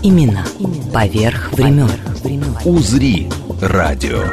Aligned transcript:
Баребруса 0.00 0.02
Именно 0.02 0.46
поверх 0.92 1.52
времен. 1.52 1.90
«Узри» 2.64 3.28
радио. 3.60 4.24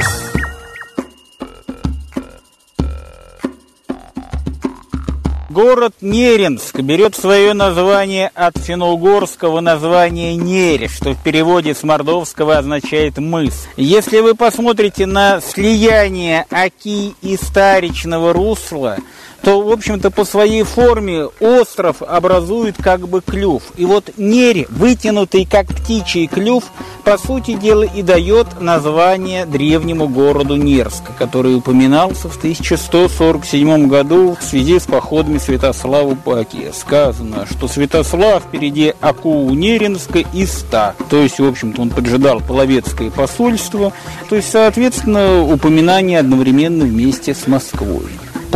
Город 5.50 5.96
Неренск 6.02 6.80
берет 6.80 7.16
свое 7.16 7.54
название 7.54 8.30
от 8.36 8.58
финно-угорского 8.58 9.60
названия 9.60 10.36
Нере, 10.36 10.88
что 10.88 11.14
в 11.14 11.24
переводе 11.24 11.74
с 11.74 11.84
мордовского 11.84 12.58
означает 12.58 13.18
«мыс». 13.18 13.68
Если 13.76 14.20
вы 14.20 14.36
посмотрите 14.36 15.05
на 15.05 15.41
слияние 15.41 16.46
Оки 16.49 17.16
и 17.22 17.36
Старичного 17.36 18.34
русла– 18.34 18.98
то, 19.41 19.62
в 19.62 19.72
общем-то, 19.72 20.12
по 20.12 20.26
своей 20.26 20.64
форме 20.64 21.26
остров 21.40 22.02
образует 22.02 22.76
как 22.77 23.08
бы 23.08 23.22
клюв. 23.22 23.63
И 23.76 23.86
вот 23.86 24.12
Нере, 24.18 24.68
вытянутый 24.70 25.46
как 25.46 25.68
птичий 25.68 26.27
клюв, 26.27 26.66
по 27.04 27.18
сути 27.18 27.54
дела 27.54 27.84
и 27.84 28.02
дает 28.02 28.60
название 28.60 29.46
древнему 29.46 30.10
городу 30.10 30.55
Нерск, 30.55 31.04
который 31.18 31.55
упоминался 31.55 32.27
в 32.30 32.38
1147 32.38 33.88
году 33.88 34.38
в 34.40 34.43
связи 34.43 34.80
с 34.80 34.84
походами 34.84 35.38
Святослава 35.38 36.18
Оке. 36.26 36.74
Сказано, 36.74 37.46
что 37.49 37.68
Святослав 37.68 38.43
впереди 38.43 38.93
Аку 38.99 39.49
Неринска 39.52 40.20
и 40.20 40.46
ста. 40.46 40.96
То 41.10 41.21
есть, 41.21 41.40
в 41.40 41.46
общем-то, 41.46 41.82
он 41.82 41.90
поджидал 41.90 42.41
половецкое 42.41 43.10
посольство. 43.10 43.93
То 44.30 44.35
есть, 44.35 44.52
соответственно, 44.52 45.43
упоминание 45.43 46.20
одновременно 46.20 46.84
вместе 46.84 47.34
с 47.34 47.48
Москвой. 47.48 48.08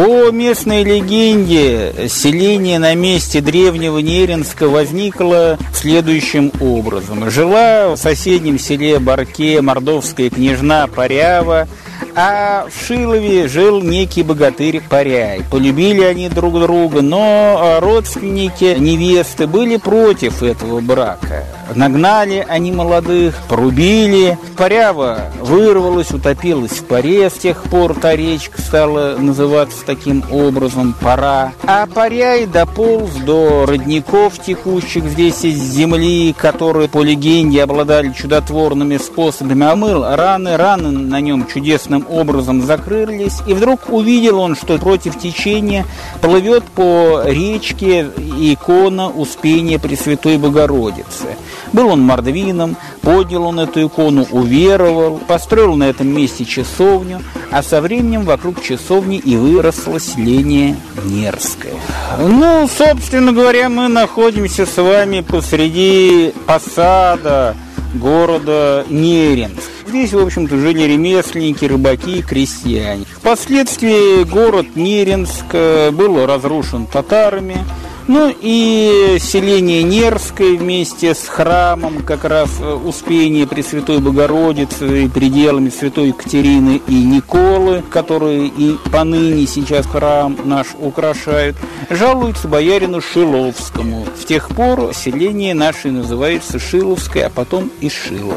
По 0.01 0.31
местной 0.31 0.83
легенде, 0.83 2.07
селение 2.09 2.79
на 2.79 2.95
месте 2.95 3.39
древнего 3.39 3.99
Неринска 3.99 4.67
возникло 4.67 5.59
следующим 5.75 6.51
образом. 6.59 7.29
Жила 7.29 7.89
в 7.89 7.97
соседнем 7.97 8.57
селе 8.57 8.97
Барке 8.97 9.61
мордовская 9.61 10.31
княжна 10.31 10.87
Парява, 10.87 11.67
а 12.15 12.65
в 12.67 12.87
Шилове 12.87 13.47
жил 13.47 13.79
некий 13.83 14.23
богатырь 14.23 14.81
Паряй. 14.89 15.43
Полюбили 15.51 16.01
они 16.01 16.29
друг 16.29 16.59
друга, 16.59 17.03
но 17.03 17.77
родственники 17.79 18.75
невесты 18.79 19.45
были 19.45 19.77
против 19.77 20.41
этого 20.41 20.81
брака. 20.81 21.45
Нагнали 21.75 22.45
они 22.47 22.71
молодых, 22.71 23.35
порубили. 23.47 24.37
Парява 24.57 25.31
вырвалась, 25.41 26.11
утопилась 26.11 26.71
в 26.71 26.85
паре. 26.85 27.29
С 27.29 27.33
тех 27.33 27.63
пор 27.63 27.95
та 27.95 28.15
речка 28.15 28.61
стала 28.61 29.15
называться 29.17 29.85
таким 29.85 30.23
образом 30.31 30.93
«пора». 30.99 31.53
А 31.63 31.87
Паряй 31.87 32.45
дополз 32.45 33.11
до 33.25 33.65
родников, 33.67 34.39
текущих 34.39 35.05
здесь 35.05 35.43
из 35.43 35.57
земли, 35.57 36.33
которые, 36.37 36.87
по 36.89 37.03
легенде, 37.03 37.63
обладали 37.63 38.11
чудотворными 38.11 38.97
способами. 38.97 39.65
Омыл 39.65 40.03
раны, 40.03 40.57
раны 40.57 40.91
на 40.91 41.21
нем 41.21 41.47
чудесным 41.47 42.05
образом 42.09 42.61
закрылись, 42.61 43.39
и 43.47 43.53
вдруг 43.53 43.89
увидел 43.89 44.39
он, 44.39 44.55
что 44.55 44.77
против 44.77 45.19
течения 45.19 45.85
плывет 46.21 46.63
по 46.63 47.21
речке 47.25 48.09
икона 48.39 49.09
Успения 49.09 49.79
Пресвятой 49.79 50.37
Богородицы. 50.37 51.35
Был 51.73 51.89
он 51.89 52.01
мордвином, 52.01 52.75
поднял 53.01 53.43
он 53.43 53.59
эту 53.59 53.85
икону, 53.85 54.27
уверовал, 54.31 55.17
построил 55.19 55.75
на 55.75 55.85
этом 55.85 56.07
месте 56.07 56.45
часовню, 56.45 57.21
а 57.51 57.63
со 57.63 57.81
временем 57.81 58.23
вокруг 58.23 58.61
часовни 58.61 59.17
и 59.17 59.35
выросло 59.35 59.99
селение 59.99 60.75
Нерское. 61.05 61.73
Ну, 62.19 62.67
собственно 62.67 63.31
говоря, 63.31 63.69
мы 63.69 63.87
находимся 63.87 64.65
с 64.65 64.77
вами 64.77 65.21
посреди 65.21 66.33
посада 66.45 67.55
города 67.95 68.85
Неринск. 68.89 69.69
Здесь, 69.87 70.13
в 70.13 70.19
общем-то, 70.19 70.57
жили 70.57 70.83
ремесленники, 70.83 71.65
рыбаки, 71.65 72.21
крестьяне. 72.21 73.05
Впоследствии 73.17 74.23
город 74.23 74.67
Неринск 74.75 75.43
э, 75.51 75.91
был 75.91 76.25
разрушен 76.25 76.87
татарами. 76.87 77.57
Ну 78.07 78.33
и 78.41 79.17
селение 79.19 79.83
Нерское 79.83 80.57
вместе 80.57 81.13
с 81.13 81.27
храмом 81.27 82.01
как 82.01 82.25
раз 82.25 82.49
э, 82.59 82.73
Успения 82.73 83.45
Пресвятой 83.45 83.99
Богородицы 83.99 85.05
и 85.05 85.07
пределами 85.07 85.69
Святой 85.69 86.09
Екатерины 86.09 86.81
и 86.87 87.03
Николы, 87.03 87.83
которые 87.89 88.47
и 88.47 88.77
поныне 88.91 89.45
сейчас 89.45 89.85
храм 89.85 90.35
наш 90.43 90.67
украшают, 90.79 91.55
жалуются 91.89 92.47
боярину 92.47 93.01
Шиловскому. 93.01 94.05
С 94.19 94.25
тех 94.25 94.49
пор 94.49 94.93
селение 94.95 95.53
наше 95.53 95.91
называется 95.91 96.59
Шиловское, 96.59 97.27
а 97.27 97.29
потом 97.29 97.71
и 97.81 97.89
Шилово. 97.89 98.35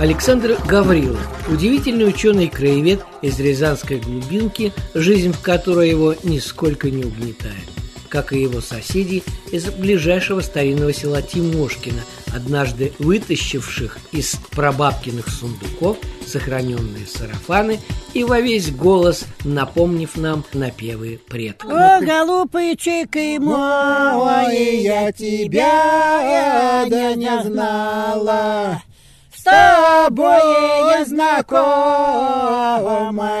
Александр 0.00 0.56
Гаврилов, 0.64 1.18
удивительный 1.48 2.06
ученый-краевед 2.06 3.04
из 3.20 3.40
Рязанской 3.40 3.98
глубинки, 3.98 4.72
жизнь 4.94 5.32
в 5.32 5.40
которой 5.40 5.90
его 5.90 6.14
нисколько 6.22 6.88
не 6.88 7.04
угнетает. 7.04 7.68
Как 8.08 8.32
и 8.32 8.40
его 8.40 8.60
соседи 8.60 9.24
из 9.50 9.64
ближайшего 9.66 10.40
старинного 10.40 10.92
села 10.92 11.20
Тимошкина, 11.20 12.02
однажды 12.32 12.92
вытащивших 13.00 13.98
из 14.12 14.36
прабабкиных 14.52 15.28
сундуков 15.28 15.96
сохраненные 16.24 17.06
сарафаны 17.06 17.80
и 18.14 18.22
во 18.22 18.40
весь 18.40 18.70
голос 18.70 19.24
напомнив 19.44 20.16
нам 20.16 20.44
напевы 20.52 21.20
предков. 21.26 21.72
О, 21.72 22.00
голубчик 22.00 23.14
мой, 23.40 24.76
я 24.80 25.10
тебя 25.10 26.86
да 26.88 27.14
не 27.14 27.42
знала, 27.42 28.82
тобой 29.42 31.04
знакома 31.06 32.40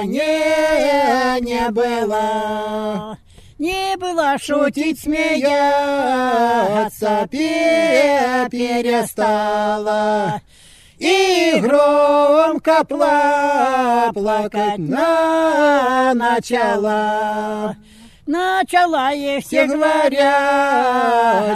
не, 0.04 1.40
не 1.40 1.70
было. 1.70 3.16
Не 3.58 3.96
было 3.96 4.36
шутить, 4.38 5.00
смеяться 5.00 5.68
перестала. 8.50 9.60
И 10.98 11.58
громко 11.60 12.84
плакать 12.84 14.78
на 14.78 16.12
начала. 16.14 17.76
Начала 18.26 19.12
и 19.12 19.40
все 19.40 19.66
говорят, 19.66 20.20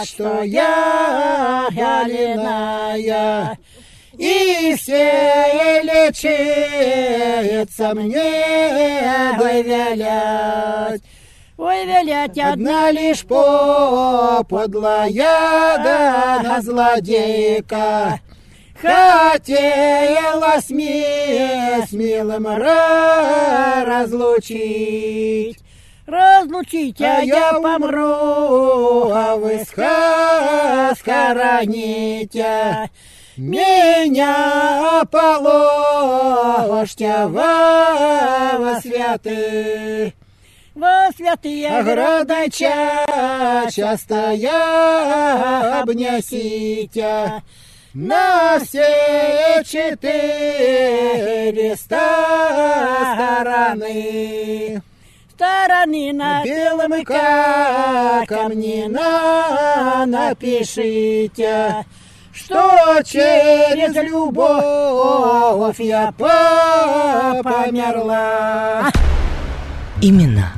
что 0.06 0.42
я 0.42 1.66
галиная. 1.70 3.58
И 4.12 4.76
все 4.78 5.80
лечится 5.82 7.94
мне 7.94 9.32
вывелять. 9.38 11.00
Ой, 11.56 11.86
велять 11.86 12.38
одна 12.38 12.90
лишь 12.90 13.24
подлая 13.24 15.08
да 15.78 16.60
злодейка. 16.60 18.20
Хотела 18.82 20.60
с, 20.60 20.68
ми, 20.70 21.06
с 21.88 21.92
милым 21.92 22.48
разлучить. 23.86 25.60
Разлучить, 26.04 27.00
а 27.00 27.20
я 27.20 27.52
помру, 27.52 29.12
а 29.12 29.36
вы 29.36 29.64
схороните. 30.96 32.90
Меня 33.44 35.02
положьте 35.10 37.26
во, 37.26 38.56
во 38.56 38.80
святые, 38.80 40.14
во 40.76 41.10
святые 41.16 41.82
города 41.82 42.48
ча, 42.48 43.68
часто 43.68 44.30
я 44.30 45.80
обнесите. 45.80 47.42
На 47.94 48.60
все 48.60 49.64
четыре 49.66 51.74
стороны. 51.74 52.12
Стороны 55.32 56.12
на 56.12 56.44
белом 56.44 56.92
камне 58.24 58.88
на 58.88 60.06
напишите, 60.06 61.84
что 62.32 63.00
через 63.04 63.94
любовь 63.94 65.78
я 65.80 66.12
померла. 67.42 68.90
Именно 70.00 70.52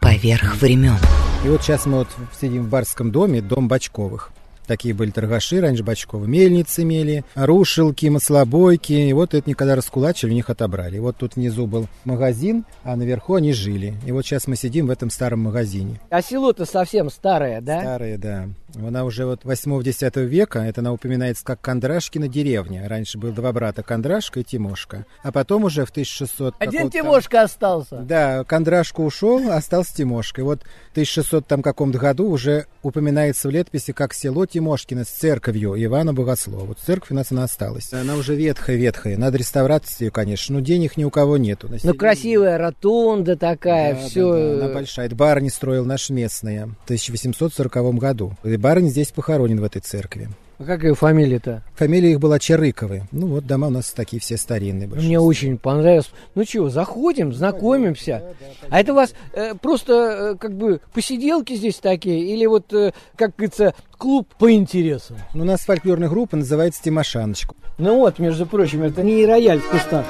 поверх 0.00 0.56
времен. 0.56 0.96
И 1.44 1.48
вот 1.48 1.62
сейчас 1.62 1.86
мы 1.86 1.98
вот 1.98 2.08
сидим 2.40 2.64
в 2.64 2.68
барском 2.68 3.10
доме, 3.10 3.40
дом 3.40 3.68
Бачковых. 3.68 4.32
Такие 4.68 4.92
были 4.92 5.10
торгаши, 5.10 5.62
раньше 5.62 5.82
Бачковы 5.82 6.28
мельницы 6.28 6.82
имели, 6.82 7.24
рушилки, 7.34 8.04
маслобойки. 8.06 8.92
И 8.92 9.12
вот 9.14 9.32
это 9.32 9.48
никогда 9.48 9.74
раскулачили, 9.74 10.30
у 10.30 10.34
них 10.34 10.50
отобрали. 10.50 10.98
И 10.98 11.00
вот 11.00 11.16
тут 11.16 11.36
внизу 11.36 11.66
был 11.66 11.88
магазин, 12.04 12.66
а 12.84 12.94
наверху 12.94 13.36
они 13.36 13.54
жили. 13.54 13.94
И 14.06 14.12
вот 14.12 14.26
сейчас 14.26 14.46
мы 14.46 14.56
сидим 14.56 14.88
в 14.88 14.90
этом 14.90 15.08
старом 15.08 15.40
магазине. 15.40 15.98
А 16.10 16.20
село-то 16.20 16.66
совсем 16.66 17.08
старое, 17.08 17.62
да? 17.62 17.80
Старое, 17.80 18.18
да. 18.18 18.48
Она 18.76 19.04
уже 19.04 19.24
вот 19.24 19.44
8-10 19.44 20.24
века, 20.26 20.58
это 20.60 20.82
она 20.82 20.92
упоминается 20.92 21.42
как 21.42 21.60
Кондрашкина 21.62 22.28
деревня. 22.28 22.86
Раньше 22.86 23.16
был 23.16 23.32
два 23.32 23.50
брата, 23.52 23.82
Кондрашка 23.82 24.40
и 24.40 24.44
Тимошка. 24.44 25.06
А 25.22 25.32
потом 25.32 25.64
уже 25.64 25.86
в 25.86 25.90
1600... 25.90 26.56
Один 26.58 26.90
Тимошка 26.90 27.42
остался. 27.42 27.96
Да, 27.96 28.44
Кондрашка 28.44 29.00
ушел, 29.00 29.50
остался 29.50 29.96
Тимошка. 29.96 30.42
И 30.42 30.44
вот 30.44 30.62
в 30.88 30.90
1600 30.92 31.46
там 31.46 31.62
каком-то 31.62 31.98
году 31.98 32.28
уже 32.28 32.66
упоминается 32.82 33.48
в 33.48 33.50
летописи 33.50 33.92
как 33.92 34.12
село 34.12 34.44
Тимошкино 34.58 35.04
с 35.04 35.08
церковью 35.08 35.74
Ивана 35.84 36.12
Богослова. 36.12 36.64
Вот 36.64 36.78
церковь 36.80 37.12
у 37.12 37.14
нас 37.14 37.30
она 37.30 37.44
осталась. 37.44 37.92
Она 37.92 38.16
уже 38.16 38.34
ветхая-ветхая. 38.34 39.16
Надо 39.16 39.38
реставрировать 39.38 39.68
ее, 40.00 40.10
конечно. 40.10 40.56
Но 40.56 40.60
денег 40.60 40.96
ни 40.96 41.04
у 41.04 41.10
кого 41.10 41.36
нету. 41.36 41.70
Ну, 41.84 41.94
красивая 41.94 42.58
ротунда 42.58 43.36
такая, 43.36 43.94
да, 43.94 44.00
все. 44.00 44.32
Да, 44.32 44.38
да, 44.38 44.64
она 44.64 44.74
большая. 44.74 45.06
Это 45.06 45.14
барни 45.14 45.48
строил 45.48 45.84
наш 45.84 46.10
местная 46.10 46.66
в 46.66 46.84
1840 46.84 47.94
году. 47.98 48.32
И 48.42 48.56
барни 48.56 48.88
здесь 48.88 49.12
похоронен 49.12 49.60
в 49.60 49.64
этой 49.64 49.80
церкви. 49.80 50.28
А 50.60 50.64
как 50.64 50.82
ее 50.82 50.94
фамилия-то? 50.94 51.62
Фамилия 51.76 52.10
их 52.10 52.18
была 52.18 52.40
Черыковы. 52.40 53.02
Ну 53.12 53.28
вот 53.28 53.46
дома 53.46 53.68
у 53.68 53.70
нас 53.70 53.92
такие 53.92 54.20
все 54.20 54.36
старинные. 54.36 54.88
Мне 54.88 55.20
очень 55.20 55.56
понравилось. 55.56 56.10
Ну 56.34 56.44
чего, 56.44 56.68
заходим, 56.68 57.32
знакомимся. 57.32 58.22
Да, 58.40 58.46
да, 58.46 58.46
да, 58.62 58.66
а 58.68 58.80
это 58.80 58.92
у 58.92 58.96
вас 58.96 59.14
э, 59.34 59.54
просто 59.54 59.92
э, 59.92 60.34
как 60.36 60.56
бы 60.56 60.80
посиделки 60.92 61.54
здесь 61.54 61.76
такие? 61.76 62.34
Или 62.34 62.44
вот, 62.46 62.72
э, 62.72 62.92
как 63.14 63.36
говорится, 63.36 63.72
клуб 63.96 64.26
по 64.36 64.50
интересам? 64.50 65.18
Ну, 65.32 65.44
у 65.44 65.46
нас 65.46 65.60
фольклорная 65.60 66.08
группа 66.08 66.36
называется 66.36 66.82
«Тимошаночка». 66.82 67.54
Ну 67.78 67.94
вот, 67.98 68.18
между 68.18 68.44
прочим, 68.44 68.82
это 68.82 69.04
не 69.04 69.24
рояль 69.26 69.60
в 69.60 69.70
кустах. 69.70 70.06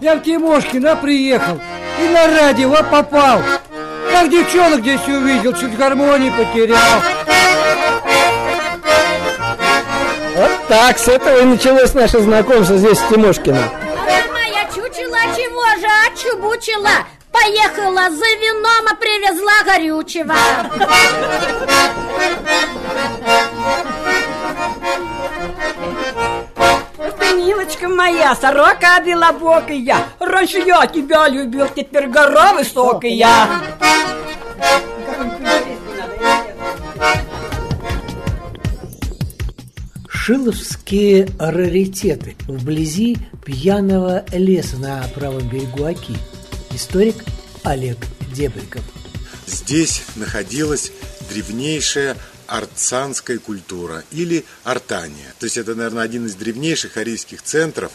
Я 0.00 0.16
в 0.16 0.24
Тимошкина 0.24 0.96
приехал 0.96 1.58
и 2.02 2.08
на 2.08 2.26
радио 2.26 2.74
попал. 2.90 3.42
Как 4.10 4.30
девчонок 4.30 4.80
здесь 4.80 5.06
увидел, 5.06 5.52
чуть 5.54 5.76
гармонии 5.76 6.30
потерял. 6.30 7.02
Вот 10.36 10.50
так, 10.68 10.98
с 10.98 11.08
этого 11.08 11.40
и 11.40 11.44
началось 11.44 11.94
наше 11.94 12.20
знакомство 12.20 12.76
здесь 12.76 12.98
с 12.98 13.02
Тимошкиным. 13.08 13.62
Моя 14.32 14.64
чучела 14.74 15.18
чего 15.36 15.64
же 15.80 15.88
отчубучила? 16.06 17.06
Поехала 17.30 18.10
за 18.10 18.26
вином, 18.36 18.86
а 18.90 18.94
привезла 18.94 19.62
горючего. 19.64 20.34
Милочка 27.36 27.88
моя, 27.88 28.34
сорока 28.36 29.00
белобокая, 29.04 30.06
Раньше 30.20 30.58
я 30.58 30.86
тебя 30.86 31.28
любил, 31.28 31.66
теперь 31.74 32.06
гора 32.06 32.52
высокая. 32.54 33.48
Шиловские 40.08 41.28
раритеты 41.40 42.36
вблизи 42.46 43.16
пьяного 43.44 44.24
леса 44.32 44.76
на 44.76 45.02
правом 45.14 45.48
берегу 45.48 45.84
Оки. 45.84 46.16
Историк 46.70 47.16
Олег 47.64 47.98
Дебриков. 48.32 48.82
Здесь 49.46 50.02
находилась 50.14 50.92
древнейшая 51.28 52.16
артсанская 52.52 53.38
культура 53.38 54.04
или 54.10 54.44
артания. 54.62 55.34
То 55.38 55.46
есть 55.46 55.56
это, 55.56 55.74
наверное, 55.74 56.02
один 56.02 56.26
из 56.26 56.34
древнейших 56.34 56.98
арийских 56.98 57.40
центров 57.40 57.92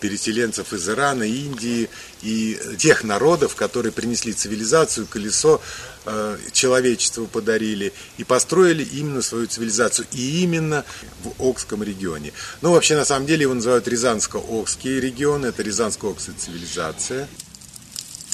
переселенцев 0.00 0.72
из 0.72 0.88
Ирана, 0.88 1.24
Индии 1.24 1.90
и 2.22 2.58
тех 2.78 3.04
народов, 3.04 3.54
которые 3.54 3.92
принесли 3.92 4.32
цивилизацию, 4.32 5.06
колесо 5.06 5.60
э, 6.06 6.38
человечеству 6.52 7.26
подарили 7.26 7.92
и 8.16 8.24
построили 8.24 8.82
именно 8.82 9.20
свою 9.20 9.46
цивилизацию, 9.46 10.06
и 10.12 10.42
именно 10.42 10.84
в 11.22 11.42
Окском 11.42 11.82
регионе. 11.82 12.32
Ну, 12.62 12.72
вообще, 12.72 12.96
на 12.96 13.04
самом 13.04 13.26
деле, 13.26 13.42
его 13.42 13.54
называют 13.54 13.88
Рязанско-Окский 13.88 15.00
регион, 15.00 15.44
это 15.44 15.62
Рязанско-Окская 15.62 16.34
цивилизация 16.38 17.28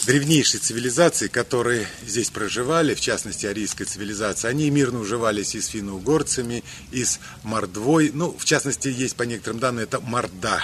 древнейшие 0.06 0.60
цивилизации, 0.60 1.28
которые 1.28 1.86
здесь 2.06 2.30
проживали, 2.30 2.94
в 2.94 3.00
частности 3.00 3.46
арийская 3.46 3.86
цивилизация, 3.86 4.50
они 4.50 4.68
мирно 4.70 5.00
уживались 5.00 5.54
и 5.54 5.60
с 5.60 5.68
финно-угорцами, 5.68 6.62
и 6.92 7.04
с 7.04 7.20
мордвой. 7.42 8.10
Ну, 8.12 8.36
в 8.38 8.44
частности, 8.44 8.88
есть 8.88 9.16
по 9.16 9.22
некоторым 9.22 9.60
данным, 9.60 9.84
это 9.84 10.00
морда. 10.00 10.60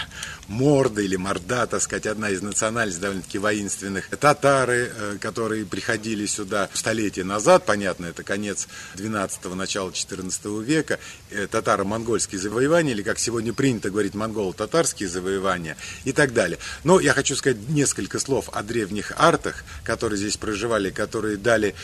Морда 0.48 1.00
или 1.00 1.16
морда, 1.16 1.66
так 1.66 1.80
сказать, 1.80 2.06
одна 2.06 2.30
из 2.30 2.42
национальностей 2.42 3.00
довольно-таки 3.00 3.38
воинственных. 3.38 4.08
Татары, 4.08 4.92
э, 4.94 5.16
которые 5.20 5.64
приходили 5.64 6.26
сюда 6.26 6.68
столетия 6.74 7.24
назад, 7.24 7.64
понятно, 7.64 8.06
это 8.06 8.22
конец 8.22 8.68
12-го, 8.96 9.54
начало 9.54 9.92
14 9.92 10.60
века, 10.60 10.98
э, 11.30 11.46
татаро-монгольские 11.46 12.40
завоевания, 12.40 12.92
или, 12.92 13.02
как 13.02 13.18
сегодня 13.18 13.52
принято 13.52 13.90
говорить, 13.90 14.14
монголо-татарские 14.14 15.08
завоевания 15.08 15.76
и 16.04 16.12
так 16.12 16.34
далее. 16.34 16.58
Но 16.84 17.00
я 17.00 17.14
хочу 17.14 17.36
сказать 17.36 17.68
несколько 17.68 18.18
слов 18.18 18.50
о 18.52 18.62
древних 18.62 19.12
артах, 19.30 19.64
которые 19.84 20.18
здесь 20.18 20.36
проживали, 20.36 20.90
которые 20.90 21.36
дали 21.36 21.74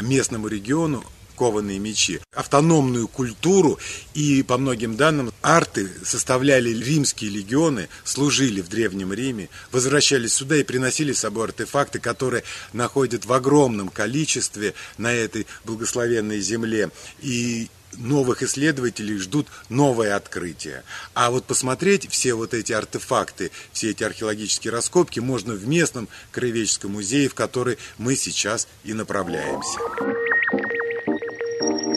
местному 0.00 0.48
региону 0.48 1.02
кованые 1.40 1.78
мечи, 1.78 2.20
автономную 2.34 3.08
культуру, 3.08 3.78
и 4.12 4.42
по 4.42 4.58
многим 4.58 4.96
данным 4.96 5.32
арты 5.40 5.90
составляли 6.04 6.68
римские 6.68 7.30
легионы, 7.30 7.88
служили 8.04 8.60
в 8.60 8.68
Древнем 8.68 9.10
Риме, 9.14 9.48
возвращались 9.72 10.34
сюда 10.34 10.56
и 10.56 10.64
приносили 10.64 11.14
с 11.14 11.20
собой 11.20 11.44
артефакты, 11.46 11.98
которые 11.98 12.42
находят 12.74 13.24
в 13.24 13.32
огромном 13.32 13.88
количестве 13.88 14.74
на 14.98 15.14
этой 15.14 15.46
благословенной 15.64 16.40
земле. 16.40 16.90
И 17.22 17.70
новых 17.96 18.42
исследователей 18.42 19.18
ждут 19.18 19.46
новые 19.68 20.14
открытия. 20.14 20.84
А 21.14 21.30
вот 21.30 21.44
посмотреть 21.44 22.08
все 22.10 22.34
вот 22.34 22.54
эти 22.54 22.72
артефакты, 22.72 23.50
все 23.72 23.90
эти 23.90 24.04
археологические 24.04 24.72
раскопки 24.72 25.20
можно 25.20 25.54
в 25.54 25.66
местном 25.66 26.08
краеведческом 26.32 26.92
музее, 26.92 27.28
в 27.28 27.34
который 27.34 27.78
мы 27.98 28.16
сейчас 28.16 28.68
и 28.84 28.92
направляемся. 28.92 29.78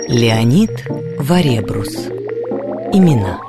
Леонид 0.08 0.72
Варебрус. 1.18 1.96
Имена. 2.94 3.40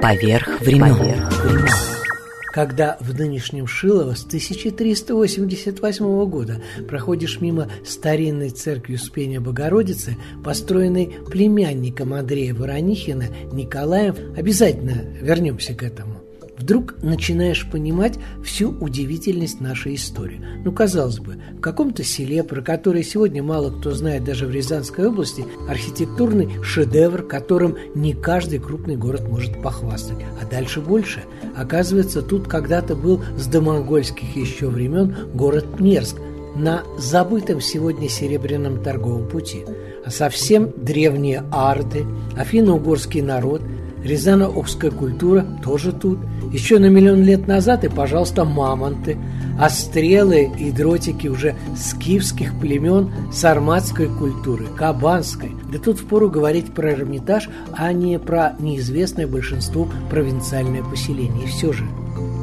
Поверх 0.00 0.60
времен. 0.60 0.96
Поверх 0.96 1.44
времен. 1.44 2.07
Когда 2.52 2.96
в 3.00 3.14
нынешнем 3.14 3.66
Шилово 3.66 4.14
с 4.14 4.24
1388 4.24 6.24
года 6.26 6.62
проходишь 6.88 7.40
мимо 7.40 7.70
старинной 7.84 8.50
церкви 8.50 8.94
Успения 8.94 9.40
Богородицы, 9.40 10.16
построенной 10.42 11.12
племянником 11.30 12.14
Андрея 12.14 12.54
Воронихина 12.54 13.26
Николаем, 13.52 14.14
обязательно 14.36 15.04
вернемся 15.20 15.74
к 15.74 15.82
этому 15.82 16.17
вдруг 16.58 16.96
начинаешь 17.02 17.68
понимать 17.70 18.18
всю 18.44 18.70
удивительность 18.70 19.60
нашей 19.60 19.94
истории. 19.94 20.40
Ну, 20.64 20.72
казалось 20.72 21.20
бы, 21.20 21.36
в 21.56 21.60
каком-то 21.60 22.02
селе, 22.02 22.42
про 22.42 22.60
которое 22.60 23.02
сегодня 23.02 23.42
мало 23.42 23.70
кто 23.70 23.92
знает 23.92 24.24
даже 24.24 24.46
в 24.46 24.50
Рязанской 24.50 25.06
области, 25.08 25.44
архитектурный 25.68 26.48
шедевр, 26.62 27.22
которым 27.22 27.76
не 27.94 28.14
каждый 28.14 28.58
крупный 28.58 28.96
город 28.96 29.28
может 29.28 29.62
похвастать. 29.62 30.18
А 30.40 30.46
дальше 30.46 30.80
больше. 30.80 31.22
Оказывается, 31.56 32.22
тут 32.22 32.48
когда-то 32.48 32.96
был 32.96 33.22
с 33.36 33.46
домонгольских 33.46 34.36
еще 34.36 34.68
времен 34.68 35.14
город 35.34 35.80
Мерск, 35.80 36.16
на 36.56 36.82
забытом 36.98 37.60
сегодня 37.60 38.08
Серебряном 38.08 38.82
торговом 38.82 39.28
пути. 39.28 39.64
А 40.04 40.10
совсем 40.10 40.72
древние 40.76 41.44
арды, 41.52 42.04
афино-угорский 42.36 43.20
народ, 43.20 43.62
Рязано-Обская 44.04 44.90
культура 44.90 45.46
тоже 45.62 45.92
тут– 45.92 46.18
еще 46.52 46.78
на 46.78 46.86
миллион 46.86 47.22
лет 47.22 47.46
назад 47.46 47.84
и, 47.84 47.88
пожалуйста, 47.88 48.44
мамонты, 48.44 49.18
а 49.58 49.68
стрелы 49.68 50.50
и 50.58 50.70
дротики 50.70 51.26
уже 51.26 51.56
скифских 51.76 52.58
племен 52.58 53.10
сарматской 53.32 54.08
культуры, 54.08 54.66
кабанской. 54.76 55.52
Да 55.70 55.78
тут 55.78 55.98
впору 55.98 56.30
говорить 56.30 56.72
про 56.72 56.92
Эрмитаж, 56.92 57.50
а 57.72 57.92
не 57.92 58.18
про 58.18 58.54
неизвестное 58.58 59.26
большинству 59.26 59.88
провинциальное 60.10 60.82
поселение. 60.82 61.44
И 61.44 61.48
все 61.48 61.72
же 61.72 61.84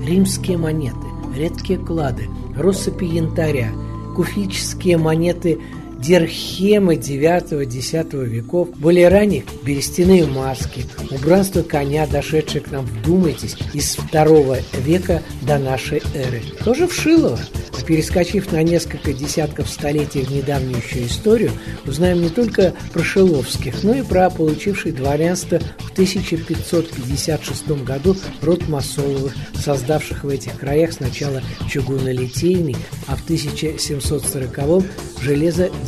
римские 0.06 0.58
монеты, 0.58 1.08
редкие 1.36 1.80
клады, 1.80 2.28
россыпи 2.56 3.06
янтаря, 3.06 3.70
куфические 4.16 4.98
монеты 4.98 5.60
Дирхемы 6.06 6.98
9-10 6.98 8.26
веков, 8.26 8.70
более 8.78 9.08
ранних 9.08 9.46
берестяные 9.64 10.28
маски, 10.28 10.86
убранство 11.10 11.64
коня, 11.64 12.06
дошедшее 12.06 12.62
к 12.62 12.70
нам, 12.70 12.86
вдумайтесь, 12.86 13.58
из 13.74 13.96
второго 13.96 14.60
века 14.74 15.24
до 15.42 15.58
нашей 15.58 16.04
эры. 16.14 16.44
Тоже 16.64 16.86
в 16.88 16.94
Шилово. 16.94 17.40
А 17.78 17.82
перескочив 17.84 18.52
на 18.52 18.62
несколько 18.62 19.14
десятков 19.14 19.68
столетий 19.68 20.22
в 20.22 20.30
недавнюю 20.30 20.78
еще 20.78 21.08
историю, 21.08 21.52
узнаем 21.88 22.22
не 22.22 22.30
только 22.30 22.76
про 22.94 23.04
Шиловских, 23.04 23.84
но 23.84 23.96
и 23.96 24.04
про 24.04 24.30
получивший 24.30 24.92
дворянство 24.92 25.60
в 25.80 25.92
1556 25.94 27.68
году 27.84 28.16
род 28.42 28.68
Масоловых, 28.70 29.34
создавших 29.56 30.24
в 30.24 30.30
этих 30.30 30.58
краях 30.60 30.94
сначала 30.94 31.42
чугунолитейный, 31.68 32.76
а 33.08 33.16
в 33.16 33.28
1740-м 33.28 34.86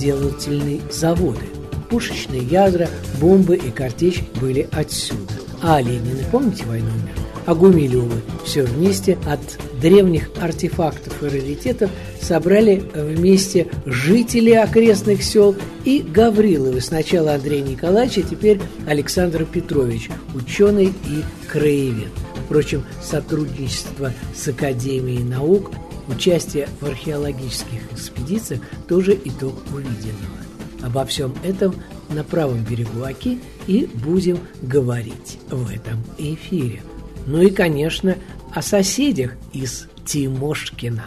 железоделательные 0.08 0.82
заводы. 0.92 1.46
Пушечные 1.90 2.42
ядра, 2.42 2.90
бомбы 3.20 3.56
и 3.56 3.72
картечь 3.72 4.22
были 4.42 4.68
отсюда. 4.72 5.34
А 5.62 5.82
Ленины, 5.82 6.24
помните 6.32 6.66
«Войну 6.66 6.90
и 6.90 7.04
мир»? 7.04 7.16
А 7.46 7.56
Гумилевы 7.56 8.22
все 8.44 8.64
вместе 8.64 9.18
от 9.26 9.40
древних 9.82 10.30
артефактов 10.42 11.24
и 11.24 11.26
раритетов 11.28 11.90
собрали 12.22 12.84
вместе 12.94 13.68
жители 13.86 14.52
окрестных 14.52 15.24
сел 15.24 15.56
и 15.86 16.02
Гавриловы. 16.02 16.82
Сначала 16.82 17.36
Андрей 17.36 17.62
Николаевич, 17.62 18.18
а 18.18 18.22
теперь 18.24 18.60
Александр 18.86 19.46
Петрович, 19.46 20.10
ученый 20.36 20.88
и 20.88 21.24
краевед. 21.48 22.12
Впрочем, 22.46 22.84
сотрудничество 23.02 24.12
с 24.36 24.48
Академией 24.50 25.24
наук 25.24 25.72
Участие 26.08 26.70
в 26.80 26.86
археологических 26.86 27.92
экспедициях 27.92 28.62
тоже 28.88 29.20
итог 29.26 29.56
увиденного. 29.74 30.38
Обо 30.82 31.06
всем 31.06 31.36
этом 31.44 31.76
на 32.10 32.24
правом 32.24 32.64
берегу 32.64 33.04
Оки 33.04 33.40
и 33.68 33.90
будем 33.94 34.40
говорить 34.62 35.40
в 35.50 35.70
этом 35.70 36.04
эфире. 36.18 36.82
Ну 37.26 37.42
и, 37.42 37.50
конечно, 37.50 38.16
о 38.54 38.62
соседях 38.62 39.34
из 39.52 39.88
Тимошкина. 40.06 41.04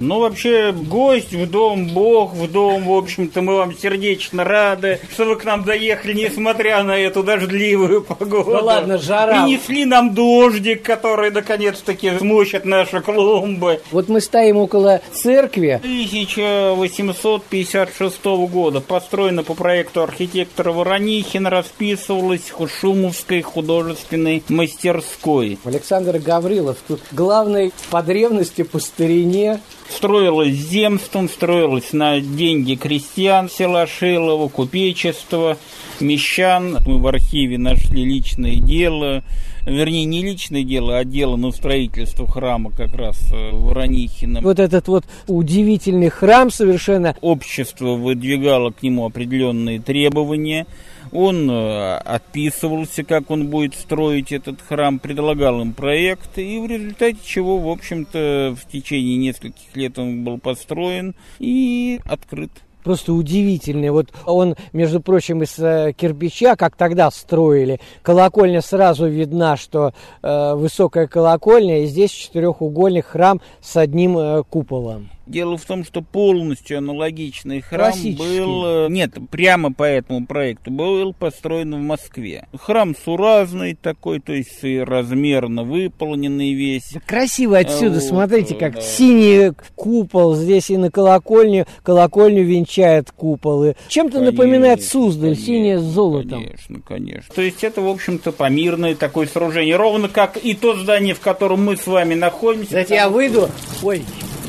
Ну, 0.00 0.20
вообще, 0.20 0.72
гость 0.72 1.32
в 1.32 1.50
дом, 1.50 1.88
бог 1.88 2.34
в 2.34 2.50
дом, 2.50 2.84
в 2.84 2.92
общем-то, 2.92 3.42
мы 3.42 3.56
вам 3.56 3.76
сердечно 3.76 4.44
рады, 4.44 5.00
что 5.12 5.24
вы 5.24 5.36
к 5.36 5.44
нам 5.44 5.64
доехали, 5.64 6.12
несмотря 6.12 6.82
на 6.82 6.98
эту 6.98 7.22
дождливую 7.22 8.02
погоду. 8.02 8.50
Ну 8.50 8.64
ладно, 8.64 8.98
жара. 8.98 9.46
И 9.46 9.52
несли 9.52 9.84
нам 9.84 10.14
дождик, 10.14 10.82
который, 10.82 11.30
наконец-таки, 11.30 12.18
смочит 12.18 12.64
наши 12.64 13.00
клумбы. 13.00 13.80
Вот 13.90 14.08
мы 14.08 14.20
стоим 14.20 14.58
около 14.58 15.00
церкви. 15.12 15.80
1856 15.82 18.24
года 18.24 18.80
построена 18.80 19.42
по 19.42 19.54
проекту 19.54 20.02
архитектора 20.02 20.72
Воронихина, 20.72 21.50
расписывалась 21.50 22.52
Шумовской 22.80 23.42
художественной 23.42 24.42
мастерской. 24.48 25.58
Александр 25.64 26.18
Гаврилов 26.18 26.76
тут 26.86 27.00
главный 27.12 27.72
по 27.90 28.02
древности, 28.02 28.62
по 28.62 28.78
старине 28.78 29.60
строилось 29.90 30.54
земством, 30.54 31.28
строилось 31.28 31.92
на 31.92 32.20
деньги 32.20 32.74
крестьян 32.74 33.48
села 33.48 33.86
Шилово, 33.86 34.48
купечества, 34.48 35.56
мещан. 36.00 36.78
Мы 36.86 36.98
в 36.98 37.06
архиве 37.06 37.58
нашли 37.58 38.04
личное 38.04 38.56
дело, 38.56 39.22
вернее, 39.64 40.04
не 40.04 40.22
личное 40.22 40.62
дело, 40.62 40.98
а 40.98 41.04
дело 41.04 41.36
на 41.36 41.50
строительство 41.50 42.26
храма 42.26 42.70
как 42.70 42.94
раз 42.94 43.18
э, 43.32 43.50
в 43.52 43.66
Воронихино. 43.66 44.40
Вот 44.40 44.58
этот 44.58 44.88
вот 44.88 45.04
удивительный 45.26 46.08
храм 46.08 46.50
совершенно. 46.50 47.16
Общество 47.20 47.94
выдвигало 47.94 48.70
к 48.70 48.82
нему 48.82 49.06
определенные 49.06 49.80
требования– 49.80 50.66
он 51.12 51.50
э, 51.50 51.96
отписывался, 51.98 53.04
как 53.04 53.30
он 53.30 53.48
будет 53.48 53.74
строить 53.74 54.32
этот 54.32 54.60
храм, 54.60 54.98
предлагал 54.98 55.60
им 55.60 55.72
проект, 55.72 56.38
и 56.38 56.58
в 56.58 56.66
результате 56.66 57.18
чего, 57.24 57.58
в 57.58 57.68
общем-то, 57.68 58.56
в 58.58 58.70
течение 58.70 59.16
нескольких 59.16 59.74
лет 59.74 59.98
он 59.98 60.24
был 60.24 60.38
построен 60.38 61.14
и 61.38 62.00
открыт 62.04 62.50
просто 62.86 63.12
удивительный. 63.12 63.90
Вот 63.90 64.12
он, 64.26 64.54
между 64.72 65.00
прочим, 65.00 65.42
из 65.42 65.58
э, 65.58 65.92
кирпича, 65.96 66.54
как 66.54 66.76
тогда 66.76 67.10
строили, 67.10 67.80
колокольня 68.02 68.60
сразу 68.60 69.08
видна, 69.08 69.56
что 69.56 69.92
э, 70.22 70.54
высокая 70.54 71.08
колокольня, 71.08 71.82
и 71.82 71.86
здесь 71.86 72.12
четырехугольный 72.12 73.02
храм 73.02 73.40
с 73.60 73.76
одним 73.76 74.16
э, 74.16 74.44
куполом. 74.48 75.10
Дело 75.26 75.56
в 75.56 75.64
том, 75.64 75.84
что 75.84 76.02
полностью 76.02 76.78
аналогичный 76.78 77.60
храм 77.60 77.92
был... 78.16 78.86
Э, 78.86 78.88
нет, 78.88 79.14
прямо 79.30 79.72
по 79.72 79.82
этому 79.82 80.26
проекту 80.26 80.70
был 80.70 81.12
построен 81.12 81.74
в 81.74 81.80
Москве. 81.80 82.46
Храм 82.56 82.94
суразный 82.94 83.74
такой, 83.74 84.20
то 84.20 84.32
есть 84.32 84.62
размерно 84.62 85.64
выполненный 85.64 86.52
весь. 86.52 86.92
Да 86.92 87.00
красиво 87.00 87.58
отсюда, 87.58 87.94
вот, 87.94 88.04
смотрите, 88.04 88.54
как 88.54 88.74
да. 88.74 88.80
синий 88.80 89.52
купол 89.74 90.36
здесь 90.36 90.70
и 90.70 90.76
на 90.76 90.90
колокольню, 90.90 91.66
колокольню 91.82 92.44
венчает 92.44 93.10
куполы. 93.10 93.76
Чем-то 93.88 94.20
напоминает 94.20 94.84
Суздаль, 94.84 95.30
конечно, 95.30 95.44
синее 95.44 95.78
с 95.78 95.82
золотом. 95.82 96.44
Конечно, 96.44 96.80
конечно. 96.80 97.34
То 97.34 97.42
есть 97.42 97.64
это, 97.64 97.80
в 97.80 97.88
общем-то, 97.88 98.32
помирное 98.32 98.94
такое 98.94 99.26
сооружение. 99.26 99.76
Ровно 99.76 100.08
как 100.08 100.36
и 100.36 100.54
то 100.54 100.76
здание, 100.76 101.14
в 101.14 101.20
котором 101.20 101.64
мы 101.64 101.76
с 101.76 101.86
вами 101.86 102.14
находимся. 102.14 102.66
Кстати, 102.66 102.92
я 102.92 103.08
выйду. 103.08 103.48
Ой, 103.82 104.02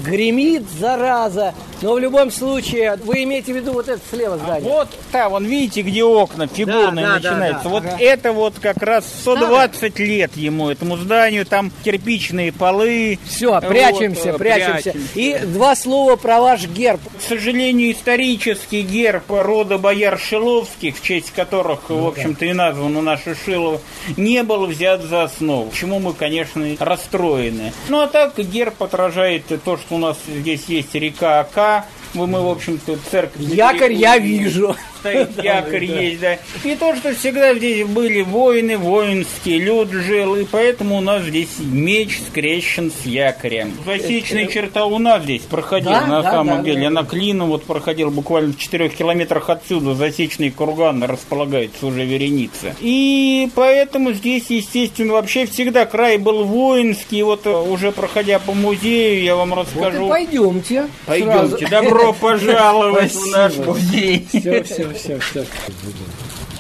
гремит, 0.08 0.64
зараза. 0.80 1.54
Но 1.82 1.94
в 1.94 2.00
любом 2.00 2.32
случае, 2.32 2.98
вы 3.04 3.24
имеете 3.24 3.54
в 3.54 3.56
виду 3.56 3.74
вот 3.74 3.88
это 3.88 4.02
слева 4.10 4.38
здание? 4.38 4.70
А 4.72 4.74
вот 4.74 4.90
там, 5.12 5.32
вон 5.32 5.46
видите, 5.46 5.82
где 5.82 6.04
окна 6.04 6.48
фигурные 6.48 7.06
да, 7.06 7.12
да, 7.12 7.16
начинаются. 7.16 7.64
Да, 7.64 7.64
да, 7.64 7.70
вот 7.70 7.86
ага. 7.86 7.98
это 8.00 8.32
вот 8.32 8.54
как 8.60 8.78
раз 8.78 9.06
120 9.22 9.94
да. 9.94 10.04
лет 10.04 10.38
ему, 10.38 10.70
этому 10.70 10.98
зданию. 10.98 11.46
Там 11.46 11.72
кирпичные 11.84 12.52
полы. 12.52 13.20
Все, 13.26 13.60
прячемся, 13.62 14.32
вот, 14.32 14.40
прячемся. 14.40 14.92
прячемся. 14.92 15.10
И 15.14 15.38
два 15.46 15.76
слова 15.76 16.16
про 16.16 16.42
ваш 16.42 16.66
герб. 16.68 17.02
К 17.20 17.22
сожалению, 17.22 17.92
исторический 17.92 18.82
герб 18.82 19.26
рода 19.30 19.78
бояр 19.78 20.18
Шиловских, 20.18 20.98
в 20.98 21.04
честь 21.04 21.32
которых, 21.32 21.82
ну, 21.90 22.06
в 22.06 22.08
общем-то, 22.08 22.46
и 22.46 22.54
названо 22.54 23.02
наше 23.02 23.36
Шилово, 23.46 23.80
не 24.16 24.42
был 24.42 24.66
взят 24.66 25.04
за 25.04 25.24
основу. 25.24 25.72
Чему 25.72 26.00
мы, 26.00 26.14
конечно, 26.14 26.66
расстроены. 26.80 27.72
Ну, 27.90 28.02
а 28.02 28.08
так 28.08 28.38
герб 28.40 28.82
отражает 28.82 29.44
то, 29.64 29.78
что 29.78 29.97
у 29.98 30.00
нас 30.00 30.18
здесь 30.28 30.66
есть 30.68 30.94
река 30.96 31.40
Ака, 31.40 31.86
мы, 32.14 32.28
мы 32.28 32.42
в 32.42 32.50
общем-то, 32.50 32.98
церковь... 33.10 33.42
Якорь 33.42 33.94
я 33.94 34.18
вижу 34.18 34.76
стоит 35.08 35.44
якорь 35.44 35.86
есть, 35.86 36.20
да. 36.20 36.38
И 36.64 36.76
то, 36.76 36.96
что 36.96 37.14
всегда 37.14 37.54
здесь 37.56 37.86
были 37.86 38.22
воины, 38.22 38.78
воинский 38.78 39.60
люд 39.60 39.92
жил, 39.92 40.36
и 40.36 40.46
поэтому 40.46 40.98
у 40.98 41.02
нас 41.02 41.24
здесь 41.24 41.60
меч 41.60 42.20
скрещен 42.28 42.92
с 42.92 43.06
якорем. 43.06 43.74
Засечная 43.86 44.46
э, 44.46 44.52
черта 44.52 44.86
у 44.86 44.98
нас 44.98 45.24
здесь 45.24 45.44
проходила, 45.44 46.02
на 46.02 46.24
самом 46.24 46.64
деле. 46.64 46.88
Она 46.88 47.04
клином 47.04 47.50
вот 47.50 47.64
проходила 47.64 48.10
буквально 48.10 48.54
в 48.54 48.58
4 48.58 48.90
километрах 48.90 49.50
отсюда. 49.50 49.96
Засечный 49.96 50.52
курган 50.52 51.04
располагается 51.04 51.86
уже 51.86 52.06
вереница. 52.06 52.76
И 52.80 53.50
поэтому 53.56 54.14
здесь, 54.14 54.46
естественно, 54.50 55.14
вообще 55.14 55.46
всегда 55.46 55.86
край 55.86 56.18
был 56.18 56.44
воинский. 56.44 57.24
Вот 57.24 57.46
э, 57.46 57.50
уже 57.50 57.92
проходя 57.92 58.40
по 58.40 58.54
музею, 58.54 59.24
я 59.24 59.36
вам 59.36 59.54
расскажу. 59.54 60.02
Вот 60.02 60.10
пойдемте. 60.10 60.88
Пойдемте. 61.06 61.68
Добро 61.68 62.14
пожаловать 62.20 63.14
в 63.14 63.32
наш 63.32 63.58
музей. 63.58 64.26
Все, 64.30 64.64
все, 64.64 64.64
все, 64.64 64.94
все. 64.98 65.46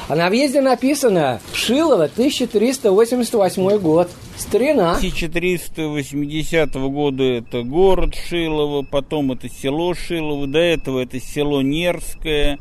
А 0.09 0.15
на 0.15 0.29
въезде 0.29 0.61
написано 0.61 1.39
Шилово, 1.53 2.07
1388 2.07 3.77
год. 3.79 4.09
Старина. 4.37 4.95
1380 4.95 6.73
года 6.75 7.23
это 7.23 7.63
город 7.63 8.15
Шилово, 8.15 8.83
потом 8.83 9.31
это 9.33 9.49
село 9.49 9.93
Шилово, 9.93 10.47
до 10.47 10.59
этого 10.59 11.01
это 11.01 11.19
село 11.19 11.61
Нерское 11.61 12.57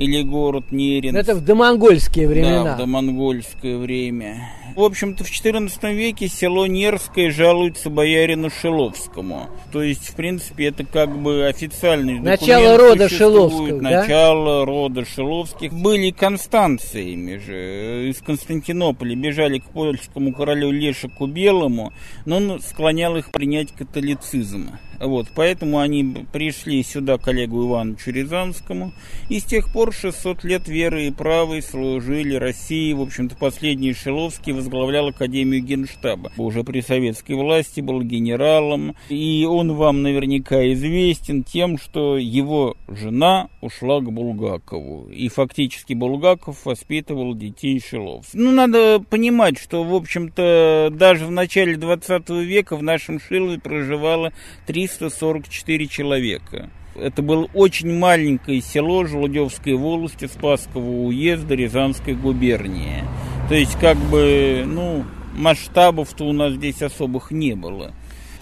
или 0.00 0.22
город 0.22 0.72
Нерин. 0.72 1.14
Это 1.14 1.34
в 1.34 1.44
домонгольские 1.44 2.26
времена. 2.26 2.64
Да, 2.64 2.74
в 2.74 2.78
домонгольское 2.78 3.76
время. 3.76 4.50
В 4.74 4.82
общем-то, 4.82 5.24
в 5.24 5.30
XIV 5.30 5.94
веке 5.94 6.26
село 6.28 6.66
Нерское 6.66 7.30
жалуется 7.30 7.90
боярину 7.90 8.48
Шиловскому. 8.48 9.50
То 9.72 9.82
есть, 9.82 10.08
в 10.08 10.14
принципе, 10.14 10.66
это 10.68 10.86
как 10.86 11.14
бы 11.20 11.46
официальный 11.46 12.18
Начало 12.18 12.78
рода 12.78 13.10
Шиловских, 13.10 13.82
Начало 13.82 14.60
да? 14.60 14.64
рода 14.64 15.04
Шиловских. 15.04 15.72
Были 15.72 16.12
констанциями 16.12 17.36
же. 17.36 18.08
Из 18.08 18.22
Константинополя 18.22 19.14
бежали 19.14 19.58
к 19.58 19.64
польскому 19.64 20.32
королю 20.32 20.70
Лешику 20.70 21.26
Белому, 21.26 21.92
но 22.24 22.36
он 22.36 22.60
склонял 22.60 23.16
их 23.16 23.30
принять 23.32 23.72
католицизм. 23.72 24.70
Вот, 25.00 25.28
поэтому 25.34 25.78
они 25.78 26.26
пришли 26.30 26.82
сюда 26.82 27.16
к 27.16 27.26
Олегу 27.28 27.66
Ивановичу 27.66 28.10
Рязанскому, 28.10 28.92
и 29.30 29.40
с 29.40 29.44
тех 29.44 29.72
пор 29.72 29.89
пор 29.90 29.94
600 29.94 30.44
лет 30.44 30.68
веры 30.68 31.06
и 31.06 31.10
правой 31.10 31.62
служили 31.62 32.36
России. 32.36 32.92
В 32.92 33.02
общем-то, 33.02 33.36
последний 33.36 33.92
Шиловский 33.92 34.52
возглавлял 34.52 35.08
Академию 35.08 35.62
Генштаба. 35.62 36.30
Уже 36.36 36.62
при 36.62 36.80
советской 36.80 37.32
власти 37.32 37.80
был 37.80 38.02
генералом. 38.02 38.94
И 39.08 39.44
он 39.48 39.74
вам 39.74 40.02
наверняка 40.02 40.72
известен 40.72 41.42
тем, 41.42 41.76
что 41.76 42.16
его 42.16 42.76
жена 42.86 43.48
ушла 43.60 44.00
к 44.00 44.10
Булгакову. 44.10 45.08
И 45.10 45.28
фактически 45.28 45.94
Булгаков 45.94 46.64
воспитывал 46.64 47.34
детей 47.34 47.80
Шилов. 47.80 48.26
Ну, 48.32 48.52
надо 48.52 49.00
понимать, 49.00 49.58
что, 49.58 49.82
в 49.82 49.94
общем-то, 49.94 50.90
даже 50.92 51.26
в 51.26 51.32
начале 51.32 51.76
20 51.76 52.28
века 52.30 52.76
в 52.76 52.82
нашем 52.82 53.18
Шилове 53.18 53.58
проживало 53.58 54.32
344 54.66 55.86
человека. 55.88 56.70
Это 57.00 57.22
было 57.22 57.48
очень 57.54 57.98
маленькое 57.98 58.60
село 58.60 59.04
Желудевской 59.04 59.74
волости 59.74 60.26
Спасского 60.26 61.06
уезда 61.06 61.54
Рязанской 61.54 62.14
губернии. 62.14 63.04
То 63.48 63.54
есть, 63.54 63.78
как 63.80 63.96
бы, 63.96 64.64
ну, 64.66 65.04
масштабов-то 65.34 66.24
у 66.24 66.32
нас 66.32 66.52
здесь 66.54 66.82
особых 66.82 67.30
не 67.30 67.54
было. 67.54 67.92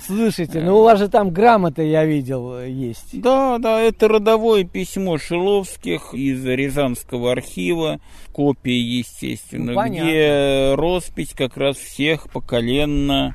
Слушайте, 0.09 0.62
ну 0.62 0.79
у 0.79 0.85
вас 0.85 0.99
же 0.99 1.09
там 1.09 1.31
грамота, 1.31 1.83
я 1.83 2.07
видел, 2.07 2.61
есть. 2.62 3.21
Да, 3.21 3.59
да, 3.59 3.79
это 3.79 4.09
родовое 4.09 4.65
письмо 4.65 5.19
Шиловских 5.19 6.15
из 6.15 6.43
Рязанского 6.47 7.33
архива, 7.33 8.00
копия, 8.33 8.81
естественно, 8.81 9.73
ну, 9.73 9.87
где 9.87 10.73
роспись 10.77 11.35
как 11.37 11.59
раз 11.59 11.77
всех 11.77 12.31
поколенно 12.31 13.35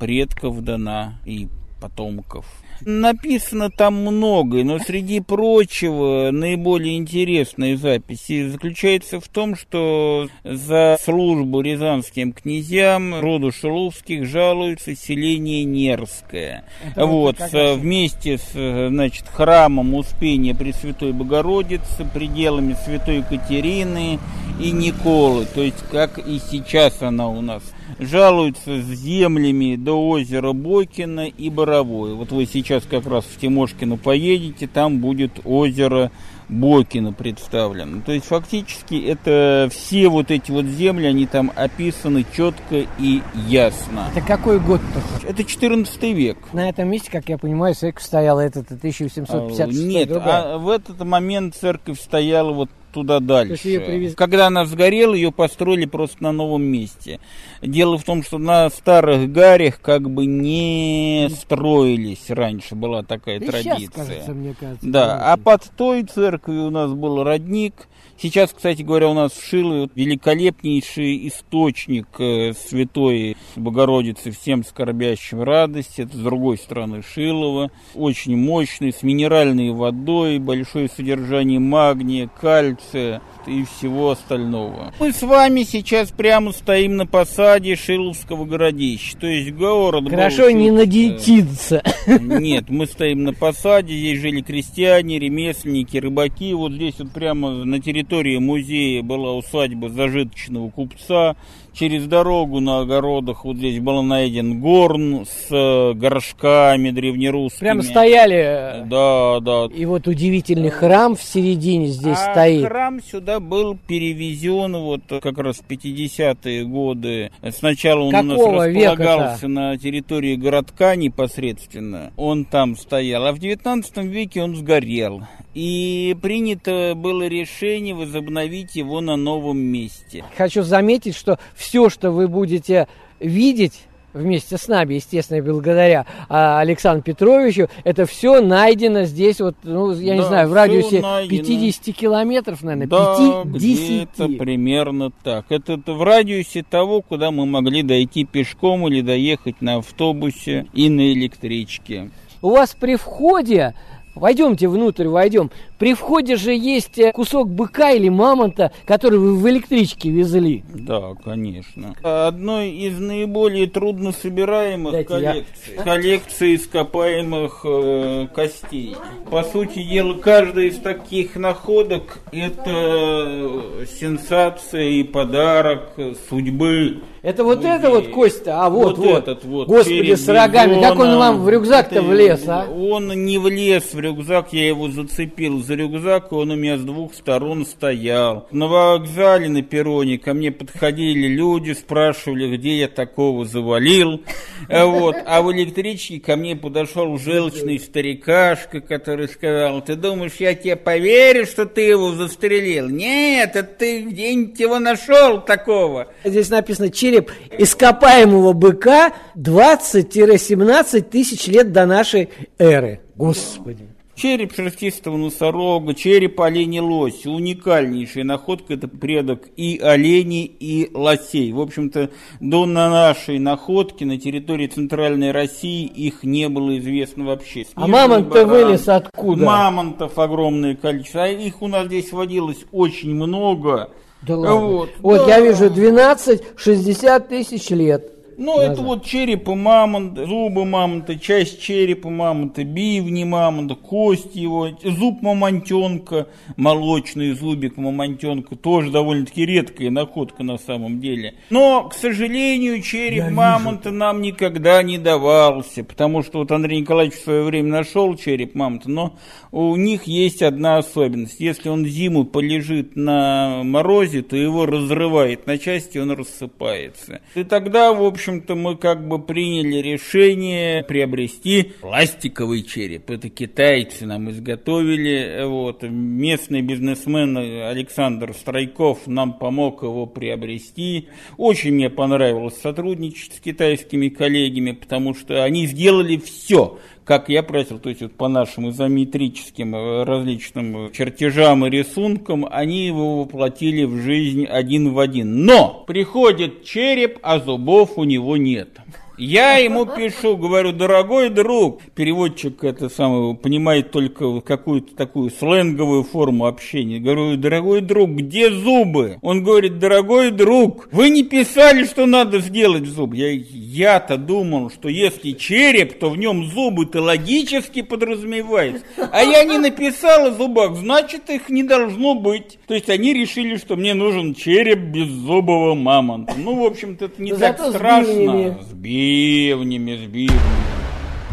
предков 0.00 0.62
дана 0.62 1.20
и 1.26 1.48
потомков. 1.82 2.46
Написано 2.82 3.70
там 3.70 3.94
многое, 3.94 4.64
но 4.64 4.78
среди 4.78 5.20
прочего 5.20 6.30
наиболее 6.30 6.96
интересные 6.96 7.76
записи 7.76 8.48
заключается 8.48 9.20
в 9.20 9.28
том, 9.28 9.56
что 9.56 10.28
за 10.44 10.98
службу 11.02 11.60
рязанским 11.60 12.32
князьям 12.32 13.20
роду 13.20 13.52
Шиловских 13.52 14.26
жалуется 14.26 14.94
селение 14.94 15.64
Нерское. 15.64 16.64
Это 16.84 17.06
вот, 17.06 17.38
вот 17.38 17.76
вместе 17.78 18.38
с 18.38 18.88
значит, 18.88 19.26
храмом 19.28 19.94
Успения 19.94 20.54
Пресвятой 20.54 21.12
Богородицы, 21.12 22.04
пределами 22.12 22.76
Святой 22.84 23.18
Екатерины 23.18 24.18
и 24.60 24.70
Николы, 24.70 25.46
то 25.46 25.62
есть 25.62 25.82
как 25.90 26.18
и 26.18 26.38
сейчас 26.38 27.02
она 27.02 27.28
у 27.28 27.40
нас 27.40 27.62
жалуются 27.98 28.82
с 28.82 28.86
землями 28.86 29.76
до 29.76 30.08
озера 30.08 30.52
Бокина 30.52 31.26
и 31.26 31.50
Боровое. 31.50 32.14
Вот 32.14 32.32
вы 32.32 32.46
сейчас 32.46 32.84
как 32.84 33.06
раз 33.06 33.24
в 33.24 33.38
Тимошкино 33.38 33.96
поедете, 33.96 34.66
там 34.66 34.98
будет 34.98 35.40
озеро 35.44 36.10
Бокина 36.48 37.12
представлено. 37.12 38.02
То 38.02 38.12
есть 38.12 38.26
фактически 38.26 38.94
это 39.04 39.68
все 39.72 40.08
вот 40.08 40.30
эти 40.30 40.50
вот 40.50 40.66
земли, 40.66 41.06
они 41.06 41.26
там 41.26 41.52
описаны 41.54 42.24
четко 42.36 42.86
и 42.98 43.22
ясно. 43.48 44.08
Это 44.14 44.24
какой 44.24 44.60
год-то? 44.60 45.28
Это 45.28 45.42
14 45.44 46.02
век. 46.14 46.38
На 46.52 46.68
этом 46.68 46.88
месте, 46.88 47.10
как 47.10 47.28
я 47.28 47.38
понимаю, 47.38 47.74
церковь 47.74 48.04
стояла 48.04 48.40
этот 48.40 48.70
1756 48.70 49.60
а, 49.60 49.84
Нет, 49.84 50.10
а 50.12 50.58
в 50.58 50.68
этот 50.68 51.02
момент 51.04 51.56
церковь 51.56 52.00
стояла 52.00 52.52
вот 52.52 52.70
туда 52.96 53.20
дальше. 53.20 53.62
Привез... 53.62 54.14
Когда 54.14 54.46
она 54.46 54.64
сгорела, 54.64 55.12
ее 55.12 55.30
построили 55.30 55.84
просто 55.84 56.22
на 56.22 56.32
новом 56.32 56.62
месте. 56.62 57.20
Дело 57.60 57.98
в 57.98 58.04
том, 58.04 58.22
что 58.22 58.38
на 58.38 58.70
старых 58.70 59.30
гарях 59.30 59.82
как 59.82 60.08
бы 60.08 60.24
не 60.24 61.28
строились 61.30 62.30
раньше, 62.30 62.74
была 62.74 63.02
такая 63.02 63.38
да 63.38 63.48
традиция. 63.48 63.78
Сейчас, 63.78 63.94
кажется, 63.94 64.32
мне 64.32 64.54
кажется, 64.58 64.86
да, 64.88 65.32
а 65.32 65.36
под 65.36 65.64
той 65.76 66.04
церковью 66.04 66.68
у 66.68 66.70
нас 66.70 66.90
был 66.90 67.22
родник, 67.22 67.86
Сейчас, 68.18 68.50
кстати 68.50 68.80
говоря, 68.80 69.08
у 69.08 69.14
нас 69.14 69.32
в 69.32 69.46
Шиле 69.46 69.90
великолепнейший 69.94 71.28
источник 71.28 72.06
э, 72.18 72.54
святой 72.54 73.36
Богородицы 73.56 74.30
всем 74.30 74.64
скорбящим 74.64 75.42
радости. 75.42 76.00
Это 76.00 76.16
с 76.16 76.20
другой 76.20 76.56
стороны 76.56 77.02
Шилова. 77.02 77.70
Очень 77.94 78.38
мощный, 78.38 78.94
с 78.94 79.02
минеральной 79.02 79.70
водой, 79.70 80.38
большое 80.38 80.88
содержание 80.88 81.60
магния, 81.60 82.30
кальция 82.40 83.20
и 83.46 83.64
всего 83.64 84.12
остального. 84.12 84.94
Мы 84.98 85.12
с 85.12 85.20
вами 85.20 85.64
сейчас 85.64 86.10
прямо 86.10 86.52
стоим 86.52 86.96
на 86.96 87.06
посаде 87.06 87.76
Шиловского 87.76 88.46
городища. 88.46 89.18
То 89.18 89.26
есть 89.26 89.52
город 89.52 90.08
Хорошо 90.08 90.44
был, 90.44 90.56
не 90.56 90.70
надетиться. 90.70 91.82
Нет, 92.06 92.70
мы 92.70 92.86
стоим 92.86 93.24
на 93.24 93.34
посаде, 93.34 93.94
здесь 93.94 94.20
жили 94.20 94.40
крестьяне, 94.40 95.18
ремесленники, 95.18 95.98
рыбаки. 95.98 96.54
Вот 96.54 96.72
здесь 96.72 96.94
вот 96.98 97.10
прямо 97.12 97.50
на 97.50 97.78
территории 97.78 98.05
музея 98.40 99.02
была 99.02 99.34
усадьба 99.34 99.88
зажиточного 99.88 100.70
купца 100.70 101.36
через 101.78 102.06
дорогу 102.06 102.60
на 102.60 102.80
огородах 102.80 103.44
вот 103.44 103.56
здесь 103.56 103.80
был 103.80 104.02
найден 104.02 104.60
горн 104.60 105.26
с 105.26 105.46
э, 105.50 105.92
горшками 105.94 106.90
древнерусскими. 106.90 107.60
Прям 107.60 107.82
стояли. 107.82 108.84
Да, 108.86 109.40
да. 109.40 109.66
И 109.74 109.84
вот 109.84 110.08
удивительный 110.08 110.70
храм 110.70 111.14
в 111.14 111.22
середине 111.22 111.88
здесь 111.88 112.18
а 112.18 112.32
стоит. 112.32 112.66
храм 112.66 113.00
сюда 113.02 113.40
был 113.40 113.76
перевезен 113.86 114.76
вот 114.76 115.02
как 115.08 115.38
раз 115.38 115.58
в 115.58 115.70
50-е 115.70 116.64
годы. 116.64 117.30
Сначала 117.50 118.02
он 118.04 118.12
Какого 118.12 118.48
у 118.48 118.52
нас 118.52 118.66
располагался 118.68 119.48
на 119.48 119.76
территории 119.76 120.36
городка 120.36 120.96
непосредственно. 120.96 122.12
Он 122.16 122.44
там 122.44 122.76
стоял. 122.76 123.26
А 123.26 123.32
в 123.32 123.38
19 123.38 123.96
веке 124.04 124.42
он 124.42 124.56
сгорел. 124.56 125.22
И 125.54 126.14
принято 126.20 126.92
было 126.94 127.26
решение 127.26 127.94
возобновить 127.94 128.76
его 128.76 129.00
на 129.00 129.16
новом 129.16 129.58
месте. 129.58 130.22
Хочу 130.36 130.62
заметить, 130.62 131.16
что 131.16 131.38
все, 131.66 131.90
что 131.90 132.12
вы 132.12 132.28
будете 132.28 132.86
видеть 133.18 133.82
вместе 134.12 134.56
с 134.56 134.68
нами, 134.68 134.94
естественно, 134.94 135.42
благодаря 135.42 136.06
а, 136.28 136.60
Александру 136.60 137.02
Петровичу, 137.02 137.68
это 137.84 138.06
все 138.06 138.40
найдено 138.40 139.04
здесь, 139.04 139.40
вот, 139.40 139.56
ну, 139.62 139.92
я 139.92 140.14
да, 140.14 140.16
не 140.16 140.24
знаю, 140.24 140.48
в 140.48 140.54
радиусе 140.54 141.00
найдено. 141.00 141.44
50 141.44 141.94
километров, 141.94 142.62
наверное, 142.62 142.86
да, 142.86 143.42
50. 143.44 144.08
Это 144.14 144.28
примерно 144.38 145.10
так. 145.10 145.46
Это, 145.48 145.74
это 145.74 145.92
в 145.92 146.02
радиусе 146.02 146.62
того, 146.62 147.02
куда 147.02 147.30
мы 147.30 147.46
могли 147.46 147.82
дойти 147.82 148.24
пешком 148.24 148.88
или 148.88 149.02
доехать 149.02 149.60
на 149.60 149.76
автобусе 149.76 150.66
и 150.72 150.88
на 150.88 151.12
электричке. 151.12 152.10
У 152.42 152.50
вас 152.50 152.76
при 152.78 152.96
входе 152.96 153.74
Войдемте 154.16 154.66
внутрь, 154.66 155.08
войдем. 155.08 155.50
При 155.78 155.94
входе 155.94 156.36
же 156.36 156.54
есть 156.54 156.98
э, 156.98 157.12
кусок 157.12 157.50
быка 157.50 157.90
или 157.90 158.08
мамонта, 158.08 158.72
который 158.86 159.18
вы 159.18 159.36
в 159.36 159.48
электричке 159.48 160.10
везли. 160.10 160.64
Да, 160.74 161.14
конечно. 161.22 161.94
Одной 162.02 162.70
из 162.70 162.98
наиболее 162.98 163.66
трудно 163.66 164.12
собираемых 164.12 164.92
Дайте 164.92 165.08
коллекций. 165.08 165.74
Я... 165.76 165.82
Коллекции 165.82 166.54
ископаемых 166.56 167.60
э, 167.64 168.28
костей. 168.34 168.96
По 169.30 169.42
сути 169.42 169.82
дела, 169.82 170.14
каждая 170.14 170.66
из 170.66 170.78
таких 170.78 171.36
находок 171.36 172.20
это 172.32 173.60
сенсация 173.86 174.88
и 174.88 175.02
подарок 175.02 175.92
судьбы 176.30 177.02
это 177.26 177.42
вот 177.42 177.56
музей. 177.56 177.72
это 177.72 177.90
вот 177.90 178.08
кость-то, 178.10 178.64
а 178.64 178.70
вот, 178.70 178.98
вот. 178.98 179.18
этот 179.18 179.44
вот. 179.44 179.66
Господи, 179.66 180.14
с 180.14 180.28
рогами, 180.28 180.80
как 180.80 180.96
он 180.96 181.16
вам 181.16 181.42
в 181.42 181.48
рюкзак-то 181.48 182.00
влез, 182.00 182.44
а? 182.46 182.68
Он 182.70 183.08
не 183.08 183.38
влез 183.38 183.94
в 183.94 183.98
рюкзак, 183.98 184.52
я 184.52 184.68
его 184.68 184.88
зацепил 184.88 185.60
за 185.66 185.74
рюкзак, 185.74 186.32
он 186.32 186.52
у 186.52 186.56
меня 186.56 186.78
с 186.78 186.82
двух 186.82 187.12
сторон 187.14 187.66
стоял. 187.66 188.46
На 188.52 188.68
вокзале, 188.68 189.48
на 189.48 189.62
перроне 189.62 190.18
ко 190.18 190.32
мне 190.32 190.52
подходили 190.52 191.26
люди, 191.26 191.72
спрашивали, 191.72 192.56
где 192.56 192.78
я 192.78 192.88
такого 192.88 193.44
завалил. 193.44 194.22
Вот. 194.68 195.16
А 195.26 195.42
в 195.42 195.52
электричке 195.52 196.20
ко 196.20 196.36
мне 196.36 196.54
подошел 196.56 197.18
желчный 197.18 197.78
старикашка, 197.80 198.80
который 198.80 199.28
сказал, 199.28 199.82
ты 199.82 199.96
думаешь, 199.96 200.36
я 200.38 200.54
тебе 200.54 200.76
поверю, 200.76 201.46
что 201.46 201.66
ты 201.66 201.82
его 201.82 202.12
застрелил? 202.12 202.88
Нет, 202.88 203.56
это 203.56 203.64
ты 203.64 204.02
где-нибудь 204.02 204.58
его 204.58 204.78
нашел 204.78 205.40
такого. 205.40 206.08
Здесь 206.24 206.48
написано 206.48 206.90
череп 206.90 207.32
ископаемого 207.58 208.52
быка 208.52 209.12
20-17 209.36 211.02
тысяч 211.02 211.46
лет 211.48 211.72
до 211.72 211.86
нашей 211.86 212.28
эры. 212.58 213.00
Господи. 213.16 213.95
Череп 214.16 214.54
шерстистого 214.54 215.18
носорога, 215.18 215.92
череп 215.92 216.40
оленя 216.40 216.82
лось. 216.82 217.26
Уникальнейшая 217.26 218.24
находка, 218.24 218.72
это 218.72 218.88
предок 218.88 219.48
и 219.58 219.78
оленей, 219.78 220.44
и 220.44 220.90
лосей. 220.94 221.52
В 221.52 221.60
общем-то, 221.60 222.08
до 222.40 222.64
нашей 222.64 223.38
находки 223.38 224.04
на 224.04 224.18
территории 224.18 224.68
Центральной 224.68 225.32
России 225.32 225.84
их 225.84 226.22
не 226.22 226.48
было 226.48 226.78
известно 226.78 227.26
вообще. 227.26 227.66
Снежный 227.66 227.84
а 227.84 227.86
мамонт-то 227.86 228.46
вылез 228.46 228.88
откуда? 228.88 229.44
Мамонтов 229.44 230.18
огромное 230.18 230.74
количество. 230.74 231.24
А 231.24 231.28
их 231.28 231.60
у 231.60 231.68
нас 231.68 231.86
здесь 231.86 232.10
водилось 232.10 232.64
очень 232.72 233.14
много. 233.14 233.90
Да 234.22 234.34
ладно. 234.34 234.56
Вот, 234.56 234.90
вот 235.00 235.26
да. 235.26 235.36
я 235.36 235.40
вижу 235.40 235.66
12-60 235.66 237.28
тысяч 237.28 237.68
лет. 237.68 238.15
Ну, 238.38 238.60
это 238.60 238.82
вот 238.82 239.04
черепа 239.04 239.54
мамонта, 239.54 240.26
зубы 240.26 240.64
мамонта, 240.64 241.18
часть 241.18 241.60
черепа 241.60 242.10
мамонта, 242.10 242.64
бивни 242.64 243.24
мамонта, 243.24 243.74
кость 243.74 244.34
его, 244.34 244.68
зуб 244.82 245.22
мамонтенка, 245.22 246.28
молочный 246.56 247.32
зубик 247.32 247.76
мамонтенка, 247.76 248.56
тоже 248.56 248.90
довольно-таки 248.90 249.46
редкая 249.46 249.90
находка 249.90 250.42
на 250.42 250.58
самом 250.58 251.00
деле. 251.00 251.34
Но, 251.50 251.88
к 251.88 251.94
сожалению, 251.94 252.82
череп 252.82 253.24
Я 253.24 253.30
мамонта 253.30 253.88
вижу. 253.88 253.98
нам 253.98 254.20
никогда 254.20 254.82
не 254.82 254.98
давался, 254.98 255.84
потому 255.84 256.22
что 256.22 256.40
вот 256.40 256.52
Андрей 256.52 256.80
Николаевич 256.80 257.18
в 257.18 257.24
свое 257.24 257.42
время 257.42 257.70
нашел 257.70 258.14
череп 258.16 258.54
мамонта, 258.54 258.90
но 258.90 259.16
у 259.52 259.76
них 259.76 260.04
есть 260.04 260.42
одна 260.42 260.78
особенность. 260.78 261.40
Если 261.40 261.68
он 261.68 261.86
зиму 261.86 262.24
полежит 262.24 262.96
на 262.96 263.62
морозе, 263.64 264.22
то 264.22 264.36
его 264.36 264.66
разрывает 264.66 265.46
на 265.46 265.58
части, 265.58 265.98
он 265.98 266.10
рассыпается. 266.10 267.20
И 267.34 267.44
тогда, 267.44 267.92
в 267.92 268.02
общем-то, 268.26 268.56
мы 268.56 268.76
как 268.76 269.06
бы 269.06 269.20
приняли 269.22 269.76
решение 269.76 270.82
приобрести 270.82 271.74
пластиковый 271.80 272.62
череп. 272.64 273.08
Это 273.08 273.28
китайцы 273.28 274.04
нам 274.04 274.30
изготовили. 274.30 275.44
Вот. 275.44 275.82
Местный 275.82 276.62
бизнесмен 276.62 277.36
Александр 277.36 278.34
Страйков 278.34 279.06
нам 279.06 279.34
помог 279.34 279.84
его 279.84 280.06
приобрести. 280.06 281.08
Очень 281.36 281.74
мне 281.74 281.88
понравилось 281.88 282.58
сотрудничать 282.60 283.34
с 283.34 283.40
китайскими 283.40 284.08
коллегами, 284.08 284.72
потому 284.72 285.14
что 285.14 285.44
они 285.44 285.66
сделали 285.66 286.16
все 286.16 286.80
как 287.06 287.28
я 287.28 287.44
просил, 287.44 287.78
то 287.78 287.88
есть 287.88 288.02
вот 288.02 288.12
по 288.14 288.26
нашим 288.26 288.68
изометрическим 288.70 289.76
э, 289.76 290.02
различным 290.02 290.90
чертежам 290.92 291.64
и 291.64 291.70
рисункам, 291.70 292.46
они 292.50 292.84
его 292.84 293.20
воплотили 293.20 293.84
в 293.84 294.02
жизнь 294.02 294.44
один 294.44 294.92
в 294.92 294.98
один. 294.98 295.44
Но 295.44 295.84
приходит 295.86 296.64
череп, 296.64 297.20
а 297.22 297.38
зубов 297.38 297.96
у 297.96 298.02
него 298.02 298.36
нет. 298.36 298.70
Я 299.18 299.56
ему 299.56 299.86
пишу, 299.86 300.36
говорю, 300.36 300.72
дорогой 300.72 301.30
друг, 301.30 301.80
переводчик 301.94 302.62
это 302.64 302.90
самое 302.90 303.34
понимает 303.34 303.90
только 303.90 304.40
какую-то 304.40 304.94
такую 304.94 305.30
сленговую 305.30 306.02
форму 306.02 306.46
общения. 306.46 306.98
Говорю, 306.98 307.36
дорогой 307.36 307.80
друг, 307.80 308.10
где 308.10 308.50
зубы? 308.50 309.18
Он 309.22 309.42
говорит, 309.42 309.78
дорогой 309.78 310.30
друг, 310.30 310.88
вы 310.92 311.08
не 311.08 311.24
писали, 311.24 311.84
что 311.84 312.04
надо 312.04 312.40
сделать 312.40 312.84
зуб. 312.86 313.14
Я, 313.14 313.30
я-то 313.30 314.18
думал, 314.18 314.70
что 314.70 314.88
если 314.90 315.32
череп, 315.32 315.98
то 315.98 316.10
в 316.10 316.18
нем 316.18 316.44
зубы-то 316.44 317.00
логически 317.00 317.80
подразумевается. 317.80 318.84
А 319.12 319.22
я 319.22 319.44
не 319.44 319.56
написал 319.56 320.26
о 320.26 320.30
зубах, 320.32 320.76
значит 320.76 321.30
их 321.30 321.48
не 321.48 321.62
должно 321.62 322.14
быть. 322.14 322.58
То 322.66 322.74
есть 322.74 322.90
они 322.90 323.14
решили, 323.14 323.56
что 323.56 323.76
мне 323.76 323.94
нужен 323.94 324.34
череп 324.34 324.78
беззубого 324.78 325.74
мамонта. 325.74 326.34
Ну, 326.36 326.62
в 326.62 326.66
общем-то, 326.66 327.06
это 327.06 327.22
не 327.22 327.32
Но 327.32 327.38
так 327.38 327.58
страшно. 327.60 328.58
Сбили 328.62 329.05
бивнями, 329.06 329.96
с 329.96 330.08
бивнями. 330.08 330.40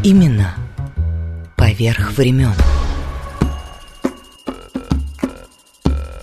Именно 0.04 0.54
поверх 1.56 2.12
времен. 2.12 2.54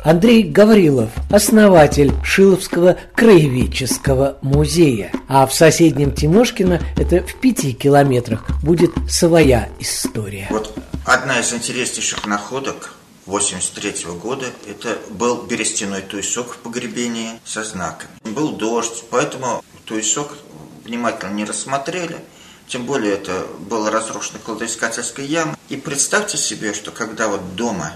Андрей 0.04 0.44
Гаврилов, 0.44 1.12
основатель 1.30 2.12
Шиловского 2.24 2.98
краеведческого 3.16 4.38
музея. 4.42 5.12
А 5.28 5.46
в 5.46 5.54
соседнем 5.54 6.14
Тимошкино, 6.14 6.82
это 6.98 7.22
в 7.22 7.36
пяти 7.40 7.74
километрах, 7.74 8.44
будет 8.64 8.92
своя 9.10 9.70
история. 9.80 10.48
Вот 10.50 10.74
одна 11.06 11.40
из 11.40 11.54
интереснейших 11.54 12.26
находок 12.26 12.96
83 13.28 14.06
-го 14.06 14.18
года 14.18 14.48
это 14.68 14.98
был 15.12 15.44
берестяной 15.44 16.02
туесок 16.02 16.54
в 16.54 16.58
погребении 16.58 17.40
со 17.46 17.64
знаками. 17.64 18.10
Был 18.24 18.54
дождь, 18.54 19.04
поэтому 19.12 19.64
туесок 19.86 20.38
внимательно 20.84 21.32
не 21.32 21.46
рассмотрели. 21.46 22.24
Тем 22.68 22.86
более 22.86 23.14
это 23.14 23.48
было 23.60 23.92
разрушено 23.92 24.40
кладоискательской 24.40 25.26
ямой. 25.26 25.56
И 25.70 25.78
представьте 25.78 26.38
себе, 26.38 26.74
что 26.74 26.92
когда 26.92 27.28
вот 27.28 27.56
дома 27.56 27.94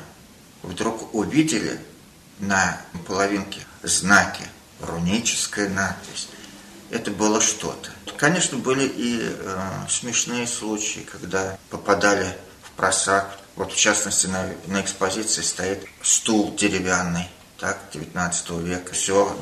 вдруг 0.63 1.13
увидели 1.13 1.79
на 2.39 2.81
половинке 3.07 3.61
знаки, 3.83 4.43
руническая 4.81 5.69
надпись, 5.69 6.27
это 6.89 7.11
было 7.11 7.41
что-то. 7.41 7.91
Конечно, 8.17 8.57
были 8.57 8.87
и 8.87 9.19
э, 9.21 9.59
смешные 9.89 10.47
случаи, 10.47 11.01
когда 11.11 11.57
попадали 11.69 12.37
в 12.63 12.71
просак. 12.71 13.37
Вот 13.55 13.71
в 13.71 13.77
частности 13.77 14.27
на, 14.27 14.49
на 14.67 14.81
экспозиции 14.81 15.41
стоит 15.41 15.85
стул 16.01 16.55
деревянный, 16.55 17.29
так, 17.57 17.79
19 17.93 18.49
века. 18.61 18.93
Все 18.93 19.35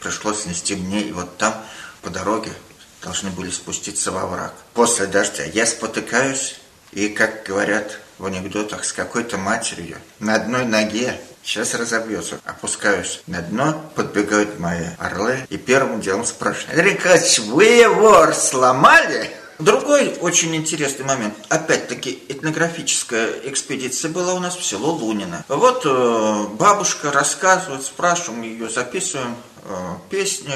пришлось 0.00 0.42
снести 0.42 0.74
мне, 0.74 1.02
и 1.02 1.12
вот 1.12 1.36
там 1.38 1.54
по 2.02 2.10
дороге 2.10 2.52
должны 3.02 3.30
были 3.30 3.50
спуститься 3.50 4.12
во 4.12 4.26
враг. 4.26 4.54
После 4.74 5.06
дождя 5.06 5.44
я 5.44 5.66
спотыкаюсь, 5.66 6.60
и, 6.92 7.08
как 7.08 7.44
говорят 7.44 7.98
в 8.18 8.26
анекдотах, 8.26 8.84
с 8.84 8.92
какой-то 8.92 9.38
матерью 9.38 9.98
на 10.20 10.34
одной 10.34 10.64
ноге 10.64 11.18
Сейчас 11.44 11.74
разобьется. 11.74 12.38
Опускаюсь 12.44 13.20
на 13.26 13.42
дно, 13.42 13.90
подбегают 13.96 14.60
мои 14.60 14.86
орлы 14.98 15.44
и 15.50 15.56
первым 15.56 16.00
делом 16.00 16.24
спрашивают. 16.24 16.78
Рикач, 16.78 17.40
вы 17.40 17.64
его 17.64 18.32
сломали? 18.32 19.28
Другой 19.58 20.16
очень 20.20 20.54
интересный 20.54 21.04
момент. 21.04 21.34
Опять-таки, 21.48 22.22
этнографическая 22.28 23.28
экспедиция 23.44 24.10
была 24.10 24.34
у 24.34 24.38
нас 24.38 24.56
в 24.56 24.64
село 24.64 24.92
Лунино. 24.92 25.44
Вот 25.48 25.82
э, 25.84 26.46
бабушка 26.54 27.10
рассказывает, 27.10 27.82
спрашиваем 27.82 28.42
ее, 28.42 28.68
записываем 28.68 29.36
э, 29.64 29.94
песни, 30.10 30.54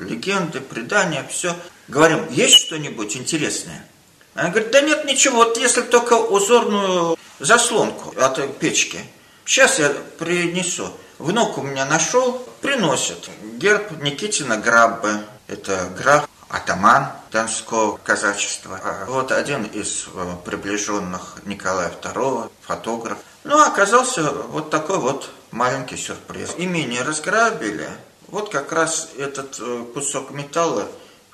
легенды, 0.00 0.60
предания, 0.60 1.26
все. 1.30 1.54
Говорим, 1.88 2.26
есть 2.30 2.58
что-нибудь 2.58 3.16
интересное? 3.16 3.86
Она 4.34 4.50
говорит, 4.50 4.70
да 4.70 4.80
нет 4.80 5.04
ничего, 5.04 5.36
вот 5.36 5.58
если 5.58 5.82
только 5.82 6.14
узорную 6.14 7.16
заслонку 7.38 8.14
от 8.18 8.58
печки. 8.58 8.98
Сейчас 9.44 9.78
я 9.78 9.90
принесу. 10.18 10.90
Внук 11.18 11.58
у 11.58 11.62
меня 11.62 11.84
нашел, 11.84 12.46
приносит. 12.60 13.28
Герб 13.58 14.02
Никитина 14.02 14.56
Граббы. 14.56 15.20
Это 15.46 15.88
граф, 15.96 16.28
атаман 16.48 17.08
Донского 17.30 17.98
казачества. 17.98 18.80
А 18.82 19.04
вот 19.06 19.30
один 19.30 19.64
из 19.64 20.06
э, 20.14 20.36
приближенных 20.44 21.38
Николая 21.44 21.92
II, 22.02 22.50
фотограф. 22.62 23.18
Ну, 23.44 23.60
оказался 23.60 24.30
вот 24.30 24.70
такой 24.70 24.98
вот 24.98 25.30
маленький 25.50 25.96
сюрприз. 25.96 26.54
Имение 26.56 27.02
разграбили, 27.02 27.88
вот 28.34 28.50
как 28.50 28.72
раз 28.72 29.10
этот 29.16 29.60
э, 29.60 29.84
кусок 29.94 30.32
металла 30.32 30.88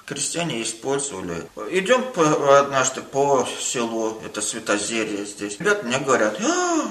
крестьяне 0.05 0.63
использовали. 0.63 1.49
Идем 1.71 2.03
по, 2.13 2.59
однажды 2.59 3.01
по 3.01 3.49
селу, 3.59 4.21
это 4.23 4.43
Светозерье 4.43 5.25
здесь. 5.25 5.59
Ребята 5.59 5.87
мне 5.87 5.99
говорят, 5.99 6.39
а, 6.43 6.91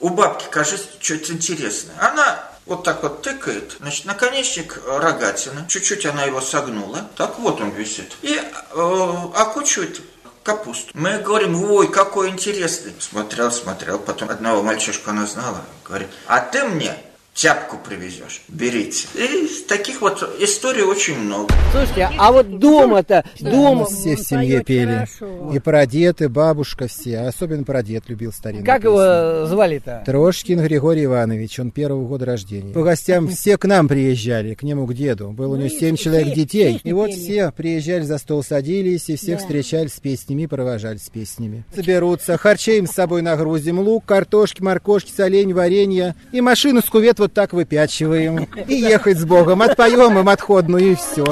у 0.00 0.08
бабки, 0.08 0.46
кажется, 0.50 0.88
что-то 0.98 1.32
интересное. 1.34 1.94
Она 2.00 2.50
вот 2.66 2.82
так 2.82 3.04
вот 3.04 3.22
тыкает, 3.22 3.76
значит, 3.78 4.06
наконечник 4.06 4.80
рогатины, 4.86 5.66
чуть-чуть 5.68 6.04
она 6.04 6.24
его 6.24 6.40
согнула, 6.40 7.08
так 7.16 7.38
вот 7.38 7.60
он 7.60 7.70
висит, 7.70 8.16
и 8.22 8.34
э, 8.34 9.14
окучивает 9.34 10.00
капусту. 10.42 10.90
Мы 10.94 11.18
говорим, 11.18 11.62
ой, 11.70 11.88
какой 11.92 12.30
интересный. 12.30 12.92
Смотрел, 12.98 13.52
смотрел, 13.52 14.00
потом 14.00 14.30
одного 14.30 14.62
мальчишку 14.62 15.10
она 15.10 15.26
знала, 15.26 15.62
говорит, 15.84 16.08
а 16.26 16.40
ты 16.40 16.64
мне 16.64 16.96
тяпку 17.38 17.78
привезешь, 17.78 18.42
берите. 18.48 19.06
И 19.14 19.48
таких 19.68 20.00
вот 20.00 20.28
историй 20.40 20.82
очень 20.82 21.16
много. 21.16 21.54
Слушайте, 21.70 22.10
а 22.18 22.32
вот 22.32 22.58
дома-то, 22.58 23.24
дома... 23.38 23.86
Все 23.86 24.16
в 24.16 24.20
семье 24.20 24.64
пели. 24.64 25.06
Хорошо. 25.06 25.52
И 25.54 25.60
прадед, 25.60 26.20
и 26.20 26.26
бабушка 26.26 26.88
все. 26.88 27.20
Особенно 27.20 27.62
прадед 27.62 28.08
любил 28.08 28.32
старинную 28.32 28.66
Как 28.66 28.82
песню. 28.82 28.90
его 28.90 29.46
звали-то? 29.46 30.02
Трошкин 30.04 30.60
Григорий 30.62 31.04
Иванович, 31.04 31.60
он 31.60 31.70
первого 31.70 32.06
года 32.08 32.24
рождения. 32.26 32.72
По 32.74 32.82
гостям 32.82 33.28
все 33.28 33.56
к 33.56 33.66
нам 33.66 33.86
приезжали, 33.86 34.54
к 34.54 34.64
нему 34.64 34.86
к 34.86 34.94
деду. 34.94 35.30
Было 35.30 35.54
у 35.54 35.56
него 35.56 35.68
ну, 35.72 35.78
семь 35.78 35.94
человек 35.94 36.34
детей. 36.34 36.80
И 36.82 36.92
вот 36.92 37.12
все 37.12 37.52
приезжали 37.52 38.02
за 38.02 38.18
стол, 38.18 38.42
садились, 38.42 39.08
и 39.10 39.16
всех 39.16 39.38
встречали 39.38 39.86
с 39.86 40.00
песнями, 40.00 40.46
провожали 40.46 40.98
с 40.98 41.08
песнями. 41.08 41.64
Соберутся, 41.72 42.36
харчей 42.36 42.78
им 42.78 42.88
с 42.88 42.92
собой 42.92 43.22
нагрузим, 43.22 43.78
лук, 43.78 44.04
картошки, 44.06 44.60
моркошки, 44.60 45.12
солень, 45.16 45.54
варенье. 45.54 46.16
И 46.32 46.40
машину 46.40 46.80
с 46.82 46.86
кувет 46.86 47.20
вот 47.20 47.27
так 47.28 47.52
выпячиваем. 47.52 48.48
И 48.66 48.74
ехать 48.74 49.18
с 49.18 49.24
Богом. 49.24 49.62
Отпоем 49.62 50.18
им 50.18 50.28
отходную 50.28 50.92
и 50.92 50.94
все. 50.94 51.24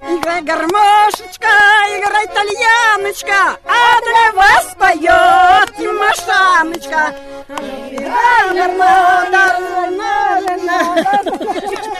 Играй 0.00 0.42
гармошечка, 0.42 1.48
играй 1.96 2.26
тальяночка, 2.28 3.58
а 3.64 4.00
для 4.06 4.32
вас 4.32 4.76
поет 4.78 5.76
Тимошаночка. 5.76 7.14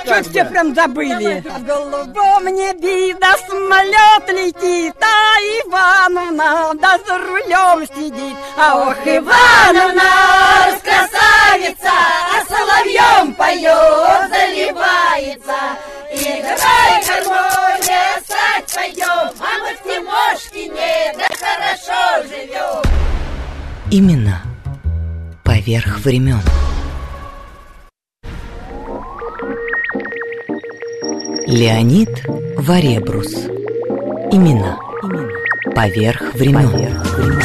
Что 0.05 0.23
все 0.31 0.45
прям 0.45 0.75
забыли? 0.75 1.45
В 1.45 1.65
голубом 1.65 2.47
небе 2.47 3.15
да 3.15 3.37
самолет 3.49 4.29
летит, 4.29 4.95
а 5.03 5.41
Ивановна 5.65 6.73
да 6.75 6.99
за 7.05 7.19
рулем 7.19 7.87
сидит. 7.87 8.37
А 8.57 8.79
ох, 8.79 8.97
Ивановна, 9.05 10.03
красавица, 10.85 11.93
а 12.33 12.45
соловьем 12.49 13.35
поет, 13.35 14.31
заливается. 14.31 15.98
Давай 16.49 17.05
гармония, 17.07 18.23
сад 18.27 18.65
пойдем, 18.75 19.29
а 19.39 19.59
мы 19.61 19.75
в 19.75 19.83
Тимошкине, 19.83 21.15
да 21.19 21.29
хорошо 21.37 22.27
живем. 22.27 22.83
Именно 23.91 24.43
поверх 25.45 25.99
времен. 25.99 26.41
Леонид 31.47 32.25
Варебрус. 32.57 33.35
Имена. 34.33 34.79
Имена. 35.03 35.29
Поверх 35.75 36.35
времен. 36.35 36.71
Поверх 36.71 37.19
времен. 37.19 37.43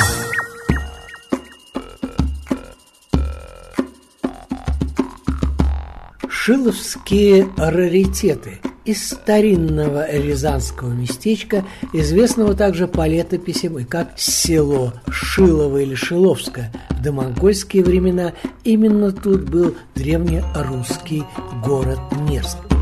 Шиловские 6.30 7.50
раритеты 7.58 8.60
из 8.86 9.10
старинного 9.10 10.12
рязанского 10.12 10.92
местечка, 10.92 11.64
известного 11.94 12.54
также 12.54 12.88
по 12.88 13.08
летописям 13.08 13.80
и 13.80 13.84
как 13.84 14.14
село 14.18 14.94
Шилово 15.10 15.78
или 15.78 15.96
Шиловское. 15.96 16.72
В 16.90 17.02
домонгольские 17.02 17.84
времена 17.84 18.34
именно 18.64 19.12
тут 19.12 19.50
был 19.50 19.76
древнерусский 19.96 21.24
город 21.64 22.00
Нерск. 22.30 22.73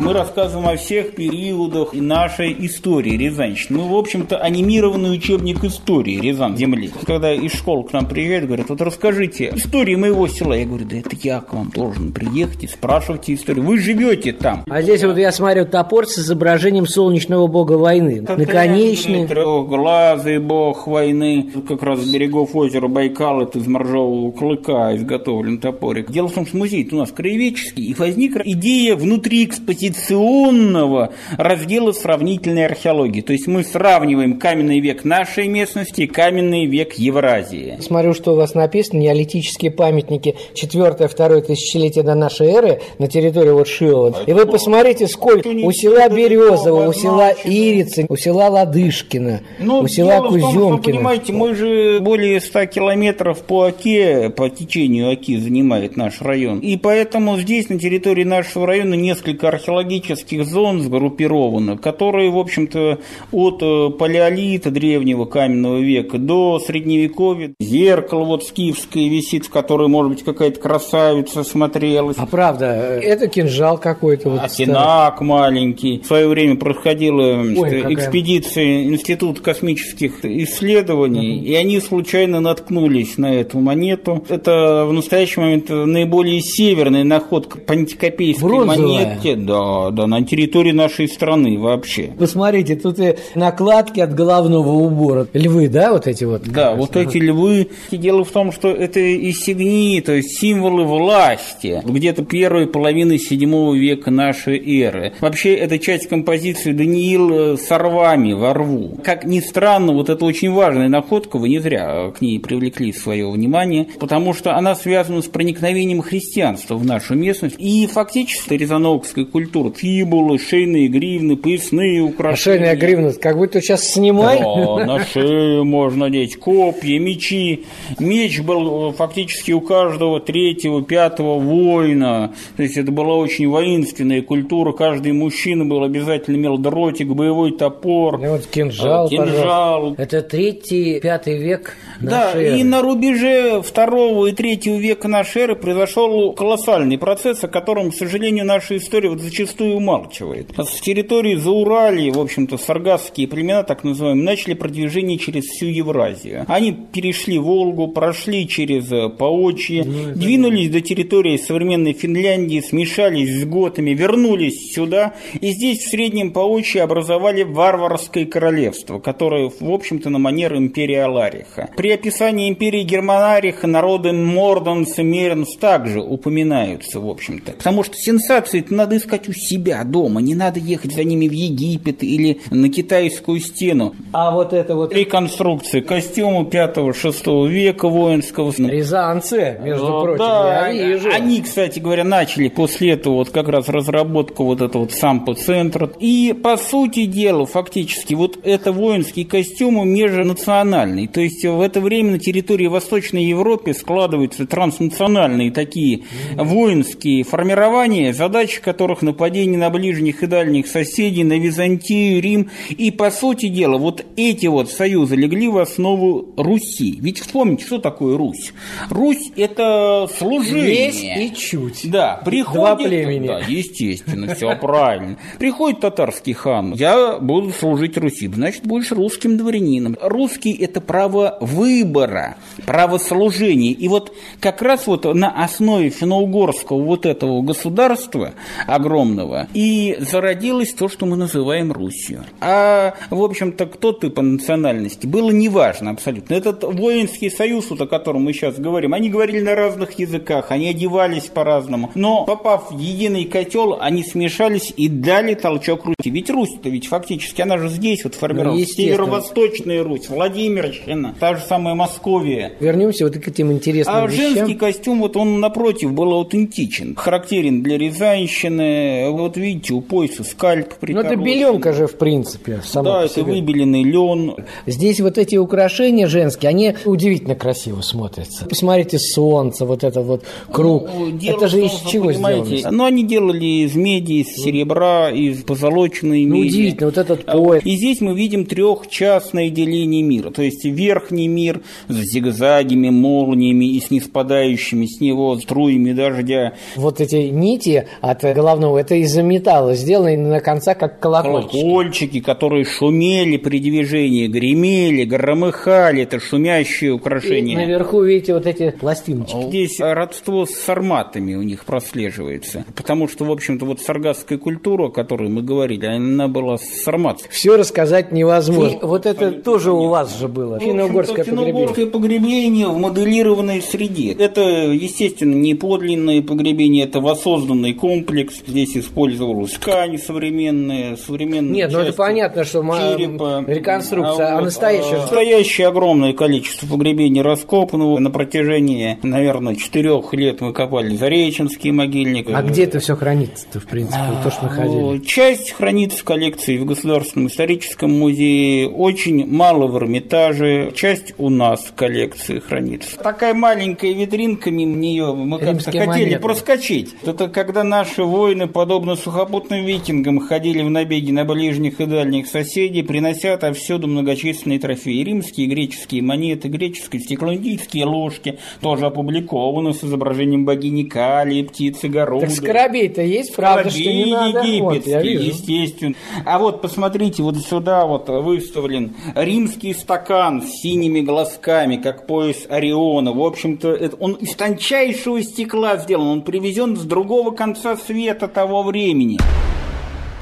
Мы 0.00 0.12
рассказываем 0.12 0.68
о 0.68 0.76
всех 0.76 1.16
периодах 1.16 1.92
нашей 1.92 2.54
истории 2.66 3.16
Рязанщины. 3.16 3.80
Мы, 3.80 3.88
в 3.88 3.96
общем-то, 3.96 4.38
анимированный 4.38 5.12
учебник 5.12 5.64
истории 5.64 6.20
Рязан 6.20 6.56
земли. 6.56 6.92
Когда 7.04 7.34
из 7.34 7.52
школы 7.52 7.82
к 7.82 7.92
нам 7.92 8.06
приезжают, 8.06 8.46
говорят, 8.46 8.68
вот 8.68 8.80
расскажите 8.80 9.50
историю 9.56 9.98
моего 9.98 10.28
села. 10.28 10.52
Я 10.52 10.66
говорю, 10.66 10.86
да 10.86 10.98
это 10.98 11.16
я 11.20 11.40
к 11.40 11.52
вам 11.52 11.70
должен 11.74 12.12
приехать 12.12 12.62
и 12.62 12.68
спрашивайте 12.68 13.34
историю. 13.34 13.64
Вы 13.64 13.78
живете 13.78 14.32
там. 14.32 14.62
А 14.70 14.82
здесь 14.82 15.02
вот 15.02 15.18
я 15.18 15.32
смотрю 15.32 15.66
топор 15.66 16.06
с 16.06 16.16
изображением 16.18 16.86
солнечного 16.86 17.48
бога 17.48 17.72
войны. 17.72 18.20
Наконечный. 18.20 19.26
Трехглазый 19.26 20.38
бог 20.38 20.86
войны. 20.86 21.50
Как 21.66 21.82
раз 21.82 22.00
с 22.02 22.12
берегов 22.12 22.54
озера 22.54 22.86
Байкал, 22.86 23.42
это 23.42 23.58
из 23.58 23.66
моржового 23.66 24.30
клыка 24.30 24.94
изготовлен 24.96 25.58
топорик. 25.58 26.12
Дело 26.12 26.28
в 26.28 26.34
том, 26.34 26.46
что 26.46 26.56
музей 26.56 26.88
у 26.92 26.96
нас 26.96 27.10
краеведческий, 27.10 27.84
и 27.84 27.94
возникла 27.94 28.42
идея 28.44 28.94
внутри 28.94 29.44
экспозиции 29.44 29.87
традиционного 29.88 31.12
раздела 31.36 31.92
сравнительной 31.92 32.66
археологии. 32.66 33.20
То 33.20 33.32
есть 33.32 33.46
мы 33.46 33.64
сравниваем 33.64 34.38
каменный 34.38 34.80
век 34.80 35.04
нашей 35.04 35.48
местности 35.48 36.02
и 36.02 36.06
каменный 36.06 36.66
век 36.66 36.94
Евразии. 36.94 37.78
Смотрю, 37.80 38.14
что 38.14 38.32
у 38.32 38.36
вас 38.36 38.54
написано, 38.54 38.98
неолитические 38.98 39.70
памятники 39.70 40.36
4-2 40.54 41.42
тысячелетия 41.42 42.02
до 42.02 42.14
нашей 42.14 42.48
эры 42.48 42.80
на 42.98 43.08
территории 43.08 43.50
вот 43.50 43.68
Шилова. 43.68 44.24
И 44.26 44.32
вы 44.32 44.46
посмотрите, 44.46 45.08
сколько 45.08 45.48
у 45.48 45.72
села 45.72 46.08
Березово, 46.08 46.88
у 46.88 46.92
села 46.92 47.32
Ирицы, 47.44 48.06
у 48.08 48.16
села 48.16 48.48
Ладышкина, 48.48 49.40
ну, 49.58 49.80
у 49.80 49.88
села 49.88 50.26
Куземкина. 50.28 50.78
понимаете, 50.78 51.32
мы 51.32 51.54
же 51.54 52.00
более 52.00 52.40
100 52.40 52.66
километров 52.66 53.42
по 53.42 53.64
Оке, 53.64 54.30
по 54.30 54.48
течению 54.48 55.12
Оки 55.12 55.38
занимает 55.38 55.96
наш 55.96 56.20
район. 56.20 56.60
И 56.60 56.76
поэтому 56.76 57.36
здесь, 57.38 57.68
на 57.68 57.78
территории 57.78 58.24
нашего 58.24 58.66
района, 58.66 58.94
несколько 58.94 59.48
археологических 59.48 59.77
археологических 59.78 60.44
зон 60.44 60.82
сгруппировано, 60.82 61.76
которые, 61.76 62.30
в 62.30 62.38
общем-то, 62.38 62.98
от 63.32 63.62
э, 63.62 63.90
палеолита 63.90 64.70
древнего 64.70 65.24
каменного 65.24 65.78
века 65.78 66.18
до 66.18 66.60
средневековья. 66.60 67.52
Зеркало 67.60 68.24
вот 68.24 68.44
скифское 68.44 69.08
висит, 69.08 69.46
в 69.46 69.50
которое, 69.50 69.88
может 69.88 70.12
быть, 70.12 70.24
какая-то 70.24 70.60
красавица 70.60 71.44
смотрелась. 71.44 72.16
А 72.18 72.26
правда, 72.26 72.66
это 72.66 73.28
кинжал 73.28 73.78
какой-то. 73.78 74.30
Вот 74.30 74.40
Осинак 74.44 75.20
маленький. 75.20 76.00
В 76.00 76.06
свое 76.06 76.28
время 76.28 76.56
происходила 76.56 77.40
Ой, 77.40 77.94
экспедиция 77.94 78.84
Института 78.84 79.40
космических 79.42 80.24
исследований, 80.24 81.38
угу. 81.38 81.46
и 81.46 81.54
они 81.54 81.80
случайно 81.80 82.40
наткнулись 82.40 83.18
на 83.18 83.34
эту 83.34 83.60
монету. 83.60 84.24
Это 84.28 84.84
в 84.86 84.92
настоящий 84.92 85.40
момент 85.40 85.68
наиболее 85.68 86.40
северная 86.40 87.04
находка 87.04 87.58
по 87.58 87.74
антикопейской 87.74 88.64
монете. 88.64 89.36
Да, 89.36 89.67
да, 89.92 90.06
на 90.06 90.24
территории 90.24 90.72
нашей 90.72 91.08
страны 91.08 91.58
вообще. 91.58 92.10
Посмотрите, 92.18 92.76
тут 92.76 92.98
и 92.98 93.16
накладки 93.34 94.00
от 94.00 94.14
головного 94.14 94.70
убора. 94.70 95.26
Львы, 95.32 95.68
да, 95.68 95.92
вот 95.92 96.06
эти 96.06 96.24
вот? 96.24 96.42
Да, 96.42 96.74
вот 96.74 96.96
эти 96.96 97.18
львы. 97.18 97.68
И 97.90 97.96
дело 97.96 98.24
в 98.24 98.30
том, 98.30 98.52
что 98.52 98.68
это 98.68 99.00
инсигнии, 99.16 100.00
то 100.00 100.12
есть 100.12 100.38
символы 100.38 100.84
власти, 100.84 101.82
где-то 101.84 102.24
первой 102.24 102.66
половины 102.66 103.18
седьмого 103.18 103.74
века 103.74 104.10
нашей 104.10 104.58
эры. 104.80 105.14
Вообще, 105.20 105.54
это 105.54 105.78
часть 105.78 106.08
композиции 106.08 106.72
Даниил 106.72 107.56
с 107.58 107.70
орвами 107.70 108.32
во 108.32 108.54
рву. 108.54 108.98
Как 109.02 109.24
ни 109.24 109.40
странно, 109.40 109.92
вот 109.92 110.08
это 110.08 110.24
очень 110.24 110.52
важная 110.52 110.88
находка, 110.88 111.38
вы 111.38 111.48
не 111.48 111.58
зря 111.58 112.10
к 112.16 112.20
ней 112.20 112.38
привлекли 112.38 112.92
свое 112.92 113.30
внимание, 113.30 113.88
потому 113.98 114.34
что 114.34 114.56
она 114.56 114.74
связана 114.74 115.22
с 115.22 115.26
проникновением 115.26 116.02
христианства 116.02 116.76
в 116.76 116.84
нашу 116.84 117.14
местность. 117.14 117.56
И 117.58 117.86
фактически 117.86 118.54
Рязановская 118.54 119.24
культура 119.24 119.57
культур. 119.58 119.72
Фибулы, 119.76 120.38
шейные 120.38 120.88
гривны, 120.88 121.36
поясные 121.36 122.00
украшения. 122.00 122.32
А 122.32 122.36
шейная 122.36 122.76
гривна, 122.76 123.12
как 123.12 123.36
будто 123.36 123.60
сейчас 123.60 123.84
снимай. 123.84 124.38
Да, 124.38 124.84
на 124.84 125.04
шею 125.04 125.64
можно 125.64 126.06
надеть 126.06 126.36
копья, 126.36 126.98
мечи. 126.98 127.64
Меч 127.98 128.40
был 128.40 128.92
фактически 128.92 129.52
у 129.52 129.60
каждого 129.60 130.20
третьего, 130.20 130.82
пятого 130.82 131.38
воина. 131.38 132.32
То 132.56 132.62
есть 132.62 132.76
это 132.76 132.92
была 132.92 133.14
очень 133.14 133.48
воинственная 133.48 134.22
культура. 134.22 134.72
Каждый 134.72 135.12
мужчина 135.12 135.64
был 135.64 135.82
обязательно 135.82 136.36
имел 136.36 136.58
дротик, 136.58 137.08
боевой 137.08 137.52
топор. 137.52 138.22
И 138.22 138.28
вот 138.28 138.46
кинжал, 138.46 139.08
кинжал. 139.08 139.94
Это 139.98 140.22
третий, 140.22 141.00
пятый 141.00 141.38
век 141.38 141.76
Да, 142.00 142.32
эры. 142.34 142.58
и 142.58 142.64
на 142.64 142.82
рубеже 142.82 143.62
второго 143.62 144.26
и 144.26 144.32
третьего 144.32 144.76
века 144.76 145.08
нашей 145.08 145.42
эры 145.42 145.56
произошел 145.56 146.32
колоссальный 146.32 146.98
процесс, 146.98 147.42
о 147.44 147.48
котором, 147.48 147.90
к 147.90 147.94
сожалению, 147.94 148.44
наша 148.44 148.76
история 148.76 149.10
вот 149.10 149.20
зачастую 149.38 149.76
умалчивает. 149.76 150.50
С 150.56 150.80
территории 150.80 151.36
Зауралья, 151.36 152.12
в 152.12 152.18
общем-то, 152.18 152.58
саргасские 152.58 153.28
племена, 153.28 153.62
так 153.62 153.84
называемые, 153.84 154.24
начали 154.24 154.54
продвижение 154.54 155.18
через 155.18 155.44
всю 155.44 155.66
Евразию. 155.66 156.44
Они 156.48 156.72
перешли 156.72 157.38
Волгу, 157.38 157.88
прошли 157.88 158.48
через 158.48 158.90
э, 158.90 159.08
Поочье, 159.08 159.84
ну, 159.84 160.14
двинулись 160.14 160.70
до 160.70 160.80
территории 160.80 161.36
современной 161.36 161.92
Финляндии, 161.92 162.60
смешались 162.60 163.40
с 163.40 163.44
готами, 163.44 163.90
вернулись 163.90 164.72
сюда, 164.74 165.14
и 165.40 165.50
здесь 165.50 165.84
в 165.84 165.90
Среднем 165.90 166.32
Поочье 166.32 166.82
образовали 166.82 167.44
варварское 167.44 168.26
королевство, 168.26 168.98
которое, 168.98 169.50
в 169.60 169.70
общем-то, 169.70 170.10
на 170.10 170.18
манер 170.18 170.56
империи 170.56 170.96
Алариха. 170.96 171.70
При 171.76 171.90
описании 171.90 172.48
империи 172.48 172.82
Германариха 172.82 173.66
народы 173.66 174.12
Морденс 174.12 174.98
и 174.98 175.02
Меренс 175.02 175.56
также 175.56 176.00
упоминаются, 176.00 177.00
в 177.00 177.08
общем-то. 177.08 177.52
Потому 177.52 177.84
что 177.84 177.94
сенсации 177.94 178.64
надо 178.68 178.96
искать 178.96 179.27
у 179.28 179.32
себя 179.32 179.84
дома, 179.84 180.20
не 180.20 180.34
надо 180.34 180.60
ехать 180.60 180.94
за 180.94 181.04
ними 181.04 181.28
в 181.28 181.32
Египет 181.32 182.02
или 182.02 182.40
на 182.50 182.68
китайскую 182.68 183.40
стену. 183.40 183.94
А 184.12 184.30
вот 184.30 184.52
это 184.52 184.74
вот... 184.74 184.92
Реконструкция 184.92 185.82
костюма 185.82 186.42
5-6 186.42 187.48
века 187.48 187.88
воинского. 187.88 188.52
Рязанцы, 188.56 189.58
между 189.62 189.86
О, 189.86 190.02
прочим, 190.02 190.18
да, 190.18 190.68
я 190.68 190.86
вижу. 190.88 191.10
Они, 191.12 191.42
кстати 191.42 191.78
говоря, 191.78 192.04
начали 192.04 192.48
после 192.48 192.92
этого 192.92 193.14
вот 193.14 193.30
как 193.30 193.48
раз 193.48 193.68
разработку 193.68 194.44
вот 194.44 194.60
этого 194.60 194.82
вот 194.82 194.92
сампо-центра. 194.92 195.90
И, 196.00 196.34
по 196.42 196.56
сути 196.56 197.06
дела, 197.06 197.46
фактически, 197.46 198.14
вот 198.14 198.38
это 198.42 198.72
воинский 198.72 199.24
костюм 199.24 199.88
межнациональный. 199.88 201.06
То 201.06 201.20
есть 201.20 201.44
в 201.44 201.60
это 201.60 201.80
время 201.80 202.12
на 202.12 202.18
территории 202.18 202.66
Восточной 202.66 203.24
Европы 203.24 203.74
складываются 203.74 204.46
транснациональные 204.46 205.50
такие 205.50 206.04
воинские 206.36 207.24
формирования, 207.24 208.12
задачи 208.12 208.60
которых 208.60 209.02
нападение 209.18 209.58
на 209.58 209.68
ближних 209.68 210.22
и 210.22 210.26
дальних 210.28 210.68
соседей, 210.68 211.24
на 211.24 211.38
Византию, 211.38 212.22
Рим. 212.22 212.50
И, 212.70 212.92
по 212.92 213.10
сути 213.10 213.48
дела, 213.48 213.76
вот 213.76 214.06
эти 214.16 214.46
вот 214.46 214.70
союзы 214.70 215.16
легли 215.16 215.48
в 215.48 215.58
основу 215.58 216.28
Руси. 216.36 216.98
Ведь 217.00 217.18
вспомните, 217.18 217.66
что 217.66 217.78
такое 217.78 218.16
Русь? 218.16 218.52
Русь– 218.90 219.32
это 219.36 220.08
служение. 220.16 220.86
Есть 220.86 221.02
и 221.02 221.36
чуть. 221.36 221.90
Да, 221.90 222.20
приходит... 222.24 222.58
Два 222.58 222.76
племени. 222.76 223.26
Да, 223.26 223.40
естественно, 223.40 224.34
все 224.36 224.54
правильно. 224.54 225.16
Приходит 225.40 225.80
татарский 225.80 226.34
хан, 226.34 226.74
я 226.74 227.18
буду 227.18 227.50
служить 227.50 227.98
Руси, 227.98 228.28
значит, 228.28 228.64
будешь 228.64 228.92
русским 228.92 229.36
дворянином. 229.36 229.96
Русский– 230.00 230.52
это 230.60 230.80
право 230.80 231.38
выбора, 231.40 232.36
право 232.66 232.98
служения. 232.98 233.72
И 233.72 233.88
вот 233.88 234.14
как 234.38 234.62
раз 234.62 234.86
вот 234.86 235.12
на 235.12 235.42
основе 235.42 235.90
финно-угорского 235.90 236.80
вот 236.80 237.04
этого 237.04 237.42
государства 237.42 238.34
огромного 238.68 239.07
темного. 239.08 239.48
И 239.54 239.96
зародилось 240.00 240.72
то, 240.72 240.88
что 240.88 241.06
мы 241.06 241.16
называем 241.16 241.72
Русью. 241.72 242.24
А, 242.40 242.94
в 243.10 243.22
общем-то, 243.22 243.66
кто 243.66 243.92
ты 243.92 244.10
по 244.10 244.22
национальности, 244.22 245.06
было 245.06 245.30
неважно 245.30 245.90
абсолютно. 245.90 246.34
Этот 246.34 246.64
воинский 246.64 247.30
союз, 247.30 247.70
вот 247.70 247.80
о 247.80 247.86
котором 247.86 248.22
мы 248.22 248.32
сейчас 248.32 248.56
говорим, 248.56 248.94
они 248.94 249.08
говорили 249.08 249.40
на 249.40 249.54
разных 249.54 249.98
языках, 249.98 250.46
они 250.50 250.68
одевались 250.68 251.24
по-разному. 251.24 251.90
Но, 251.94 252.24
попав 252.24 252.70
в 252.70 252.78
единый 252.78 253.24
котел, 253.24 253.78
они 253.80 254.02
смешались 254.04 254.72
и 254.76 254.88
дали 254.88 255.34
толчок 255.34 255.84
Руси. 255.84 256.10
Ведь 256.10 256.30
Русь-то 256.30 256.68
ведь 256.68 256.86
фактически, 256.86 257.40
она 257.42 257.58
же 257.58 257.68
здесь 257.68 258.04
вот 258.04 258.14
формировалась. 258.14 258.68
Ну, 258.68 258.74
Северо-восточная 258.74 259.82
Русь, 259.82 260.08
Владимирщина, 260.08 261.14
та 261.18 261.36
же 261.36 261.42
самая 261.42 261.74
Московия. 261.74 262.52
Вернемся 262.60 263.04
вот 263.04 263.16
к 263.16 263.28
этим 263.28 263.52
интересным 263.52 263.96
а 263.96 264.06
вещам. 264.06 264.34
женский 264.34 264.54
костюм, 264.54 265.00
вот 265.00 265.16
он 265.16 265.40
напротив 265.40 265.92
был 265.92 266.12
аутентичен. 266.12 266.94
Характерен 266.94 267.62
для 267.62 267.78
Рязанщины. 267.78 268.97
Вот 269.10 269.36
видите, 269.36 269.74
у 269.74 269.80
пояса 269.80 270.24
скальп 270.24 270.74
Ну 270.82 271.00
это 271.00 271.16
беленка 271.16 271.72
же, 271.72 271.86
в 271.86 271.96
принципе, 271.96 272.60
сама 272.64 273.00
Да, 273.00 273.04
это 273.04 273.22
выбеленный 273.22 273.82
лен. 273.84 274.34
Здесь 274.66 275.00
вот 275.00 275.18
эти 275.18 275.36
украшения 275.36 276.06
женские, 276.06 276.50
они 276.50 276.74
удивительно 276.84 277.34
красиво 277.34 277.80
смотрятся. 277.80 278.46
Посмотрите, 278.46 278.98
солнце, 278.98 279.64
вот 279.64 279.84
это 279.84 280.02
вот 280.02 280.24
круг. 280.50 280.88
Ну, 280.94 281.18
это 281.22 281.48
же 281.48 281.64
из 281.64 281.72
чего 281.90 282.12
сделано? 282.12 282.70
Ну, 282.70 282.84
они 282.84 283.04
делали 283.04 283.64
из 283.66 283.74
меди, 283.74 284.22
из 284.22 284.28
серебра, 284.34 285.10
из 285.10 285.42
позолоченной 285.42 286.24
Ну, 286.24 286.36
меди. 286.36 286.48
удивительно, 286.48 286.86
вот 286.86 286.98
этот 286.98 287.24
пояс. 287.26 287.62
И 287.64 287.76
здесь 287.76 288.00
мы 288.00 288.14
видим 288.14 288.46
трехчастное 288.46 289.50
деление 289.50 290.02
мира. 290.02 290.30
То 290.30 290.42
есть 290.42 290.64
верхний 290.64 291.28
мир 291.28 291.62
с 291.88 291.94
зигзагами, 291.94 292.90
молниями 292.90 293.64
и 293.76 293.80
с 293.80 293.90
неспадающими 293.90 294.86
с 294.86 295.00
него 295.00 295.36
струями 295.38 295.92
дождя. 295.92 296.54
Вот 296.76 297.00
эти 297.00 297.16
нити 297.30 297.86
от 298.00 298.22
головного, 298.22 298.78
это 298.88 298.94
из-за 298.96 299.22
металла, 299.22 299.74
сделаны 299.74 300.16
на 300.16 300.40
концах 300.40 300.78
как 300.78 300.98
колокольчики. 300.98 301.60
Колокольчики, 301.60 302.20
которые 302.20 302.64
шумели 302.64 303.36
при 303.36 303.58
движении, 303.58 304.26
гремели, 304.26 305.04
громыхали. 305.04 306.02
Это 306.02 306.18
шумящие 306.20 306.90
И 306.90 306.92
украшения. 306.92 307.56
наверху 307.56 308.02
видите 308.02 308.32
вот 308.32 308.46
эти 308.46 308.70
пластиночки. 308.70 309.42
Здесь 309.48 309.78
родство 309.78 310.46
с 310.46 310.50
сарматами 310.50 311.34
у 311.34 311.42
них 311.42 311.64
прослеживается. 311.66 312.64
Потому 312.74 313.08
что, 313.08 313.24
в 313.26 313.30
общем-то, 313.30 313.66
вот 313.66 313.80
саргасская 313.80 314.38
культура, 314.38 314.86
о 314.86 314.90
которой 314.90 315.28
мы 315.28 315.42
говорили, 315.42 315.84
она 315.84 316.28
была 316.28 316.56
с 316.56 316.64
сарматской. 316.84 317.30
Все 317.30 317.56
рассказать 317.56 318.10
невозможно. 318.10 318.78
Вот 318.82 319.04
это 319.04 319.26
абсолютно 319.26 319.42
тоже 319.42 319.72
у 319.72 319.82
нет. 319.82 319.90
вас 319.90 320.18
же 320.18 320.28
было. 320.28 320.58
Финно-угорское 320.58 321.24
погребение. 321.24 321.46
финно-угорское 321.46 321.86
погребение 321.86 322.68
в 322.68 322.78
моделированной 322.78 323.60
среде. 323.60 324.12
Это, 324.12 324.40
естественно, 324.40 325.34
не 325.34 325.54
подлинное 325.54 326.22
погребение, 326.22 326.84
это 326.84 327.00
воссозданный 327.00 327.74
комплекс. 327.74 328.42
Здесь 328.46 328.77
использовалась 328.80 329.52
ткань 329.52 329.98
современная, 329.98 330.96
современная 330.96 331.54
Нет, 331.54 331.72
ну 331.72 331.80
это 331.80 331.92
понятно, 331.92 332.44
что 332.44 332.62
черепа. 332.62 333.44
реконструкция, 333.46 334.32
а 334.32 334.34
вот, 334.36 334.44
настоящая 334.44 334.96
же- 334.96 335.02
Настоящее 335.02 335.68
огромное 335.68 336.12
количество 336.12 336.66
погребений 336.66 337.22
раскопано. 337.22 337.98
На 337.98 338.10
протяжении, 338.10 338.98
наверное, 339.02 339.54
четырех 339.56 340.12
лет 340.14 340.40
мы 340.40 340.52
копали 340.52 340.96
Зареченский 340.96 341.70
могильник. 341.70 342.28
А 342.32 342.42
где 342.42 342.64
это 342.64 342.78
все 342.80 342.96
хранится-то, 342.96 343.60
в 343.60 343.66
принципе, 343.66 343.98
вот 344.10 344.22
то, 344.22 344.30
что 344.30 344.44
мы 344.44 344.50
ходили? 344.50 344.80
Ну, 344.80 344.98
Часть 345.00 345.52
хранится 345.52 345.98
в 345.98 346.04
коллекции 346.04 346.58
в 346.58 346.64
Государственном 346.64 347.28
историческом 347.28 347.98
музее, 347.98 348.68
очень 348.68 349.26
мало 349.26 349.66
в 349.66 349.76
Эрмитаже, 349.78 350.72
часть 350.74 351.14
у 351.18 351.28
нас 351.30 351.60
в 351.64 351.74
коллекции 351.74 352.38
хранится. 352.38 352.96
Такая 352.98 353.34
маленькая 353.34 353.92
витринка, 353.92 354.50
мимо 354.50 354.76
нее 354.76 355.14
мы 355.14 355.38
как-то 355.38 355.64
хотели 355.64 355.86
монеты. 355.86 356.18
проскочить. 356.20 356.94
Это 357.04 357.28
когда 357.28 357.64
наши 357.64 358.02
воины, 358.02 358.46
подобно 358.68 358.96
сухопутным 358.96 359.64
викингам, 359.64 360.20
ходили 360.20 360.60
в 360.62 360.68
набеги 360.68 361.10
на 361.10 361.24
ближних 361.24 361.80
и 361.80 361.86
дальних 361.86 362.26
соседей, 362.26 362.82
принося 362.82 363.32
отовсюду 363.32 363.88
многочисленные 363.88 364.58
трофеи. 364.58 365.02
Римские 365.02 365.46
и 365.46 365.50
греческие 365.50 366.02
монеты, 366.02 366.48
греческие 366.48 367.00
стеклоиндийские 367.00 367.86
ложки, 367.86 368.38
тоже 368.60 368.84
опубликованы 368.84 369.72
с 369.72 369.82
изображением 369.82 370.44
богини 370.44 370.82
Кали, 370.82 371.44
птицы 371.44 371.88
Города. 371.88 372.26
Так 372.26 372.34
скоробей-то 372.34 373.00
есть, 373.00 373.34
правда, 373.34 373.70
что 373.70 373.80
не 373.80 374.04
надо? 374.04 374.38
Вот, 374.38 374.86
я 374.86 375.00
египетский, 375.00 375.08
вижу. 375.08 375.24
естественно. 375.24 375.94
А 376.26 376.38
вот 376.38 376.60
посмотрите, 376.60 377.22
вот 377.22 377.38
сюда 377.38 377.86
вот 377.86 378.10
выставлен 378.10 378.94
римский 379.14 379.72
стакан 379.72 380.42
с 380.42 380.60
синими 380.60 381.00
глазками, 381.00 381.76
как 381.76 382.06
пояс 382.06 382.44
Ориона. 382.50 383.14
В 383.14 383.22
общем-то, 383.22 383.92
он 383.98 384.12
из 384.12 384.34
тончайшего 384.34 385.22
стекла 385.22 385.78
сделан, 385.78 386.08
он 386.08 386.20
привезен 386.20 386.76
с 386.76 386.82
другого 386.82 387.30
конца 387.30 387.74
света 387.78 388.28
того 388.28 388.57
времени. 388.62 389.18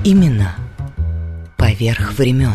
Имена 0.04 0.54
поверх 1.56 2.12
времен. 2.18 2.54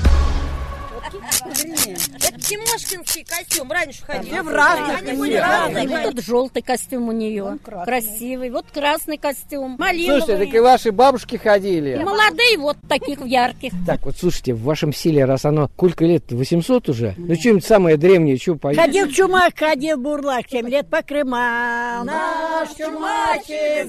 Тимошкинский 2.52 3.24
костюм 3.24 3.72
раньше 3.72 4.04
ходил. 4.06 4.34
Все 4.34 4.42
в 4.44 4.50
разных 4.50 5.02
Они 5.02 5.18
были 5.18 5.36
разные. 5.36 5.88
Вот 5.88 6.04
тут 6.04 6.22
желтый 6.26 6.62
костюм 6.62 7.08
у 7.08 7.14
нее. 7.14 7.58
Красивый. 7.86 8.50
Вот 8.50 8.66
красный 8.74 9.18
костюм. 9.18 9.78
Малиновый. 9.80 10.20
Слушайте, 10.22 10.46
так 10.46 10.54
и 10.56 10.60
ваши 10.60 10.92
бабушки 10.92 11.36
И 11.36 11.38
ходили. 11.38 11.96
молодые 12.04 12.58
вот 12.58 12.76
таких 12.90 13.26
ярких. 13.26 13.72
Так, 13.88 14.06
вот 14.06 14.18
слушайте, 14.18 14.54
в 14.54 14.64
вашем 14.64 14.92
селе, 14.92 15.24
раз 15.24 15.46
оно, 15.46 15.70
сколько 15.70 16.04
лет, 16.04 16.30
800 16.30 16.90
уже? 16.90 17.16
Ну, 17.18 17.36
что-нибудь 17.36 17.64
самое 17.66 17.96
древнее, 17.96 18.38
что 18.38 18.56
поедете? 18.56 18.86
Ходил 18.86 19.08
чумак, 19.12 19.54
ходил 19.58 19.98
бурлак, 19.98 20.46
семь 20.52 20.68
лет 20.68 20.90
по 20.90 21.02
Крымам. 21.02 22.06
Наш 22.06 22.70
чумачик 22.78 23.88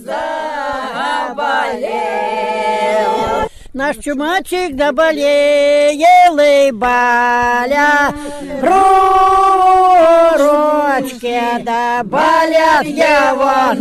заболел. 1.72 3.51
Наш 3.74 3.96
чумачик 4.04 4.76
доболел 4.76 6.38
и 6.38 6.70
боля 6.72 8.12
ручки, 10.36 11.40
да 11.64 12.02
болят 12.04 12.84
его 12.84 13.72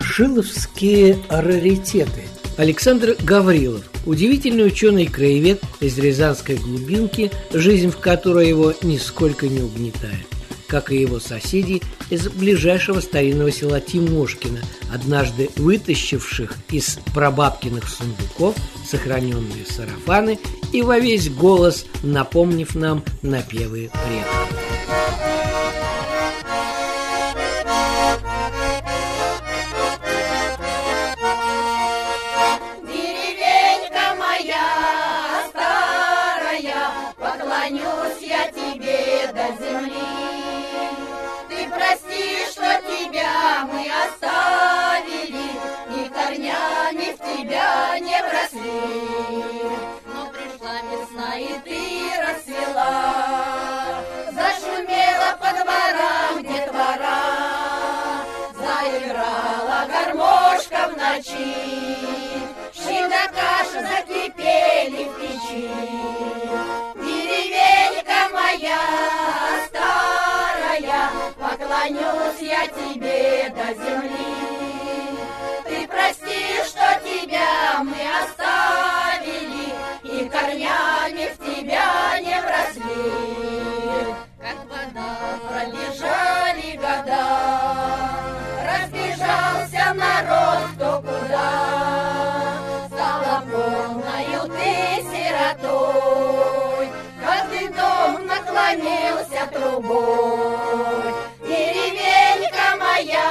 Шиловские 0.00 1.18
раритеты. 1.28 2.22
Александр 2.56 3.14
Гаврилов, 3.22 3.84
удивительный 4.06 4.66
ученый-краевед 4.66 5.60
из 5.80 5.98
Рязанской 5.98 6.56
глубинки, 6.56 7.30
жизнь 7.52 7.90
в 7.90 7.98
которой 7.98 8.48
его 8.48 8.72
нисколько 8.82 9.46
не 9.46 9.60
угнетает, 9.60 10.26
как 10.66 10.90
и 10.90 11.00
его 11.00 11.20
соседи 11.20 11.82
из 12.10 12.28
ближайшего 12.28 13.00
старинного 13.00 13.50
села 13.50 13.80
Тимошкина, 13.80 14.60
однажды 14.92 15.50
вытащивших 15.56 16.54
из 16.70 16.98
прабабкиных 17.14 17.88
сундуков 17.88 18.56
сохраненные 18.86 19.66
сарафаны 19.68 20.38
и 20.72 20.82
во 20.82 20.98
весь 20.98 21.30
голос 21.30 21.86
напомнив 22.02 22.74
нам 22.74 23.02
напевы 23.22 23.90
предков. 23.92 25.35
Наклонился 98.66 99.46
трубой. 99.52 101.14
Деревенька 101.46 102.76
моя 102.78 103.30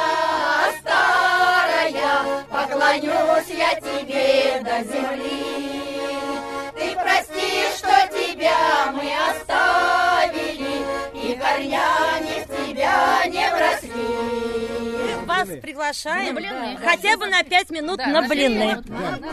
старая, 0.79 2.45
поклонюсь 2.49 3.49
я 3.49 3.75
тебе 3.79 4.61
до 4.61 4.83
земли. 4.83 5.81
Ты 6.75 6.95
прости, 6.95 7.65
что 7.77 8.07
тебя 8.11 8.91
мы 8.93 9.11
оставили, 9.29 10.75
и 11.13 11.35
корнями 11.35 12.43
в 12.43 12.65
тебя 12.65 13.25
не 13.27 13.49
вросли. 13.49 14.44
Вас 15.47 15.57
приглашаем 15.61 16.35
На 16.35 16.41
блины. 16.41 16.77
хотя 16.83 17.17
бы 17.17 17.27
на 17.27 17.43
пять 17.43 17.69
минут 17.69 17.97
Да, 17.97 18.07
на 18.07 18.21
блины. 18.27 18.83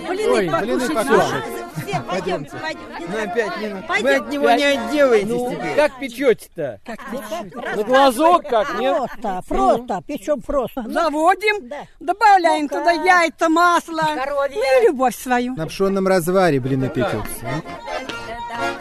Блины 0.09 0.31
Ой, 0.33 0.47
покушать. 0.47 0.63
блины 0.63 0.89
покушать. 0.95 1.45
Все, 1.87 2.01
пойдемте, 2.09 2.53
пойдемте. 2.57 3.09
На 3.19 3.27
пять 3.35 3.57
минут. 3.59 3.87
Пойдем. 3.87 4.05
Вы 4.07 4.15
от 4.17 4.29
него 4.33 4.51
не 4.51 4.65
отделаетесь 4.65 5.29
Ну, 5.29 5.51
теперь. 5.55 5.75
как 5.77 5.99
печете-то? 5.99 6.81
Раз- 6.87 7.77
На 7.77 7.83
глазок 7.85 8.49
как, 8.49 8.79
нет? 8.79 8.97
Просто, 8.97 9.43
просто, 9.49 10.03
печем 10.07 10.41
просто. 10.43 10.85
Заводим, 10.87 11.71
добавляем 12.01 12.69
туда 12.69 12.93
яйца, 12.93 13.49
масло 13.49 14.03
и 14.49 14.87
любовь 14.87 15.17
свою. 15.17 15.55
На 15.57 15.67
пшенном 15.67 16.07
разваре 16.07 16.61
блины 16.61 16.89
пекутся. 16.89 17.47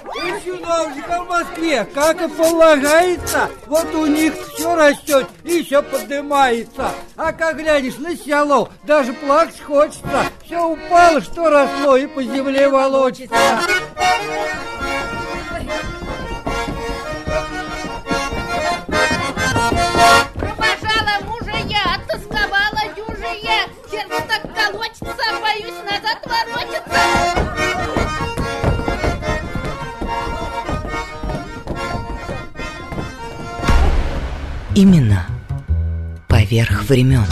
У 0.03 0.43
чиновников 0.43 1.25
в 1.25 1.29
Москве, 1.29 1.85
как 1.93 2.21
и 2.21 2.27
полагается, 2.27 3.49
вот 3.67 3.93
у 3.95 4.05
них 4.05 4.33
все 4.53 4.75
растет 4.75 5.27
и 5.43 5.63
все 5.63 5.81
поднимается. 5.81 6.91
А 7.15 7.31
как 7.31 7.57
глянешь 7.57 7.97
на 7.97 8.15
село, 8.15 8.69
даже 8.83 9.13
плакать 9.13 9.61
хочется. 9.61 10.25
Все 10.45 10.63
упало, 10.65 11.21
что 11.21 11.49
росло, 11.49 11.95
и 11.97 12.07
по 12.07 12.23
земле 12.23 12.67
волочится. 12.69 13.35
Провожала 20.35 21.21
мужа 21.23 21.57
я, 21.67 21.95
оттосковала 21.95 22.93
дюжа 22.95 23.31
я. 23.41 23.65
Сердце 23.89 24.23
так 24.27 24.41
колотится, 24.53 25.25
боюсь 25.41 25.81
назад 25.83 26.19
воротиться. 26.25 27.40
Имена 34.74 35.26
поверх 36.30 36.84
времен. 36.86 37.26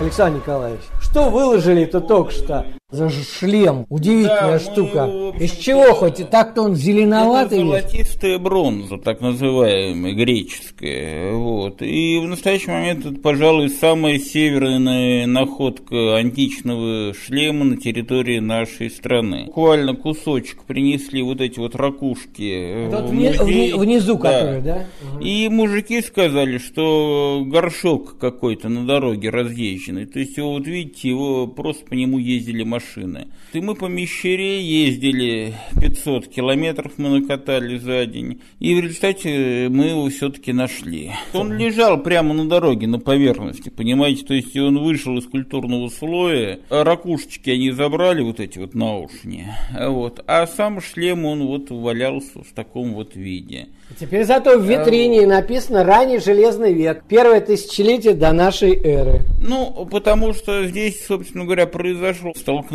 Александр 0.00 0.38
Николаевич, 0.38 0.80
что 1.02 1.28
выложили-то 1.28 2.00
только 2.00 2.30
что 2.30 2.66
за 2.90 3.10
шлем? 3.10 3.84
Удивительная 3.90 4.52
Да, 4.52 4.58
штука. 4.60 4.98
его, 5.00 5.34
Из 5.38 5.52
чего 5.58 5.92
хоть? 5.92 6.26
Так-то 6.30 6.62
он 6.62 6.74
зеленоватый 6.74 7.58
Это 7.58 7.66
золотистая 7.66 8.38
бронза, 8.38 8.96
так 8.96 9.20
называемая, 9.20 10.14
греческая. 10.14 11.32
Вот. 11.34 11.82
И 11.82 12.18
в 12.18 12.26
настоящий 12.26 12.70
момент 12.70 13.04
это, 13.04 13.20
пожалуй, 13.20 13.68
самая 13.68 14.18
северная 14.18 15.26
находка 15.26 16.16
античного 16.16 17.12
шлема 17.12 17.66
на 17.66 17.76
территории 17.76 18.38
нашей 18.38 18.90
страны. 18.90 19.44
Буквально 19.48 19.94
кусочек 19.94 20.62
принесли 20.64 21.20
вот 21.20 21.42
эти 21.42 21.58
вот 21.58 21.74
ракушки 21.76 22.88
вни- 22.88 23.38
музей. 23.38 23.72
вни- 23.72 23.78
внизу 23.78 24.14
Да. 24.16 24.20
которые, 24.32 24.60
да? 24.62 24.86
И 25.20 25.46
мужики 25.50 26.00
сказали, 26.00 26.56
что 26.56 27.42
горшок 27.46 28.16
какой-то 28.18 28.70
на 28.70 28.86
дороге 28.86 29.28
разъезженный. 29.28 30.06
То 30.06 30.20
есть 30.20 30.38
вот 30.38 30.66
видите, 30.66 31.10
его 31.10 31.46
просто 31.46 31.84
по 31.84 31.92
нему 31.92 32.16
ездили 32.16 32.62
машины. 32.62 32.77
И 33.52 33.60
мы 33.60 33.74
по 33.74 33.86
Мещере 33.86 34.62
ездили 34.62 35.54
500 35.80 36.28
километров 36.28 36.92
мы 36.96 37.20
накатали 37.20 37.78
за 37.78 38.06
день. 38.06 38.40
И 38.58 38.74
в 38.74 38.80
результате 38.80 39.68
мы 39.70 39.86
его 39.86 40.08
все-таки 40.10 40.52
нашли. 40.52 41.12
Он 41.32 41.56
лежал 41.56 42.02
прямо 42.02 42.34
на 42.34 42.48
дороге, 42.48 42.86
на 42.86 42.98
поверхности, 42.98 43.68
понимаете? 43.68 44.24
То 44.24 44.34
есть 44.34 44.56
он 44.56 44.78
вышел 44.78 45.16
из 45.16 45.26
культурного 45.26 45.88
слоя. 45.88 46.60
А 46.70 46.84
Ракушечки 46.84 47.50
они 47.50 47.70
забрали, 47.70 48.22
вот 48.22 48.40
эти 48.40 48.58
вот 48.58 48.74
наушни. 48.74 49.46
Вот. 49.78 50.22
А 50.26 50.46
сам 50.46 50.80
шлем, 50.80 51.24
он 51.24 51.46
вот 51.46 51.70
валялся 51.70 52.42
в 52.42 52.52
таком 52.54 52.94
вот 52.94 53.16
виде. 53.16 53.68
Теперь 53.98 54.24
зато 54.24 54.58
в 54.58 54.68
витрине 54.68 55.26
написано 55.26 55.82
«Ранний 55.82 56.18
железный 56.18 56.74
век, 56.74 57.04
первое 57.08 57.40
тысячелетие 57.40 58.12
до 58.14 58.32
нашей 58.32 58.76
эры». 58.76 59.22
Ну, 59.40 59.88
потому 59.90 60.34
что 60.34 60.66
здесь, 60.66 61.06
собственно 61.06 61.44
говоря, 61.44 61.66
произошло 61.66 62.32
столкновение 62.36 62.67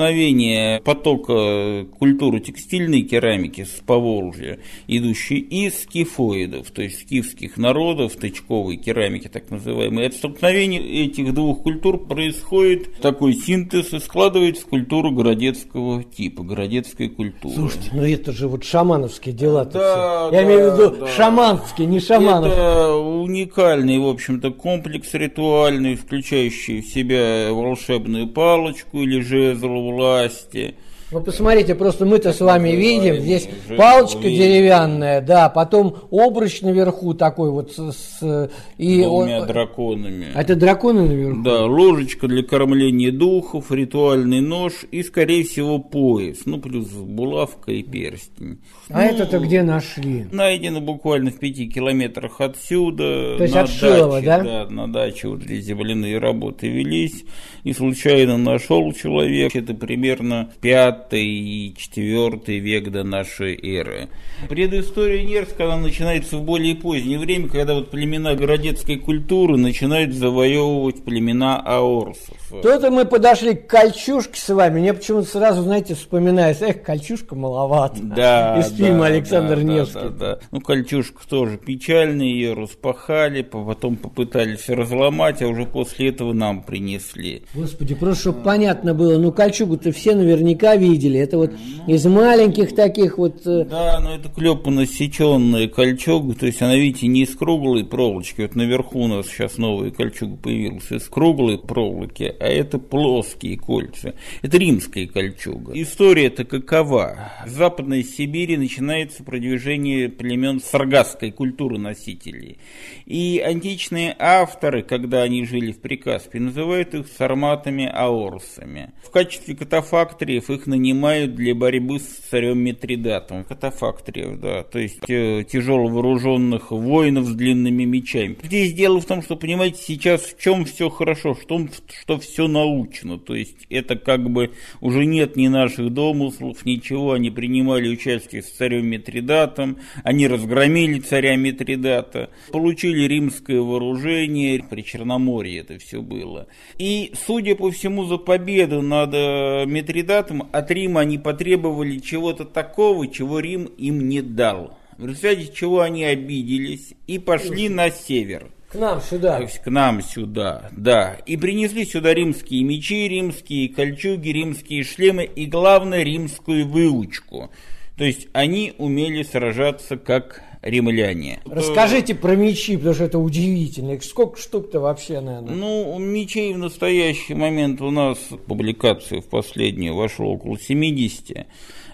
потока 0.84 1.86
культуры 2.00 2.39
текстильной 2.39 3.04
керамики 3.04 3.64
с 3.64 3.82
Поволжья, 3.86 4.60
идущей 4.88 5.39
из 5.39 5.84
скифоидов, 5.84 6.72
то 6.72 6.82
есть 6.82 7.02
скифских 7.02 7.58
народов, 7.58 8.16
тычковой 8.16 8.78
керамики 8.78 9.28
так 9.28 9.50
называемой. 9.50 10.08
От 10.08 10.14
столкновения 10.14 10.82
этих 10.82 11.34
двух 11.34 11.64
культур 11.64 12.06
происходит 12.06 13.00
такой 13.02 13.34
синтез 13.34 13.94
и 13.94 14.00
складывается 14.00 14.66
культура 14.66 15.10
городецкого 15.10 16.04
типа, 16.04 16.44
городецкой 16.44 17.10
культуры. 17.10 17.56
Слушайте, 17.56 17.89
ну 17.94 18.04
это 18.04 18.32
же 18.32 18.48
вот 18.48 18.64
шамановские 18.64 19.34
дела 19.34 19.66
Да, 19.66 20.30
Я 20.32 20.32
да, 20.32 20.44
имею 20.44 20.72
в 20.72 20.74
виду 20.74 20.98
да. 21.00 21.08
шаманские, 21.08 21.88
не 21.88 22.00
шаманов. 22.00 22.52
Это 22.52 22.94
уникальный, 22.94 24.00
в 24.00 24.08
общем-то, 24.08 24.52
комплекс 24.52 25.14
ритуальный, 25.14 25.96
включающий 25.96 26.82
в 26.82 26.88
себя 26.88 27.50
волшебную 27.52 28.28
палочку 28.28 29.02
или 29.02 29.22
жезл 29.22 29.68
власти. 29.91 30.75
Вы 31.14 31.22
посмотрите, 31.22 31.76
просто 31.76 32.05
мы-то 32.05 32.34
с 32.34 32.39
вами 32.41 32.70
видим, 32.70 33.18
здесь 33.18 33.47
палочка 33.78 34.22
деревянная, 34.24 35.22
да, 35.22 35.49
потом 35.49 35.95
обруч 36.11 36.61
наверху 36.61 37.14
такой 37.14 37.51
вот 37.51 37.72
с... 37.72 37.91
с- 38.20 38.49
и 38.78 39.03
Двумя 39.03 39.41
он- 39.41 39.47
драконами. 39.47 40.28
А 40.34 40.41
это 40.41 40.55
драконы 40.55 41.03
наверху? 41.07 41.41
Да, 41.43 41.66
ложечка 41.66 42.28
для 42.28 42.41
кормления 42.43 43.11
духов, 43.11 43.72
ритуальный 43.72 44.41
нож 44.41 44.74
и, 44.91 45.03
скорее 45.03 45.43
всего, 45.43 45.78
пояс. 45.80 46.39
Ну, 46.45 46.59
плюс 46.59 46.88
булавка 46.89 47.72
и 47.72 47.84
перстень. 47.84 48.59
А 48.89 49.03
это-то 49.03 49.39
где 49.39 49.61
нашли? 49.64 50.26
Найдено 50.32 50.82
буквально 50.82 51.30
в 51.32 51.38
пяти 51.39 51.68
километрах 51.68 52.41
отсюда. 52.41 53.38
То 53.38 53.43
есть 53.43 53.55
от 53.55 53.70
Шилова, 53.70 54.22
даче, 54.22 54.43
да? 54.43 54.68
на 54.70 54.91
даче 54.91 55.28
вот 55.28 55.43
эти 55.43 55.61
земляные 55.61 56.18
работы 56.18 56.68
велись. 56.70 57.24
И 57.64 57.74
случайно 57.74 58.38
нашел 58.38 58.91
человек. 58.93 59.55
Это 59.55 59.74
примерно 59.74 60.51
пятый 60.61 61.03
и 61.12 61.74
четвертый 61.78 62.60
век 62.60 62.89
до 62.89 63.04
нашей 63.04 63.56
эры. 63.56 64.10
Предыстория 64.49 65.24
Нерска, 65.24 65.66
она 65.66 65.78
начинается 65.78 66.38
в 66.38 66.43
более 66.43 66.76
позднее 66.76 67.20
время, 67.20 67.49
когда 67.49 67.76
вот 67.76 67.91
племена 67.91 68.36
городецкой 68.36 68.97
культуры 68.97 69.58
начинают 69.58 70.14
завоевывать 70.14 71.04
племена 71.04 71.60
аорсов. 71.60 72.38
То-то 72.62 72.91
мы 72.91 73.06
подошли 73.06 73.56
к 73.56 73.68
кольчушке 73.68 74.39
с 74.39 74.49
вами. 74.54 74.80
Мне 74.80 74.93
почему-то 74.93 75.28
сразу, 75.28 75.64
знаете, 75.64 75.95
вспоминается, 75.95 76.66
эх, 76.68 76.84
кольчушка 76.84 77.36
маловато. 77.36 77.97
Да, 78.01 78.60
Из 78.60 78.76
фильма 78.76 78.99
да, 78.99 79.06
Александр 79.06 79.56
да, 79.58 79.64
Невский. 79.64 79.93
Да, 79.93 80.10
да, 80.10 80.36
да. 80.36 80.39
Ну, 80.51 80.62
Кольчушка 80.62 81.22
тоже 81.28 81.58
печальная, 81.58 82.26
ее 82.26 82.54
распахали, 82.54 83.41
по- 83.41 83.64
потом 83.64 83.95
попытались 83.95 84.70
разломать, 84.70 85.41
а 85.41 85.47
уже 85.47 85.66
после 85.66 86.10
этого 86.10 86.34
нам 86.34 86.64
принесли. 86.64 87.43
Господи, 87.54 87.95
просто 87.95 88.22
чтобы 88.22 88.41
понятно 88.43 88.93
было, 88.93 89.18
ну 89.18 89.32
кольчугу-то 89.32 89.91
все 89.91 90.16
наверняка 90.16 90.76
видели. 90.76 90.93
Это 90.94 91.38
вот 91.38 91.52
из 91.88 92.06
маленьких 92.06 92.76
таких 92.76 93.18
вот... 93.18 93.46
э, 93.46 93.66
Да, 93.66 94.00
но 94.00 94.16
это 94.16 94.30
клепано 94.30 94.86
сеченная 94.86 95.68
кольчуга, 95.68 96.36
то 96.36 96.46
есть 96.46 96.62
она, 96.62 96.76
видите, 96.76 97.08
не 97.08 97.24
из 97.24 97.36
круглой 97.36 97.84
проволочки. 97.84 98.41
Вот 98.41 98.56
наверху 98.56 99.02
у 99.02 99.08
нас 99.08 99.28
сейчас 99.28 99.58
новая 99.58 99.91
кольчуга 99.91 100.38
появилась 100.38 100.91
из 100.91 101.08
круглой 101.10 101.58
проволоки, 101.58 102.34
а 102.39 102.46
это 102.46 102.78
плоские 102.80 103.58
кольца. 103.58 104.14
Это 104.41 104.58
римская 104.58 105.08
кольчуга. 105.08 105.74
История-то 105.76 106.46
какова? 106.46 107.32
В 107.46 107.50
Западной 107.50 108.04
Сибири 108.04 108.58
начинается 108.58 109.24
продвижение 109.24 110.10
племен 110.10 110.62
саргасской 110.62 111.32
культуры 111.32 111.78
носителей. 111.78 112.58
И 113.06 113.41
античные 113.44 114.16
авторы, 114.20 114.84
когда 114.84 115.24
они 115.24 115.46
жили 115.46 115.72
в 115.72 115.80
Прикаспии, 115.80 116.38
называют 116.38 116.94
их 116.94 117.08
сарматами-аорсами. 117.18 118.91
В 119.04 119.12
качестве 119.12 119.56
катафактриев 119.56 120.50
их 120.50 120.68
нанимают 120.84 121.36
для 121.36 121.55
борьбы 121.55 121.97
с 121.99 122.03
царем 122.29 122.59
Митридатом. 122.59 123.45
Катафактриев, 123.45 124.39
да, 124.41 124.63
то 124.63 124.79
есть 124.79 125.09
э, 125.09 125.45
тяжело 125.49 125.88
вооруженных 125.88 126.71
воинов 126.71 127.25
с 127.25 127.34
длинными 127.34 127.86
мечами. 127.86 128.36
Здесь 128.43 128.73
дело 128.73 128.99
в 128.99 129.05
том, 129.05 129.21
что, 129.21 129.38
понимаете, 129.38 129.79
сейчас 129.81 130.23
в 130.23 130.38
чем 130.41 130.65
все 130.65 130.89
хорошо, 130.89 131.34
в 131.34 131.45
том, 131.45 131.69
что 132.01 132.19
все 132.19 132.47
научно. 132.47 133.17
То 133.17 133.34
есть 133.34 133.65
это 133.69 133.95
как 133.95 134.29
бы 134.29 134.51
уже 134.81 135.05
нет 135.05 135.38
ни 135.38 135.47
наших 135.47 135.93
домыслов, 135.93 136.65
ничего. 136.65 137.13
Они 137.13 137.31
принимали 137.31 137.88
участие 137.88 138.41
с 138.41 138.49
царем 138.49 138.88
Митридатом, 138.88 139.77
они 140.03 140.27
разгромили 140.27 140.99
царя 140.99 141.38
Митридата, 141.38 142.29
получили 142.51 143.07
римское 143.07 143.61
вооружение, 143.61 144.63
при 144.69 144.81
Черноморье 144.81 145.59
это 145.59 145.77
все 145.79 146.01
было. 146.01 146.47
И, 146.77 147.13
судя 147.25 147.55
по 147.55 147.71
всему, 147.71 148.03
за 148.03 148.17
победу 148.17 148.81
над 148.81 149.13
э, 149.13 149.65
Митридатом 149.65 150.49
от 150.51 150.62
от 150.64 150.72
Рима 150.72 151.01
они 151.01 151.18
потребовали 151.18 151.99
чего-то 151.99 152.45
такого, 152.45 153.07
чего 153.07 153.39
Рим 153.39 153.66
им 153.66 154.07
не 154.07 154.22
дал. 154.22 154.78
В 154.97 155.05
результате 155.05 155.51
чего 155.53 155.82
они 155.82 156.05
обиделись 156.05 156.93
и 157.07 157.20
пошли 157.20 157.68
на 157.70 157.89
север. 157.91 158.47
К 158.70 158.76
нам 158.76 159.01
сюда. 159.01 159.38
То 159.38 159.43
есть 159.43 159.59
к 159.59 159.70
нам 159.70 160.01
сюда, 160.01 160.70
да. 160.72 161.18
И 161.26 161.38
принесли 161.38 161.86
сюда 161.86 162.14
римские 162.14 162.64
мечи, 162.64 163.07
римские 163.07 163.70
кольчуги, 163.70 164.30
римские 164.30 164.84
шлемы 164.84 165.26
и, 165.26 165.45
главное, 165.45 166.03
римскую 166.03 166.68
выучку. 166.68 167.51
То 167.97 168.05
есть 168.05 168.28
они 168.34 168.74
умели 168.78 169.22
сражаться 169.22 169.97
как 169.97 170.41
римляне. 170.64 171.41
Расскажите 171.45 172.16
про 172.16 172.36
мечи, 172.36 172.78
потому 172.78 172.95
что 172.95 173.03
это 173.03 173.20
удивительно. 173.20 173.91
Их 173.91 174.03
сколько 174.03 174.39
штук-то 174.39 174.80
вообще, 174.80 175.20
наверное? 175.20 175.53
Ну, 175.53 175.99
мечей 175.99 176.53
в 176.53 176.57
настоящий 176.57 177.36
момент 177.36 177.82
у 177.82 177.91
нас, 177.91 178.18
публикация 178.47 179.22
в 179.22 179.26
последнюю 179.26 179.95
вошла 179.95 180.26
около 180.26 180.57
70. 180.59 181.45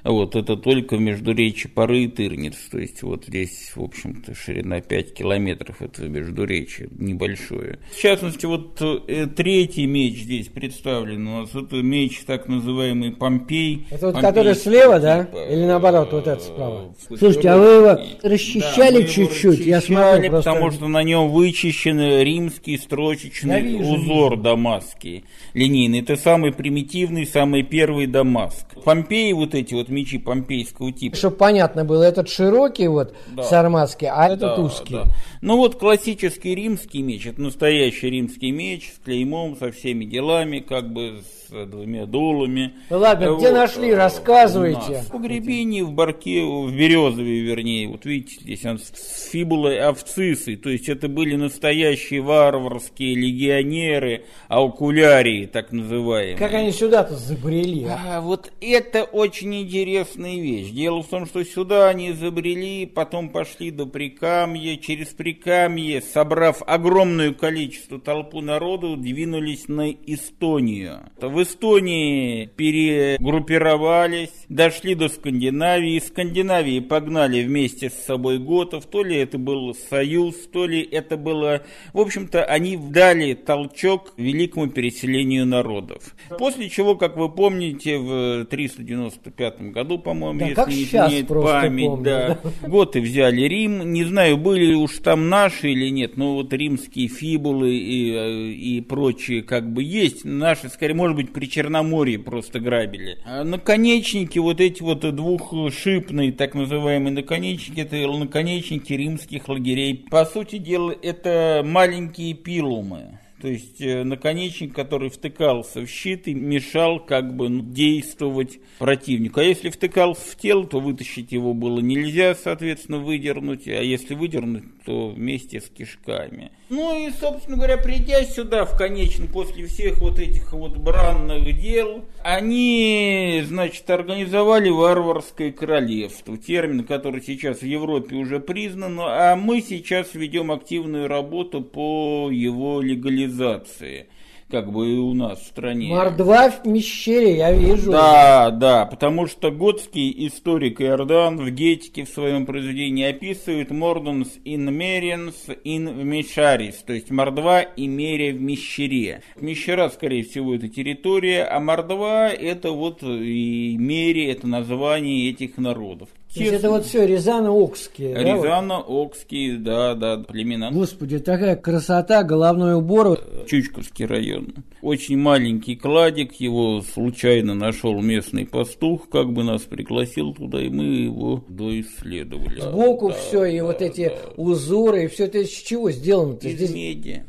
Вот, 0.10 0.36
это 0.36 0.57
только 0.57 0.97
между 0.97 1.34
речи 1.34 1.70
Пары 1.70 2.05
и 2.05 2.07
Тырниц. 2.07 2.55
То 2.72 2.80
есть 2.80 3.03
вот 3.03 3.26
здесь, 3.28 3.74
в 3.76 3.84
общем-то, 3.84 4.34
ширина 4.34 4.82
5 4.82 5.14
километров, 5.14 5.84
это 5.84 6.10
между 6.10 6.45
речи 6.45 6.89
небольшое. 6.97 7.78
В 7.91 8.01
частности, 8.01 8.47
вот 8.47 8.82
э, 8.82 9.28
третий 9.28 9.86
меч 9.86 10.24
здесь 10.24 10.47
представлен 10.47 11.28
у 11.28 11.41
нас. 11.41 11.53
Это 11.53 11.76
меч 11.84 12.22
так 12.26 12.47
называемый 12.47 13.12
Помпей. 13.12 13.86
Это 13.91 14.07
вот 14.07 14.20
который 14.20 14.55
слева, 14.55 14.99
да? 14.99 15.30
Или 15.47 15.66
наоборот, 15.66 16.12
вот 16.12 16.26
это 16.26 16.41
справа? 16.41 16.95
Слушайте, 17.07 17.49
а 17.49 17.57
вы 17.60 17.68
его 17.68 17.99
расчищали 18.24 19.05
чуть-чуть? 19.05 19.60
Я 19.60 19.80
смотрю 19.80 20.32
просто... 20.32 20.49
потому 20.49 20.72
что 20.72 20.88
на 20.88 21.03
нем 21.03 21.30
вычищен 21.30 21.99
римский 22.24 22.80
строчечный 22.80 23.62
вижу, 23.62 23.93
узор 23.93 24.32
вижу. 24.32 24.41
дамасский, 24.41 25.26
линейный. 25.53 25.99
Это 25.99 26.16
самый 26.16 26.51
примитивный, 26.51 27.28
самый 27.28 27.62
первый 27.62 28.07
дамаск. 28.07 28.66
Помпеи 28.84 29.34
вот 29.34 29.53
эти 29.53 29.76
вот 29.76 29.89
мечи 30.00 30.18
помпейского 30.18 30.91
типа. 30.91 31.16
Чтобы 31.16 31.36
понятно 31.36 31.86
было, 31.86 32.04
этот 32.04 32.30
широкий 32.30 32.88
вот 32.88 33.16
да. 33.36 33.43
сарматский, 33.43 34.08
а 34.08 34.28
да, 34.28 34.34
этот 34.34 34.60
узкий. 34.60 34.93
Да. 34.93 35.06
Ну 35.41 35.58
вот 35.58 35.78
классический 35.78 36.56
римский 36.56 37.02
меч, 37.02 37.26
это 37.28 37.41
настоящий 37.41 38.10
римский 38.10 38.52
меч 38.52 38.93
с 38.95 39.04
клеймом, 39.04 39.58
со 39.58 39.72
всеми 39.72 40.06
делами, 40.06 40.60
как 40.60 40.91
бы 40.91 41.22
с 41.22 41.38
двумя 41.50 42.06
дулами. 42.06 42.74
Ну 42.89 42.97
ладно, 43.00 43.32
вот, 43.32 43.39
где 43.39 43.52
нашли, 43.52 43.93
рассказывайте. 43.93 45.04
В 45.08 45.12
погребении, 45.12 45.82
в 45.82 45.91
барке, 45.91 46.43
в 46.43 46.72
Березове, 46.72 47.41
вернее, 47.41 47.88
вот 47.88 48.06
видите, 48.06 48.41
здесь 48.41 48.66
он 48.66 48.80
с 48.80 49.30
фибулой 49.30 49.80
авцисой, 49.80 50.56
то 50.56 50.70
есть 50.70 50.89
это 50.89 51.08
были 51.08 51.36
настоящие 51.36 52.22
варварские 52.22 53.16
легионеры, 53.16 54.26
аукулярии, 54.47 55.45
так 55.45 55.72
называемые. 55.72 56.38
Как 56.38 56.54
они 56.54 56.72
сюда-то 56.72 57.16
забрели? 57.16 57.86
А? 57.86 58.18
а, 58.18 58.22
вот 58.22 58.52
это 58.62 59.04
очень 59.04 59.54
интересная 59.62 60.39
вещь. 60.39 60.72
Дело 60.72 61.04
в 61.04 61.08
том, 61.08 61.26
что 61.26 61.43
сюда 61.43 61.89
они 61.89 62.14
забрели, 62.14 62.86
потом 62.86 63.30
пошли 63.30 63.72
до 63.72 63.86
Прикамья, 63.86 64.78
через 64.78 65.08
Прикамье, 65.08 66.02
собрав 66.02 66.62
огромное 66.66 67.34
количество 67.34 68.00
толпу 68.00 68.41
народу, 68.41 68.95
двинулись 68.97 69.68
на 69.68 69.91
Эстонию. 69.91 71.10
В 71.20 71.38
в 71.39 71.43
Эстонии 71.43 72.47
перегруппировались, 72.57 74.33
дошли 74.49 74.93
до 74.93 75.07
Скандинавии, 75.07 75.95
из 75.95 76.07
Скандинавии 76.07 76.81
погнали 76.81 77.43
вместе 77.43 77.89
с 77.89 77.93
собой 77.93 78.39
готов, 78.39 78.85
то 78.87 79.03
ли 79.03 79.15
это 79.15 79.37
был 79.37 79.73
союз, 79.89 80.35
то 80.51 80.65
ли 80.65 80.81
это 80.81 81.15
было... 81.15 81.61
В 81.93 81.99
общем-то, 82.01 82.43
они 82.43 82.75
дали 82.75 83.35
толчок 83.35 84.13
великому 84.17 84.67
переселению 84.67 85.45
народов. 85.45 86.13
После 86.37 86.69
чего, 86.69 86.95
как 86.95 87.15
вы 87.15 87.29
помните, 87.29 87.97
в 87.97 88.45
395 88.45 89.61
году, 89.71 89.97
по-моему, 89.97 90.39
да, 90.39 90.65
если 90.67 90.71
не 90.71 90.83
изменяет 90.83 91.27
память, 91.29 91.87
помню, 91.87 92.03
да, 92.03 92.39
да. 92.43 92.67
готы 92.67 92.99
взяли 92.99 93.43
Рим. 93.43 93.93
Не 93.93 94.03
знаю, 94.03 94.35
были 94.35 94.73
уж 94.73 94.97
там 94.97 95.29
наши 95.29 95.71
или 95.71 95.89
нет, 95.89 96.17
но 96.17 96.33
вот 96.35 96.51
римские 96.51 97.07
фибулы 97.07 97.75
и, 97.75 98.11
э, 98.13 98.51
и 98.51 98.81
прочие 98.81 99.41
как 99.41 99.71
бы 99.71 99.83
есть. 99.83 100.25
Наши, 100.25 100.67
скорее, 100.67 100.95
может 100.95 101.15
быть, 101.15 101.28
быть, 101.30 101.34
при 101.34 101.45
Черноморье 101.47 102.19
просто 102.19 102.59
грабили. 102.59 103.17
А 103.25 103.43
наконечники, 103.43 104.39
вот 104.39 104.59
эти 104.59 104.82
вот 104.82 104.99
двухшипные, 105.15 106.32
так 106.32 106.55
называемые 106.55 107.13
наконечники, 107.13 107.82
это 107.82 107.95
наконечники 107.95 108.93
римских 108.93 109.47
лагерей. 109.47 110.05
По 110.09 110.25
сути 110.25 110.57
дела, 110.57 110.95
это 111.01 111.61
маленькие 111.65 112.34
пилумы. 112.34 113.19
То 113.41 113.47
есть 113.47 113.79
э, 113.79 114.03
наконечник, 114.03 114.75
который 114.75 115.09
втыкался 115.09 115.81
в 115.81 115.87
щит 115.87 116.27
и 116.27 116.33
мешал 116.33 116.99
как 116.99 117.35
бы 117.35 117.47
ну, 117.47 117.61
действовать 117.61 118.59
противнику. 118.79 119.39
А 119.39 119.43
если 119.43 119.69
втыкался 119.69 120.21
в 120.29 120.35
тело, 120.35 120.65
то 120.65 120.81
вытащить 120.81 121.31
его 121.31 121.53
было 121.53 121.79
нельзя, 121.79 122.35
соответственно, 122.35 122.97
выдернуть. 122.97 123.67
А 123.67 123.81
если 123.81 124.13
выдернуть, 124.13 124.65
то 124.85 125.09
вместе 125.09 125.61
с 125.61 125.69
кишками. 125.69 126.51
Ну 126.69 127.07
и, 127.07 127.11
собственно 127.11 127.55
говоря, 127.55 127.77
придя 127.77 128.23
сюда 128.25 128.65
в 128.65 128.77
конечном, 128.77 129.27
после 129.29 129.65
всех 129.67 129.99
вот 129.99 130.19
этих 130.19 130.51
вот 130.51 130.77
бранных 130.77 131.59
дел, 131.59 132.05
они, 132.23 133.41
значит, 133.47 133.89
организовали 133.89 134.69
варварское 134.69 135.51
королевство. 135.51 136.37
Термин, 136.37 136.83
который 136.83 137.21
сейчас 137.21 137.59
в 137.59 137.65
Европе 137.65 138.17
уже 138.17 138.39
признан, 138.39 138.99
а 138.99 139.35
мы 139.35 139.61
сейчас 139.61 140.13
ведем 140.13 140.51
активную 140.51 141.07
работу 141.07 141.61
по 141.61 142.29
его 142.29 142.81
легализации 142.81 143.28
цивилизации, 143.30 144.07
как 144.49 144.71
бы 144.71 144.89
и 144.89 144.97
у 144.97 145.13
нас 145.13 145.39
в 145.39 145.47
стране. 145.47 145.89
Мордва 145.89 146.49
в 146.49 146.65
Мещере, 146.65 147.38
я 147.38 147.51
вижу. 147.51 147.91
Да, 147.91 148.49
да, 148.51 148.86
потому 148.86 149.27
что 149.27 149.51
готский 149.51 150.27
историк 150.27 150.82
Иордан 150.82 151.38
в 151.38 151.49
Гетике 151.51 152.05
в 152.05 152.09
своем 152.09 152.45
произведении 152.45 153.05
описывает 153.05 153.71
Mordens 153.72 154.39
in 154.45 154.71
Merens 154.72 155.47
in 155.63 156.03
Miscaris, 156.03 156.78
то 156.86 156.93
есть 156.93 157.11
Мордва 157.11 157.61
и 157.61 157.88
Мерия 157.88 158.34
в 158.34 158.41
Мещере. 158.41 159.21
Мещера, 159.39 159.89
скорее 159.89 160.23
всего, 160.23 160.55
это 160.55 160.67
территория, 160.67 161.43
а 161.43 161.59
Мордва 161.59 162.30
это 162.30 162.71
вот 162.71 163.03
и 163.03 163.75
Мерия, 163.77 164.32
это 164.32 164.47
название 164.47 165.30
этих 165.30 165.57
народов. 165.57 166.09
То 166.34 166.41
есть 166.41 166.53
это 166.53 166.69
вот 166.69 166.86
все 166.86 167.07
Рязано-Окские. 167.07 168.13
Рязано-Окские, 168.13 169.57
да, 169.57 169.95
да, 169.95 170.17
племена. 170.17 170.69
Господи, 170.71 171.17
такая 171.17 171.55
красота, 171.55 172.23
головной 172.23 172.75
убор. 172.75 173.19
Чучковский 173.47 174.05
район. 174.05 174.53
Очень 174.84 175.17
маленький 175.17 175.75
кладик, 175.75 176.34
его 176.36 176.82
случайно 176.82 177.55
нашел 177.55 177.99
местный 177.99 178.45
пастух, 178.45 179.09
как 179.09 179.34
бы 179.34 179.43
нас 179.43 179.63
пригласил 179.63 180.34
туда, 180.34 180.61
и 180.61 180.69
мы 180.69 180.84
его 180.84 181.43
доисследовали. 181.49 182.61
Сбоку 182.61 183.09
да, 183.09 183.15
все, 183.15 183.45
и 183.45 183.59
вот 183.61 183.82
эти 183.82 184.09
да. 184.09 184.15
узоры, 184.38 185.05
и 185.05 185.07
все 185.07 185.25
это 185.25 185.39
из 185.39 185.49
чего 185.49 185.89
сделано-то? 185.89 186.47
Из 186.47 186.55
Здесь... 186.55 186.71
меди. 186.71 187.23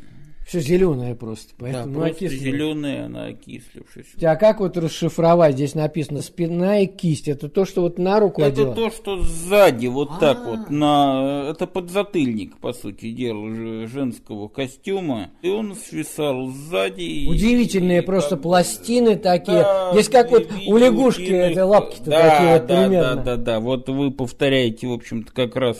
Все 0.51 0.59
зеленое 0.59 1.15
просто, 1.15 1.53
поэтому 1.57 1.93
да, 1.93 2.07
просто 2.07 2.27
зеленое, 2.27 3.05
она 3.05 3.27
окислившаяся. 3.27 4.17
А 4.29 4.35
как 4.35 4.59
вот 4.59 4.75
расшифровать? 4.75 5.55
Здесь 5.55 5.75
написано 5.75 6.21
спина 6.21 6.81
и 6.81 6.87
кисть. 6.87 7.29
Это 7.29 7.47
то, 7.47 7.63
что 7.63 7.83
вот 7.83 7.97
на 7.97 8.19
руку 8.19 8.41
Это 8.41 8.51
одела? 8.51 8.75
то, 8.75 8.91
что 8.91 9.21
сзади, 9.23 9.87
вот 9.87 10.09
А-а-а. 10.09 10.19
так 10.19 10.45
вот. 10.45 10.69
На... 10.69 11.47
Это 11.51 11.67
подзатыльник, 11.67 12.57
по 12.57 12.73
сути 12.73 13.11
дела, 13.11 13.87
женского 13.87 14.49
костюма. 14.49 15.29
И 15.41 15.47
он 15.47 15.73
свисал 15.73 16.49
сзади. 16.49 17.29
Удивительные 17.29 18.01
и, 18.01 18.05
просто 18.05 18.31
как... 18.31 18.41
пластины 18.43 19.15
такие. 19.15 19.61
Да, 19.61 19.91
Здесь 19.93 20.09
как 20.09 20.31
вот 20.31 20.49
у 20.67 20.75
лягушки 20.75 21.31
это 21.31 21.65
лапки-то 21.65 22.09
да, 22.09 22.29
такие 22.29 22.53
вот 22.59 22.67
да, 22.67 22.81
примерно. 22.83 23.15
Да, 23.15 23.23
да, 23.23 23.37
да. 23.37 23.59
Вот 23.61 23.87
вы 23.87 24.11
повторяете, 24.11 24.87
в 24.87 24.91
общем-то, 24.91 25.31
как 25.31 25.55
раз 25.55 25.77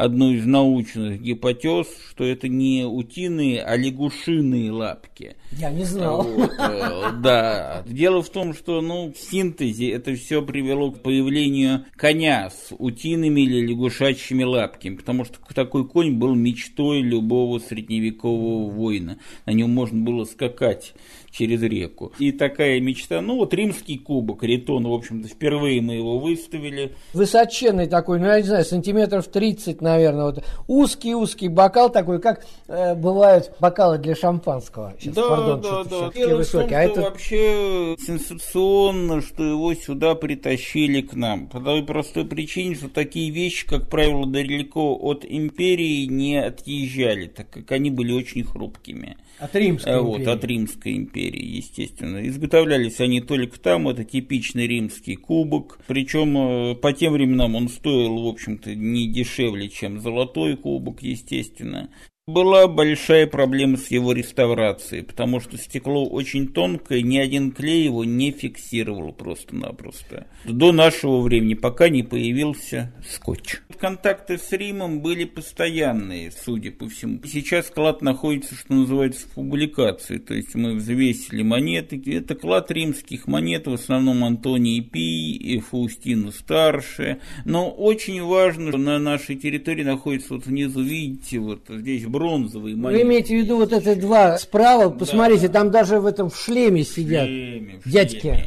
одну 0.00 0.32
из 0.32 0.46
научных 0.46 1.20
гипотез, 1.20 1.86
что 2.08 2.24
это 2.24 2.48
не 2.48 2.84
утиные, 2.86 3.62
а 3.62 3.76
лягушиные 3.76 4.70
лапки. 4.72 5.36
Я 5.52 5.70
не 5.70 5.84
знал. 5.84 6.22
Вот, 6.22 6.52
э, 6.58 7.12
да. 7.22 7.82
Дело 7.86 8.22
в 8.22 8.30
том, 8.30 8.54
что 8.54 8.80
ну, 8.80 9.12
в 9.12 9.18
синтезе 9.18 9.90
это 9.90 10.14
все 10.14 10.40
привело 10.42 10.90
к 10.90 11.02
появлению 11.02 11.84
коня 11.96 12.48
с 12.50 12.74
утиными 12.78 13.42
или 13.42 13.66
лягушачьими 13.66 14.42
лапками, 14.42 14.96
потому 14.96 15.26
что 15.26 15.38
такой 15.54 15.86
конь 15.86 16.16
был 16.16 16.34
мечтой 16.34 17.02
любого 17.02 17.58
средневекового 17.58 18.70
воина. 18.70 19.18
На 19.44 19.50
нем 19.50 19.70
можно 19.70 20.02
было 20.02 20.24
скакать 20.24 20.94
через 21.30 21.62
реку. 21.62 22.12
И 22.18 22.32
такая 22.32 22.80
мечта, 22.80 23.20
ну 23.20 23.36
вот 23.36 23.54
римский 23.54 23.98
кубок, 23.98 24.42
ритон, 24.42 24.86
в 24.86 24.92
общем-то, 24.92 25.28
впервые 25.28 25.80
мы 25.80 25.94
его 25.94 26.18
выставили. 26.18 26.92
Высоченный 27.12 27.86
такой, 27.86 28.18
ну 28.18 28.26
я 28.26 28.40
не 28.40 28.46
знаю, 28.46 28.64
сантиметров 28.64 29.28
30, 29.28 29.80
наверное, 29.80 30.24
вот 30.24 30.44
узкий-узкий 30.66 31.48
бокал 31.48 31.90
такой, 31.90 32.20
как 32.20 32.46
э, 32.68 32.94
бывают 32.94 33.52
бокалы 33.60 33.98
для 33.98 34.14
шампанского. 34.14 34.94
Сейчас, 34.98 35.14
да, 35.14 35.28
пардон, 35.28 35.60
да, 35.60 35.84
да. 35.84 36.10
Дело 36.14 36.36
высокий. 36.36 36.66
В 36.66 36.68
том, 36.68 36.78
а 36.78 36.82
это 36.82 37.00
вообще 37.02 37.96
сенсационно, 37.98 39.22
что 39.22 39.44
его 39.44 39.74
сюда 39.74 40.14
притащили 40.14 41.00
к 41.00 41.14
нам. 41.14 41.46
По 41.46 41.60
той 41.60 41.84
простой 41.84 42.24
причине, 42.24 42.74
что 42.74 42.88
такие 42.88 43.30
вещи, 43.30 43.66
как 43.66 43.88
правило, 43.88 44.26
далеко 44.26 44.96
от 45.00 45.24
империи 45.24 46.06
не 46.06 46.36
отъезжали, 46.38 47.26
так 47.26 47.50
как 47.50 47.70
они 47.72 47.90
были 47.90 48.12
очень 48.12 48.44
хрупкими. 48.44 49.16
От 49.40 49.54
Римской 49.56 49.92
э, 49.92 49.98
империи. 49.98 50.24
Вот, 50.24 50.26
от 50.26 50.44
Римской 50.44 50.92
империи 50.92 51.10
империи, 51.10 51.56
естественно. 51.56 52.26
Изготовлялись 52.26 53.00
они 53.00 53.20
только 53.20 53.58
там, 53.58 53.88
это 53.88 54.04
типичный 54.04 54.66
римский 54.66 55.16
кубок, 55.16 55.78
причем 55.86 56.36
э, 56.36 56.74
по 56.76 56.92
тем 56.92 57.12
временам 57.12 57.54
он 57.54 57.68
стоил, 57.68 58.22
в 58.22 58.28
общем-то, 58.28 58.74
не 58.74 59.08
дешевле, 59.08 59.68
чем 59.68 60.00
золотой 60.00 60.56
кубок, 60.56 61.02
естественно. 61.02 61.90
Была 62.30 62.68
большая 62.68 63.26
проблема 63.26 63.76
с 63.76 63.90
его 63.90 64.12
реставрацией, 64.12 65.02
потому 65.02 65.40
что 65.40 65.58
стекло 65.58 66.08
очень 66.08 66.46
тонкое, 66.46 67.02
ни 67.02 67.18
один 67.18 67.50
клей 67.50 67.82
его 67.82 68.04
не 68.04 68.30
фиксировал 68.30 69.12
просто-напросто. 69.12 70.28
До 70.44 70.70
нашего 70.70 71.22
времени, 71.22 71.54
пока 71.54 71.88
не 71.88 72.04
появился 72.04 72.94
скотч. 73.10 73.56
Контакты 73.80 74.38
с 74.38 74.52
Римом 74.52 75.00
были 75.00 75.24
постоянные, 75.24 76.30
судя 76.30 76.70
по 76.70 76.88
всему. 76.88 77.20
Сейчас 77.24 77.66
клад 77.66 78.00
находится, 78.00 78.54
что 78.54 78.74
называется, 78.74 79.26
в 79.26 79.32
публикации, 79.32 80.18
то 80.18 80.32
есть 80.32 80.54
мы 80.54 80.74
взвесили 80.74 81.42
монеты. 81.42 82.00
Это 82.14 82.36
клад 82.36 82.70
римских 82.70 83.26
монет, 83.26 83.66
в 83.66 83.72
основном 83.72 84.22
Антоний 84.22 84.82
Пий 84.82 85.34
и 85.34 85.58
Фаустину 85.58 86.30
Старше. 86.30 87.20
Но 87.44 87.70
очень 87.70 88.22
важно, 88.22 88.68
что 88.68 88.78
на 88.78 89.00
нашей 89.00 89.34
территории 89.34 89.82
находится 89.82 90.34
вот 90.34 90.46
внизу, 90.46 90.80
видите, 90.80 91.40
вот 91.40 91.62
здесь 91.68 92.04
бронзовые 92.20 92.76
монеты. 92.76 93.02
Вы 93.02 93.08
имеете 93.08 93.34
в 93.34 93.38
виду 93.42 93.56
вот 93.56 93.72
эти 93.72 93.94
два 93.94 94.36
справа? 94.38 94.90
Посмотрите, 94.90 95.48
да. 95.48 95.60
там 95.60 95.70
даже 95.70 96.00
в 96.00 96.06
этом 96.06 96.28
в 96.28 96.36
шлеме 96.36 96.84
сидят 96.84 97.26
шлеме, 97.26 97.80
в 97.82 97.90
дядьки. 97.90 98.20
Шлеме. 98.20 98.46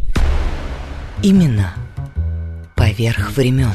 Именно 1.23 1.73
поверх 2.75 3.35
времен. 3.35 3.71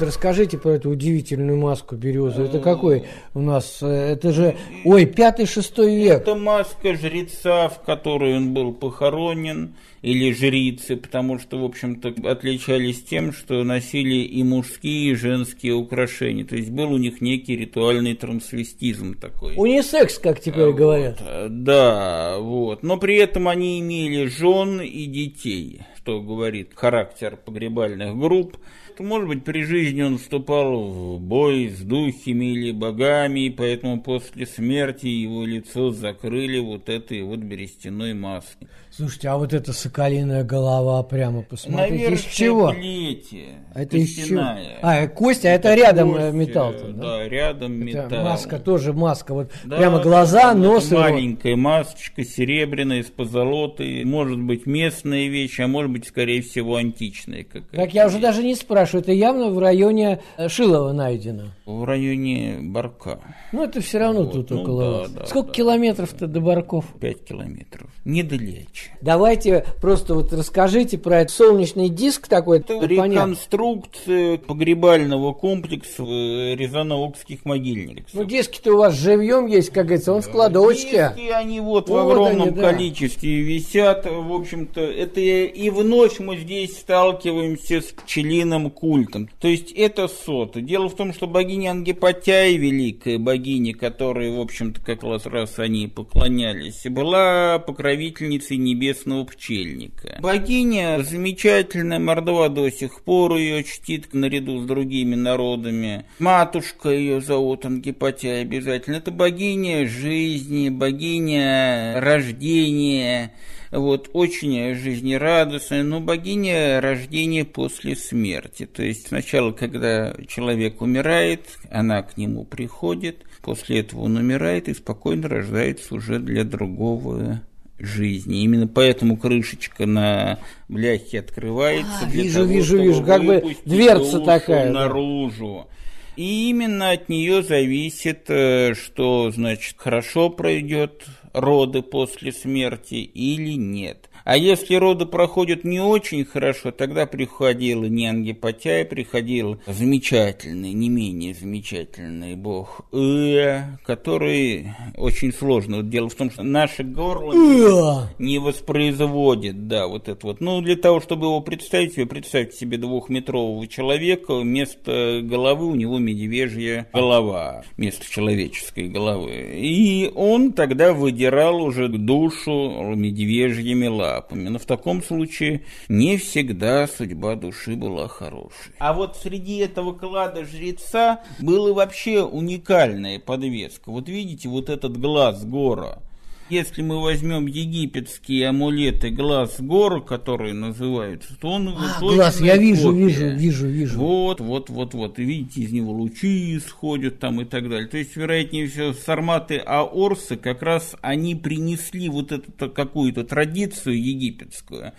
Расскажите 0.00 0.58
про 0.58 0.72
эту 0.72 0.90
удивительную 0.90 1.58
маску 1.58 1.96
березу. 1.96 2.42
Это 2.42 2.60
какой 2.60 3.04
у 3.34 3.40
нас? 3.40 3.78
Э, 3.82 4.12
это 4.12 4.32
же, 4.32 4.56
ой, 4.84 5.06
пятый-шестой 5.06 5.96
век. 5.96 6.22
Это 6.22 6.34
маска 6.34 6.94
жреца, 6.94 7.68
в 7.68 7.82
которой 7.82 8.36
он 8.36 8.54
был 8.54 8.72
похоронен, 8.72 9.74
или 10.02 10.32
жрицы, 10.32 10.96
потому 10.96 11.38
что, 11.38 11.58
в 11.58 11.64
общем-то, 11.64 12.14
отличались 12.30 13.02
тем, 13.02 13.32
что 13.32 13.64
носили 13.64 14.16
и 14.16 14.42
мужские, 14.42 15.12
и 15.12 15.14
женские 15.14 15.74
украшения. 15.74 16.44
То 16.44 16.56
есть 16.56 16.70
был 16.70 16.92
у 16.92 16.98
них 16.98 17.20
некий 17.20 17.56
ритуальный 17.56 18.14
трансвестизм 18.14 19.18
такой. 19.18 19.54
Унисекс, 19.56 20.18
как 20.18 20.40
теперь 20.40 20.66
вот, 20.66 20.76
говорят. 20.76 21.22
Да, 21.48 22.38
вот. 22.38 22.82
Но 22.82 22.96
при 22.98 23.16
этом 23.16 23.48
они 23.48 23.80
имели 23.80 24.26
жен 24.26 24.80
и 24.80 25.06
детей, 25.06 25.82
что 25.96 26.20
говорит 26.20 26.72
характер 26.74 27.36
погребальных 27.44 28.16
групп 28.16 28.56
может 29.04 29.28
быть, 29.28 29.44
при 29.44 29.62
жизни 29.62 30.02
он 30.02 30.18
вступал 30.18 30.88
в 30.88 31.20
бой 31.20 31.68
с 31.68 31.80
духами 31.80 32.52
или 32.52 32.72
богами, 32.72 33.46
и 33.46 33.50
поэтому 33.50 34.00
после 34.00 34.46
смерти 34.46 35.06
его 35.06 35.44
лицо 35.44 35.90
закрыли 35.90 36.58
вот 36.58 36.88
этой 36.88 37.22
вот 37.22 37.40
берестяной 37.40 38.14
маской. 38.14 38.68
Слушайте, 38.90 39.28
а 39.28 39.36
вот 39.36 39.52
эта 39.52 39.72
соколиная 39.72 40.42
голова 40.42 41.02
прямо, 41.02 41.42
посмотрите, 41.42 41.92
Наверное, 41.92 42.16
из 42.16 42.24
чего? 42.24 42.72
Плети, 42.72 43.44
это 43.74 43.96
из 43.96 44.26
чего? 44.26 44.42
А, 44.82 45.06
кость, 45.06 45.44
а 45.44 45.50
это, 45.50 45.68
это 45.68 45.80
рядом 45.80 46.14
кость, 46.14 46.34
металл-то, 46.34 46.88
да? 46.88 47.02
Да, 47.02 47.28
рядом 47.28 47.82
это 47.82 47.84
металл. 47.84 48.24
маска 48.24 48.58
тоже 48.58 48.92
маска, 48.92 49.34
вот 49.34 49.52
да, 49.64 49.76
прямо 49.76 50.02
глаза, 50.02 50.54
нос. 50.54 50.90
Маленькая 50.90 51.52
его. 51.52 51.60
масочка, 51.60 52.24
серебряная, 52.24 53.00
из 53.00 53.06
позолоты, 53.06 54.02
может 54.04 54.40
быть 54.40 54.66
местная 54.66 55.28
вещь, 55.28 55.60
а 55.60 55.68
может 55.68 55.90
быть, 55.90 56.08
скорее 56.08 56.42
всего, 56.42 56.76
античная 56.76 57.44
какая-то. 57.44 57.76
Так 57.76 57.94
я 57.94 58.06
уже 58.06 58.18
даже 58.18 58.42
не 58.42 58.54
спрашиваю, 58.54 58.87
это 58.94 59.12
явно 59.12 59.50
в 59.50 59.58
районе 59.58 60.20
э, 60.38 60.48
Шилова 60.48 60.92
найдено. 60.92 61.48
В 61.66 61.84
районе 61.84 62.58
Барка. 62.62 63.20
Ну, 63.52 63.64
это 63.64 63.82
все 63.82 63.98
равно 63.98 64.22
вот. 64.22 64.32
тут 64.32 64.50
ну, 64.50 64.62
около 64.62 65.08
да, 65.08 65.20
Да, 65.20 65.26
Сколько 65.26 65.48
да, 65.48 65.54
километров-то 65.54 66.26
до 66.26 66.40
Барков? 66.40 66.86
Пять 66.98 67.24
километров. 67.24 67.90
Недалече. 68.04 68.96
Давайте 69.02 69.66
просто 69.80 70.14
вот 70.14 70.32
расскажите 70.32 70.96
про 70.96 71.20
этот 71.20 71.34
солнечный 71.34 71.88
диск 71.88 72.26
такой. 72.28 72.60
Это 72.60 72.78
реконструкция 72.84 74.38
погребального 74.38 75.34
комплекса 75.34 76.02
э, 76.02 76.54
Рязановских 76.54 77.44
могильников. 77.44 78.14
Ну, 78.14 78.24
диски-то 78.24 78.72
у 78.72 78.78
вас 78.78 78.94
живьем 78.94 79.46
есть, 79.46 79.70
как 79.70 79.86
говорится, 79.86 80.12
он 80.12 80.22
в 80.22 80.30
кладовочке. 80.30 81.12
Диски, 81.16 81.30
они 81.30 81.60
вот, 81.60 81.88
вот 81.88 81.94
в 81.94 82.08
огромном 82.08 82.48
они, 82.48 82.56
да. 82.56 82.72
количестве 82.72 83.42
висят. 83.42 84.06
В 84.06 84.32
общем-то, 84.32 84.80
это 84.80 85.20
и 85.20 85.70
вновь 85.70 86.18
мы 86.18 86.36
здесь 86.36 86.78
сталкиваемся 86.78 87.80
с 87.80 87.86
пчелиным 87.86 88.70
культом. 88.78 89.28
То 89.40 89.48
есть 89.48 89.72
это 89.72 90.06
соты. 90.06 90.60
Дело 90.60 90.88
в 90.88 90.94
том, 90.94 91.12
что 91.12 91.26
богиня 91.26 91.70
Ангипатяй, 91.70 92.56
великая 92.56 93.18
богиня, 93.18 93.74
которой, 93.74 94.30
в 94.30 94.38
общем-то, 94.38 94.80
как 94.80 95.02
раз 95.02 95.58
они 95.58 95.88
поклонялись, 95.88 96.84
была 96.88 97.58
покровительницей 97.58 98.56
небесного 98.56 99.24
пчельника. 99.24 100.18
Богиня 100.22 101.02
замечательная, 101.02 101.98
Мордова 101.98 102.48
до 102.48 102.70
сих 102.70 103.02
пор 103.02 103.36
ее 103.36 103.64
чтит 103.64 104.14
наряду 104.14 104.60
с 104.60 104.66
другими 104.66 105.16
народами. 105.16 106.04
Матушка 106.20 106.90
ее 106.90 107.20
зовут 107.20 107.66
Ангипатия 107.66 108.42
обязательно. 108.42 108.96
Это 108.96 109.10
богиня 109.10 109.88
жизни, 109.88 110.68
богиня 110.68 112.00
рождения, 112.00 113.32
вот, 113.70 114.10
очень 114.12 114.74
жизнерадостная, 114.74 115.82
но 115.82 116.00
богиня 116.00 116.80
рождения 116.80 117.44
после 117.44 117.96
смерти. 117.96 118.66
То 118.66 118.82
есть 118.82 119.08
сначала, 119.08 119.52
когда 119.52 120.14
человек 120.26 120.80
умирает, 120.80 121.58
она 121.70 122.02
к 122.02 122.16
нему 122.16 122.44
приходит, 122.44 123.24
после 123.42 123.80
этого 123.80 124.02
он 124.02 124.16
умирает 124.16 124.68
и 124.68 124.74
спокойно 124.74 125.28
рождается 125.28 125.94
уже 125.94 126.18
для 126.18 126.44
другого 126.44 127.42
жизни. 127.78 128.42
Именно 128.42 128.66
поэтому 128.66 129.16
крышечка 129.16 129.86
на 129.86 130.38
бляхе 130.68 131.20
открывается. 131.20 132.00
А, 132.02 132.06
для 132.06 132.22
вижу, 132.22 132.40
того, 132.40 132.52
вижу, 132.52 132.82
вижу, 132.82 133.04
как 133.04 133.24
бы 133.24 133.56
дверца 133.64 134.20
такая. 134.20 134.72
Наружу. 134.72 135.66
Да. 135.68 135.74
И 136.18 136.50
именно 136.50 136.90
от 136.90 137.08
нее 137.08 137.44
зависит, 137.44 138.24
э, 138.26 138.74
что, 138.74 139.30
значит, 139.30 139.76
хорошо 139.78 140.30
пройдет 140.30 141.04
роды 141.32 141.82
после 141.82 142.32
смерти 142.32 142.94
или 142.96 143.52
нет. 143.52 144.07
А 144.28 144.36
если 144.36 144.74
роды 144.74 145.06
проходят 145.06 145.64
не 145.64 145.80
очень 145.80 146.22
хорошо, 146.26 146.70
тогда 146.70 147.06
приходил 147.06 147.84
не 147.84 148.06
Ангипатяй, 148.06 148.84
приходил 148.84 149.58
замечательный, 149.66 150.74
не 150.74 150.90
менее 150.90 151.32
замечательный 151.32 152.36
бог 152.36 152.82
Э, 152.92 153.78
который 153.86 154.74
очень 154.98 155.32
сложно. 155.32 155.78
Вот 155.78 155.88
дело 155.88 156.10
в 156.10 156.14
том, 156.14 156.30
что 156.30 156.42
наше 156.42 156.82
горло 156.82 158.10
не 158.18 158.38
воспроизводит, 158.38 159.66
да, 159.66 159.86
вот 159.86 160.10
это 160.10 160.26
вот. 160.26 160.42
Ну, 160.42 160.60
для 160.60 160.76
того, 160.76 161.00
чтобы 161.00 161.28
его 161.28 161.40
представить 161.40 161.94
себе, 161.94 162.04
представьте 162.04 162.54
себе 162.54 162.76
двухметрового 162.76 163.66
человека, 163.66 164.34
вместо 164.36 165.20
головы 165.22 165.68
у 165.68 165.74
него 165.74 165.98
медвежья 165.98 166.86
голова, 166.92 167.62
вместо 167.78 168.04
человеческой 168.06 168.88
головы. 168.88 169.54
И 169.54 170.12
он 170.14 170.52
тогда 170.52 170.92
выдирал 170.92 171.62
уже 171.62 171.88
душу 171.88 172.92
медвежьими 172.94 173.86
лапами 173.86 174.17
лапами. 174.18 174.48
Но 174.48 174.58
в 174.58 174.66
таком 174.66 175.02
случае 175.02 175.62
не 175.88 176.16
всегда 176.16 176.86
судьба 176.86 177.36
души 177.36 177.76
была 177.76 178.08
хорошей. 178.08 178.72
А 178.78 178.92
вот 178.92 179.16
среди 179.16 179.58
этого 179.58 179.92
клада 179.92 180.44
жреца 180.44 181.22
была 181.40 181.72
вообще 181.72 182.22
уникальная 182.22 183.18
подвеска. 183.18 183.90
Вот 183.90 184.08
видите, 184.08 184.48
вот 184.48 184.68
этот 184.68 184.98
глаз 184.98 185.44
гора– 185.44 186.02
если 186.50 186.82
мы 186.82 187.02
возьмем 187.02 187.46
египетские 187.46 188.48
амулеты 188.48 189.10
глаз 189.10 189.60
гор, 189.60 190.04
которые 190.04 190.54
называются, 190.54 191.36
то 191.40 191.48
он 191.48 191.68
а, 191.68 191.98
глаз, 192.00 192.40
я 192.40 192.56
вижу, 192.56 192.90
копия. 192.90 193.04
вижу, 193.04 193.28
вижу, 193.28 193.66
вижу. 193.66 193.98
Вот, 193.98 194.40
вот, 194.40 194.70
вот, 194.70 194.94
вот. 194.94 195.18
И 195.18 195.24
видите, 195.24 195.62
из 195.62 195.72
него 195.72 195.92
лучи 195.92 196.56
исходят 196.56 197.18
там 197.18 197.40
и 197.40 197.44
так 197.44 197.68
далее. 197.68 197.88
То 197.88 197.98
есть, 197.98 198.16
вероятнее 198.16 198.68
всего, 198.68 198.92
сарматы 198.92 199.58
аорсы 199.58 200.36
как 200.36 200.62
раз 200.62 200.96
они 201.00 201.34
принесли 201.34 202.08
вот 202.08 202.32
эту 202.32 202.70
какую-то 202.70 203.24
традицию 203.24 204.02
египетскую 204.02 204.92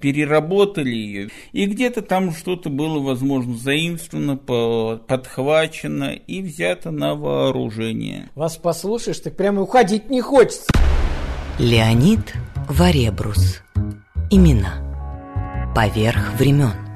переработали 0.00 0.94
ее, 0.94 1.30
и 1.52 1.66
где-то 1.66 2.02
там 2.02 2.32
что-то 2.32 2.70
было, 2.70 2.98
возможно, 3.00 3.56
заимствовано, 3.56 4.36
подхвачено 4.36 6.12
и 6.12 6.42
взято 6.42 6.90
на 6.90 7.14
вооружение. 7.14 8.30
Вас 8.34 8.56
послушаешь, 8.56 9.20
так 9.20 9.36
прямо 9.36 9.62
уходить 9.62 10.10
не 10.10 10.20
хочется. 10.20 10.70
Леонид 11.58 12.34
Варебрус. 12.68 13.62
Имена. 14.30 15.72
Поверх 15.74 16.34
времен. 16.38 16.87